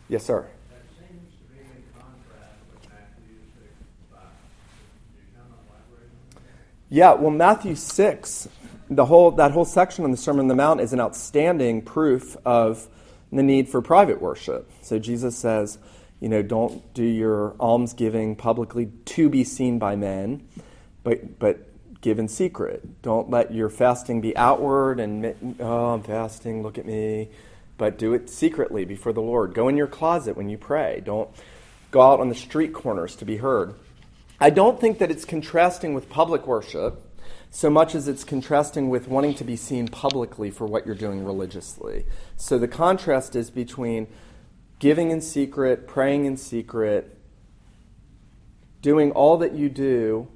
Yes, 0.08 0.24
sir. 0.24 0.48
Yeah, 6.90 7.14
well, 7.14 7.32
Matthew 7.32 7.76
6, 7.76 8.48
the 8.90 9.06
whole, 9.06 9.32
that 9.32 9.52
whole 9.52 9.66
section 9.66 10.04
on 10.04 10.12
the 10.12 10.18
Sermon 10.18 10.42
on 10.42 10.48
the 10.48 10.56
Mount 10.56 10.82
is 10.82 10.94
an 10.94 11.00
outstanding 11.00 11.82
proof 11.82 12.38
of 12.46 12.88
the 13.32 13.42
need 13.42 13.70
for 13.70 13.82
private 13.82 14.22
worship. 14.22 14.72
So 14.82 15.00
Jesus 15.00 15.36
says, 15.36 15.80
you 16.20 16.30
know, 16.30 16.44
don't 16.44 16.94
do 16.94 17.04
your 17.04 17.56
almsgiving 17.60 18.36
publicly 18.36 18.92
to 19.06 19.30
be 19.30 19.44
seen 19.44 19.80
by 19.80 19.96
men, 19.96 20.48
but, 21.04 21.40
but 21.40 21.68
give 22.02 22.20
in 22.20 22.28
secret. 22.28 23.02
Don't 23.02 23.32
let 23.32 23.52
your 23.52 23.70
fasting 23.70 24.22
be 24.22 24.38
outward 24.38 25.00
and, 25.00 25.58
oh, 25.60 25.94
I'm 25.94 26.04
fasting, 26.04 26.62
look 26.62 26.78
at 26.78 26.86
me. 26.86 27.30
But 27.78 27.98
do 27.98 28.14
it 28.14 28.30
secretly 28.30 28.86
before 28.86 29.12
the 29.12 29.22
Lord. 29.22 29.56
Go 29.56 29.68
in 29.68 29.76
your 29.76 29.88
closet 29.88 30.38
when 30.38 30.50
you 30.50 30.58
pray. 30.58 31.02
Don't 31.04 31.30
go 31.90 32.02
out 32.02 32.20
on 32.20 32.30
the 32.30 32.36
street 32.36 32.74
corners 32.74 33.16
to 33.18 33.26
be 33.26 33.38
heard. 33.38 33.74
I 34.40 34.50
don't 34.50 34.80
think 34.80 35.00
that 35.00 35.12
it's 35.12 35.26
contrasting 35.26 35.94
with 35.94 36.10
public 36.10 36.46
worship 36.46 37.02
so 37.56 37.70
much 37.70 37.96
as 37.96 38.10
it's 38.10 38.26
contrasting 38.26 38.90
with 38.90 39.08
wanting 39.08 39.34
to 39.34 39.46
be 39.46 39.56
seen 39.56 39.88
publicly 39.88 40.52
for 40.52 40.68
what 40.68 40.86
you're 40.86 40.94
doing 40.94 41.24
religiously. 41.24 42.06
So 42.36 42.58
the 42.58 42.68
contrast 42.68 43.34
is 43.34 43.50
between 43.50 44.08
giving 44.80 45.10
in 45.10 45.22
secret, 45.22 45.88
praying 45.88 46.26
in 46.26 46.36
secret, 46.36 47.18
doing 48.82 49.12
all 49.12 49.38
that 49.38 49.54
you 49.54 49.70
do 49.70 50.28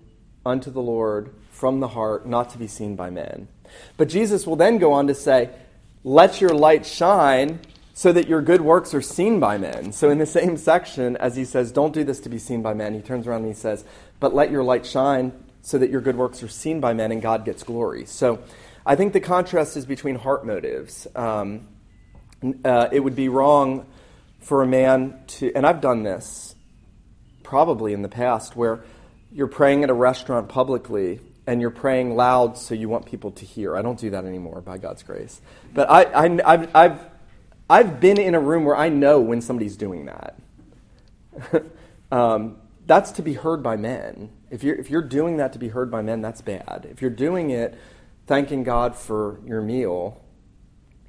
unto 0.45 0.71
the 0.71 0.81
Lord 0.81 1.33
from 1.51 1.81
the 1.81 1.89
heart, 1.89 2.25
not 2.25 2.49
to 2.51 2.57
be 2.57 2.67
seen 2.67 2.95
by 2.95 3.09
men. 3.09 3.49
But 3.97 4.07
Jesus 4.07 4.47
will 4.47 4.55
then 4.55 4.77
go 4.77 4.93
on 4.93 5.07
to 5.07 5.13
say, 5.13 5.49
Let 6.05 6.39
your 6.39 6.51
light 6.51 6.85
shine 6.85 7.59
so 7.99 8.13
that 8.13 8.29
your 8.29 8.41
good 8.41 8.61
works 8.61 8.93
are 8.93 9.01
seen 9.01 9.41
by 9.41 9.57
men. 9.57 9.91
So, 9.91 10.09
in 10.09 10.19
the 10.19 10.25
same 10.25 10.55
section, 10.55 11.17
as 11.17 11.35
he 11.35 11.43
says, 11.43 11.69
Don't 11.73 11.93
do 11.93 12.05
this 12.05 12.21
to 12.21 12.29
be 12.29 12.39
seen 12.39 12.61
by 12.61 12.73
men, 12.73 12.93
he 12.93 13.01
turns 13.01 13.27
around 13.27 13.39
and 13.41 13.49
he 13.49 13.53
says, 13.53 13.83
But 14.21 14.33
let 14.33 14.51
your 14.51 14.63
light 14.63 14.85
shine 14.85 15.33
so 15.63 15.77
that 15.77 15.89
your 15.89 15.99
good 15.99 16.15
works 16.15 16.41
are 16.41 16.47
seen 16.47 16.79
by 16.79 16.93
men 16.93 17.11
and 17.11 17.21
God 17.21 17.43
gets 17.43 17.61
glory. 17.61 18.05
So, 18.05 18.41
I 18.85 18.95
think 18.95 19.11
the 19.11 19.19
contrast 19.19 19.75
is 19.75 19.85
between 19.85 20.15
heart 20.15 20.45
motives. 20.45 21.07
Um, 21.13 21.67
uh, 22.63 22.87
it 22.89 23.01
would 23.01 23.17
be 23.17 23.27
wrong 23.27 23.85
for 24.39 24.63
a 24.63 24.65
man 24.65 25.19
to, 25.27 25.51
and 25.53 25.67
I've 25.67 25.81
done 25.81 26.03
this 26.03 26.55
probably 27.43 27.91
in 27.91 28.01
the 28.01 28.07
past, 28.07 28.55
where 28.55 28.81
you're 29.29 29.47
praying 29.47 29.83
at 29.83 29.89
a 29.89 29.93
restaurant 29.93 30.47
publicly 30.47 31.19
and 31.45 31.59
you're 31.59 31.69
praying 31.69 32.15
loud 32.15 32.57
so 32.57 32.75
you 32.75 32.87
want 32.87 33.07
people 33.07 33.31
to 33.31 33.43
hear. 33.43 33.75
I 33.75 33.81
don't 33.81 33.99
do 33.99 34.11
that 34.11 34.23
anymore, 34.23 34.61
by 34.61 34.77
God's 34.77 35.03
grace. 35.03 35.41
But 35.73 35.89
I, 35.89 36.03
I, 36.03 36.53
I've, 36.53 36.75
I've 36.75 36.99
I've 37.69 37.99
been 37.99 38.19
in 38.19 38.33
a 38.33 38.39
room 38.39 38.65
where 38.65 38.75
I 38.75 38.89
know 38.89 39.19
when 39.19 39.41
somebody's 39.41 39.77
doing 39.77 40.05
that. 40.07 40.39
um, 42.11 42.57
that's 42.87 43.11
to 43.13 43.21
be 43.21 43.33
heard 43.33 43.61
by 43.61 43.75
men. 43.77 44.31
If 44.49 44.63
you're, 44.63 44.75
if 44.75 44.89
you're 44.89 45.03
doing 45.03 45.37
that 45.37 45.53
to 45.53 45.59
be 45.59 45.67
heard 45.67 45.91
by 45.91 46.01
men, 46.01 46.21
that's 46.21 46.41
bad. 46.41 46.87
If 46.89 47.01
you're 47.01 47.11
doing 47.11 47.51
it 47.51 47.77
thanking 48.25 48.63
God 48.63 48.95
for 48.95 49.39
your 49.45 49.61
meal 49.61 50.19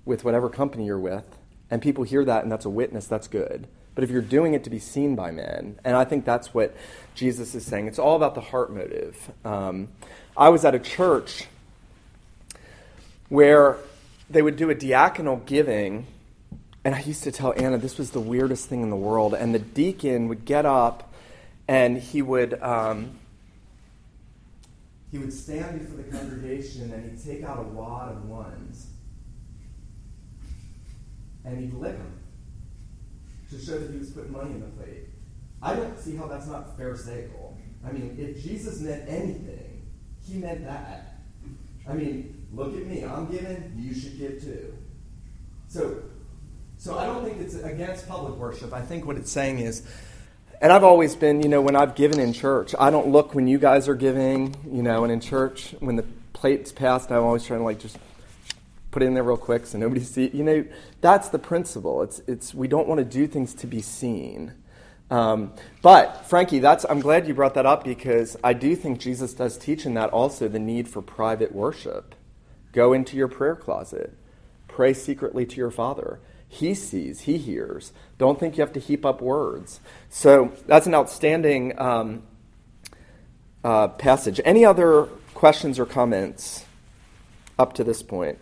with 0.04 0.24
whatever 0.24 0.50
company 0.50 0.86
you're 0.86 0.98
with, 0.98 1.24
and 1.70 1.80
people 1.80 2.04
hear 2.04 2.24
that 2.24 2.42
and 2.42 2.52
that's 2.52 2.66
a 2.66 2.70
witness, 2.70 3.06
that's 3.06 3.28
good. 3.28 3.66
But 3.94 4.04
if 4.04 4.10
you're 4.10 4.22
doing 4.22 4.54
it 4.54 4.64
to 4.64 4.70
be 4.70 4.78
seen 4.78 5.16
by 5.16 5.30
men, 5.30 5.78
and 5.84 5.96
I 5.96 6.04
think 6.04 6.24
that's 6.24 6.52
what 6.52 6.76
Jesus 7.14 7.54
is 7.54 7.64
saying, 7.64 7.86
it's 7.86 7.98
all 7.98 8.16
about 8.16 8.34
the 8.34 8.40
heart 8.40 8.72
motive. 8.72 9.30
Um, 9.44 9.88
I 10.36 10.50
was 10.50 10.64
at 10.64 10.74
a 10.74 10.78
church 10.78 11.46
where 13.28 13.76
they 14.28 14.42
would 14.42 14.56
do 14.56 14.70
a 14.70 14.74
diaconal 14.74 15.44
giving 15.46 16.06
and 16.84 16.94
I 16.94 17.00
used 17.00 17.24
to 17.24 17.32
tell 17.32 17.52
Anna 17.56 17.78
this 17.78 17.98
was 17.98 18.10
the 18.10 18.20
weirdest 18.20 18.68
thing 18.68 18.82
in 18.82 18.90
the 18.90 18.96
world. 18.96 19.34
And 19.34 19.54
the 19.54 19.58
deacon 19.58 20.28
would 20.28 20.44
get 20.44 20.64
up 20.64 21.12
and 21.68 21.98
he 21.98 22.22
would 22.22 22.60
um, 22.62 23.18
he 25.10 25.18
would 25.18 25.32
stand 25.32 25.80
before 25.80 25.96
the 25.96 26.04
congregation 26.04 26.92
and 26.92 27.10
he'd 27.10 27.24
take 27.24 27.44
out 27.44 27.58
a 27.58 27.62
wad 27.62 28.12
of 28.12 28.28
ones 28.28 28.86
and 31.44 31.58
he'd 31.58 31.74
lick 31.74 31.96
them 31.96 32.18
to 33.50 33.58
show 33.58 33.78
that 33.78 33.90
he 33.90 33.98
was 33.98 34.10
putting 34.10 34.32
money 34.32 34.50
in 34.52 34.60
the 34.60 34.66
plate. 34.68 35.08
I 35.62 35.74
don't 35.74 35.98
see 35.98 36.16
how 36.16 36.26
that's 36.26 36.46
not 36.46 36.78
pharisaical. 36.78 37.56
I 37.86 37.92
mean, 37.92 38.16
if 38.18 38.42
Jesus 38.42 38.80
meant 38.80 39.08
anything, 39.08 39.86
he 40.26 40.38
meant 40.38 40.64
that. 40.64 41.18
I 41.88 41.94
mean, 41.94 42.46
look 42.52 42.76
at 42.76 42.86
me. 42.86 43.04
I'm 43.04 43.30
giving, 43.30 43.74
you 43.76 43.94
should 43.94 44.18
give 44.18 44.40
too. 44.40 44.74
So, 45.68 46.02
so 46.80 46.96
I 46.96 47.04
don't 47.04 47.22
think 47.22 47.42
it's 47.42 47.56
against 47.56 48.08
public 48.08 48.36
worship. 48.36 48.72
I 48.72 48.80
think 48.80 49.04
what 49.04 49.18
it's 49.18 49.30
saying 49.30 49.58
is, 49.58 49.82
and 50.62 50.72
I've 50.72 50.82
always 50.82 51.14
been, 51.14 51.42
you 51.42 51.48
know, 51.50 51.60
when 51.60 51.76
I've 51.76 51.94
given 51.94 52.18
in 52.18 52.32
church, 52.32 52.74
I 52.80 52.88
don't 52.88 53.08
look 53.08 53.34
when 53.34 53.46
you 53.46 53.58
guys 53.58 53.86
are 53.86 53.94
giving, 53.94 54.56
you 54.64 54.82
know, 54.82 55.04
and 55.04 55.12
in 55.12 55.20
church, 55.20 55.74
when 55.80 55.96
the 55.96 56.06
plate's 56.32 56.72
passed, 56.72 57.12
I'm 57.12 57.22
always 57.22 57.44
trying 57.44 57.60
to 57.60 57.64
like 57.64 57.80
just 57.80 57.98
put 58.92 59.02
it 59.02 59.06
in 59.06 59.12
there 59.12 59.22
real 59.22 59.36
quick 59.36 59.66
so 59.66 59.76
nobody 59.76 60.02
see. 60.02 60.30
You 60.32 60.42
know, 60.42 60.64
that's 61.02 61.28
the 61.28 61.38
principle. 61.38 62.00
It's 62.00 62.20
it's 62.26 62.54
we 62.54 62.66
don't 62.66 62.88
want 62.88 62.98
to 63.00 63.04
do 63.04 63.26
things 63.26 63.52
to 63.56 63.66
be 63.66 63.82
seen. 63.82 64.54
Um, 65.10 65.52
but 65.82 66.30
Frankie, 66.30 66.60
that's 66.60 66.86
I'm 66.88 67.00
glad 67.00 67.28
you 67.28 67.34
brought 67.34 67.52
that 67.54 67.66
up 67.66 67.84
because 67.84 68.38
I 68.42 68.54
do 68.54 68.74
think 68.74 69.00
Jesus 69.00 69.34
does 69.34 69.58
teach 69.58 69.84
in 69.84 69.92
that 69.94 70.08
also 70.10 70.48
the 70.48 70.58
need 70.58 70.88
for 70.88 71.02
private 71.02 71.52
worship. 71.54 72.14
Go 72.72 72.94
into 72.94 73.18
your 73.18 73.28
prayer 73.28 73.54
closet, 73.54 74.14
pray 74.66 74.94
secretly 74.94 75.44
to 75.44 75.56
your 75.56 75.70
Father. 75.70 76.20
He 76.52 76.74
sees, 76.74 77.20
He 77.20 77.38
hears. 77.38 77.92
Don't 78.18 78.38
think 78.38 78.58
you 78.58 78.62
have 78.62 78.72
to 78.72 78.80
heap 78.80 79.06
up 79.06 79.22
words. 79.22 79.80
So 80.10 80.52
that's 80.66 80.86
an 80.86 80.94
outstanding 80.94 81.78
um, 81.80 82.24
uh, 83.62 83.88
passage. 83.88 84.40
Any 84.44 84.64
other 84.64 85.04
questions 85.32 85.78
or 85.78 85.86
comments 85.86 86.66
up 87.56 87.72
to 87.74 87.84
this 87.84 88.02
point? 88.02 88.38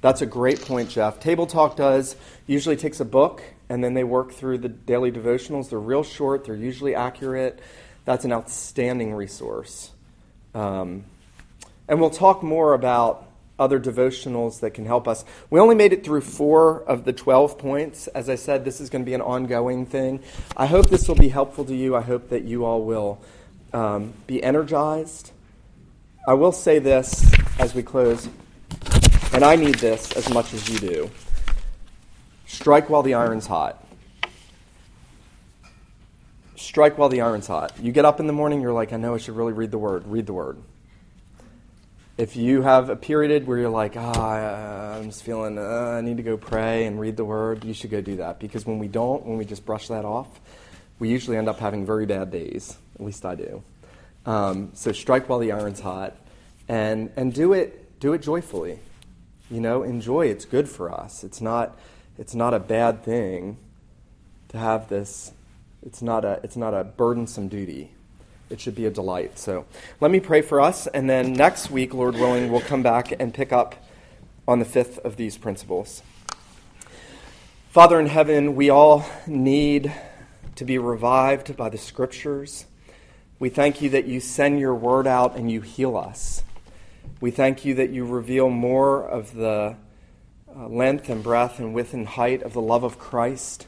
That's 0.00 0.22
a 0.22 0.26
great 0.26 0.60
point, 0.62 0.88
Jeff. 0.88 1.20
Table 1.20 1.46
Talk 1.46 1.76
does 1.76 2.16
usually 2.46 2.76
takes 2.76 2.98
a 2.98 3.04
book 3.04 3.42
and 3.68 3.84
then 3.84 3.94
they 3.94 4.04
work 4.04 4.32
through 4.32 4.58
the 4.58 4.68
daily 4.68 5.12
devotionals. 5.12 5.70
They're 5.70 5.78
real 5.78 6.02
short, 6.02 6.44
they're 6.44 6.56
usually 6.56 6.94
accurate. 6.94 7.60
That's 8.04 8.24
an 8.24 8.32
outstanding 8.32 9.14
resource. 9.14 9.90
Um, 10.54 11.04
and 11.88 12.00
we'll 12.00 12.10
talk 12.10 12.42
more 12.42 12.74
about 12.74 13.28
other 13.58 13.78
devotionals 13.78 14.60
that 14.60 14.72
can 14.72 14.86
help 14.86 15.06
us. 15.06 15.24
We 15.50 15.60
only 15.60 15.74
made 15.74 15.92
it 15.92 16.04
through 16.04 16.22
four 16.22 16.82
of 16.82 17.04
the 17.04 17.12
12 17.12 17.58
points. 17.58 18.08
As 18.08 18.28
I 18.28 18.34
said, 18.34 18.64
this 18.64 18.80
is 18.80 18.90
going 18.90 19.02
to 19.02 19.06
be 19.06 19.14
an 19.14 19.20
ongoing 19.20 19.86
thing. 19.86 20.20
I 20.56 20.66
hope 20.66 20.88
this 20.88 21.06
will 21.06 21.14
be 21.14 21.28
helpful 21.28 21.64
to 21.66 21.74
you. 21.74 21.94
I 21.94 22.00
hope 22.00 22.30
that 22.30 22.44
you 22.44 22.64
all 22.64 22.82
will 22.84 23.20
um, 23.72 24.14
be 24.26 24.42
energized. 24.42 25.32
I 26.26 26.34
will 26.34 26.52
say 26.52 26.78
this 26.78 27.30
as 27.58 27.74
we 27.74 27.82
close. 27.82 28.28
And 29.32 29.44
I 29.44 29.56
need 29.56 29.76
this 29.76 30.12
as 30.12 30.28
much 30.28 30.52
as 30.52 30.68
you 30.68 30.78
do. 30.78 31.10
Strike 32.46 32.90
while 32.90 33.02
the 33.02 33.14
iron's 33.14 33.46
hot. 33.46 33.81
Strike 36.62 36.96
while 36.96 37.08
the 37.08 37.20
iron's 37.20 37.46
hot. 37.46 37.72
You 37.80 37.92
get 37.92 38.04
up 38.04 38.20
in 38.20 38.26
the 38.26 38.32
morning, 38.32 38.60
you're 38.60 38.72
like, 38.72 38.92
I 38.92 38.96
know 38.96 39.14
I 39.14 39.18
should 39.18 39.36
really 39.36 39.52
read 39.52 39.70
the 39.70 39.78
word. 39.78 40.06
Read 40.06 40.26
the 40.26 40.32
word. 40.32 40.58
If 42.16 42.36
you 42.36 42.62
have 42.62 42.88
a 42.88 42.96
period 42.96 43.46
where 43.46 43.58
you're 43.58 43.70
like, 43.70 43.96
ah, 43.96 44.94
oh, 44.94 44.98
I'm 44.98 45.06
just 45.06 45.24
feeling, 45.24 45.58
uh, 45.58 45.62
I 45.62 46.00
need 46.02 46.18
to 46.18 46.22
go 46.22 46.36
pray 46.36 46.86
and 46.86 47.00
read 47.00 47.16
the 47.16 47.24
word, 47.24 47.64
you 47.64 47.74
should 47.74 47.90
go 47.90 48.00
do 48.00 48.16
that. 48.16 48.38
Because 48.38 48.64
when 48.64 48.78
we 48.78 48.86
don't, 48.86 49.26
when 49.26 49.38
we 49.38 49.44
just 49.44 49.66
brush 49.66 49.88
that 49.88 50.04
off, 50.04 50.28
we 50.98 51.08
usually 51.08 51.36
end 51.36 51.48
up 51.48 51.58
having 51.58 51.84
very 51.84 52.06
bad 52.06 52.30
days. 52.30 52.76
At 52.94 53.04
least 53.04 53.24
I 53.24 53.34
do. 53.34 53.62
Um, 54.24 54.70
so 54.74 54.92
strike 54.92 55.28
while 55.28 55.40
the 55.40 55.50
iron's 55.50 55.80
hot, 55.80 56.16
and 56.68 57.10
and 57.16 57.34
do 57.34 57.54
it 57.54 57.98
do 57.98 58.12
it 58.12 58.22
joyfully. 58.22 58.78
You 59.50 59.60
know, 59.60 59.82
enjoy. 59.82 60.26
It's 60.26 60.44
good 60.44 60.68
for 60.68 60.92
us. 60.92 61.24
It's 61.24 61.40
not, 61.40 61.76
it's 62.18 62.34
not 62.34 62.54
a 62.54 62.58
bad 62.58 63.02
thing 63.04 63.58
to 64.48 64.58
have 64.58 64.88
this. 64.88 65.32
It's 65.84 66.00
not 66.02 66.24
a, 66.24 66.40
it's 66.42 66.56
not 66.56 66.74
a 66.74 66.84
burdensome 66.84 67.48
duty. 67.48 67.90
It 68.50 68.60
should 68.60 68.74
be 68.74 68.86
a 68.86 68.90
delight. 68.90 69.38
So 69.38 69.64
let 70.00 70.10
me 70.10 70.20
pray 70.20 70.42
for 70.42 70.60
us, 70.60 70.86
and 70.86 71.08
then 71.08 71.32
next 71.32 71.70
week, 71.70 71.94
Lord 71.94 72.14
willing, 72.14 72.52
we'll 72.52 72.60
come 72.60 72.82
back 72.82 73.12
and 73.18 73.32
pick 73.32 73.52
up 73.52 73.74
on 74.46 74.58
the 74.58 74.64
fifth 74.64 74.98
of 74.98 75.16
these 75.16 75.36
principles. 75.38 76.02
Father 77.70 77.98
in 77.98 78.06
heaven, 78.06 78.54
we 78.54 78.68
all 78.68 79.04
need 79.26 79.92
to 80.56 80.64
be 80.64 80.76
revived 80.76 81.56
by 81.56 81.68
the 81.68 81.78
scriptures. 81.78 82.66
We 83.38 83.48
thank 83.48 83.80
you 83.80 83.88
that 83.90 84.04
you 84.04 84.20
send 84.20 84.60
your 84.60 84.74
word 84.74 85.06
out 85.06 85.36
and 85.36 85.50
you 85.50 85.62
heal 85.62 85.96
us. 85.96 86.44
We 87.20 87.30
thank 87.30 87.64
you 87.64 87.74
that 87.76 87.90
you 87.90 88.04
reveal 88.04 88.50
more 88.50 89.02
of 89.02 89.34
the 89.34 89.76
uh, 90.54 90.68
length 90.68 91.08
and 91.08 91.22
breadth 91.22 91.58
and 91.58 91.72
width 91.72 91.94
and 91.94 92.06
height 92.06 92.42
of 92.42 92.52
the 92.52 92.60
love 92.60 92.84
of 92.84 92.98
Christ 92.98 93.66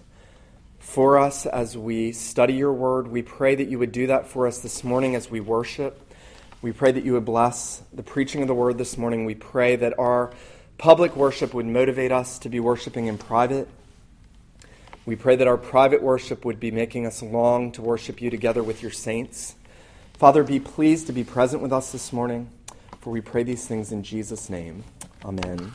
for 0.84 1.18
us 1.18 1.44
as 1.44 1.76
we 1.76 2.12
study 2.12 2.52
your 2.54 2.72
word. 2.72 3.08
We 3.08 3.22
pray 3.22 3.54
that 3.56 3.68
you 3.68 3.78
would 3.80 3.90
do 3.90 4.06
that 4.06 4.28
for 4.28 4.46
us 4.46 4.60
this 4.60 4.84
morning 4.84 5.16
as 5.16 5.30
we 5.30 5.40
worship. 5.40 6.00
We 6.62 6.72
pray 6.72 6.92
that 6.92 7.04
you 7.04 7.14
would 7.14 7.24
bless 7.24 7.82
the 7.92 8.02
preaching 8.02 8.42
of 8.42 8.48
the 8.48 8.54
word 8.54 8.78
this 8.78 8.96
morning. 8.96 9.24
We 9.24 9.34
pray 9.34 9.76
that 9.76 9.98
our 9.98 10.32
public 10.78 11.16
worship 11.16 11.52
would 11.52 11.66
motivate 11.66 12.12
us 12.12 12.38
to 12.40 12.48
be 12.48 12.60
worshiping 12.60 13.06
in 13.06 13.18
private. 13.18 13.66
We 15.04 15.16
pray 15.16 15.34
that 15.36 15.48
our 15.48 15.56
private 15.56 16.02
worship 16.02 16.44
would 16.44 16.60
be 16.60 16.70
making 16.70 17.06
us 17.06 17.22
long 17.22 17.72
to 17.72 17.82
worship 17.82 18.20
you 18.20 18.30
together 18.30 18.62
with 18.62 18.82
your 18.82 18.92
saints. 18.92 19.56
Father, 20.12 20.44
be 20.44 20.60
pleased 20.60 21.06
to 21.08 21.12
be 21.12 21.24
present 21.24 21.60
with 21.60 21.72
us 21.72 21.92
this 21.92 22.12
morning. 22.12 22.50
For 23.00 23.10
we 23.10 23.20
pray 23.20 23.42
these 23.42 23.66
things 23.66 23.90
in 23.90 24.02
Jesus' 24.02 24.48
name. 24.48 24.84
Amen. 25.24 25.72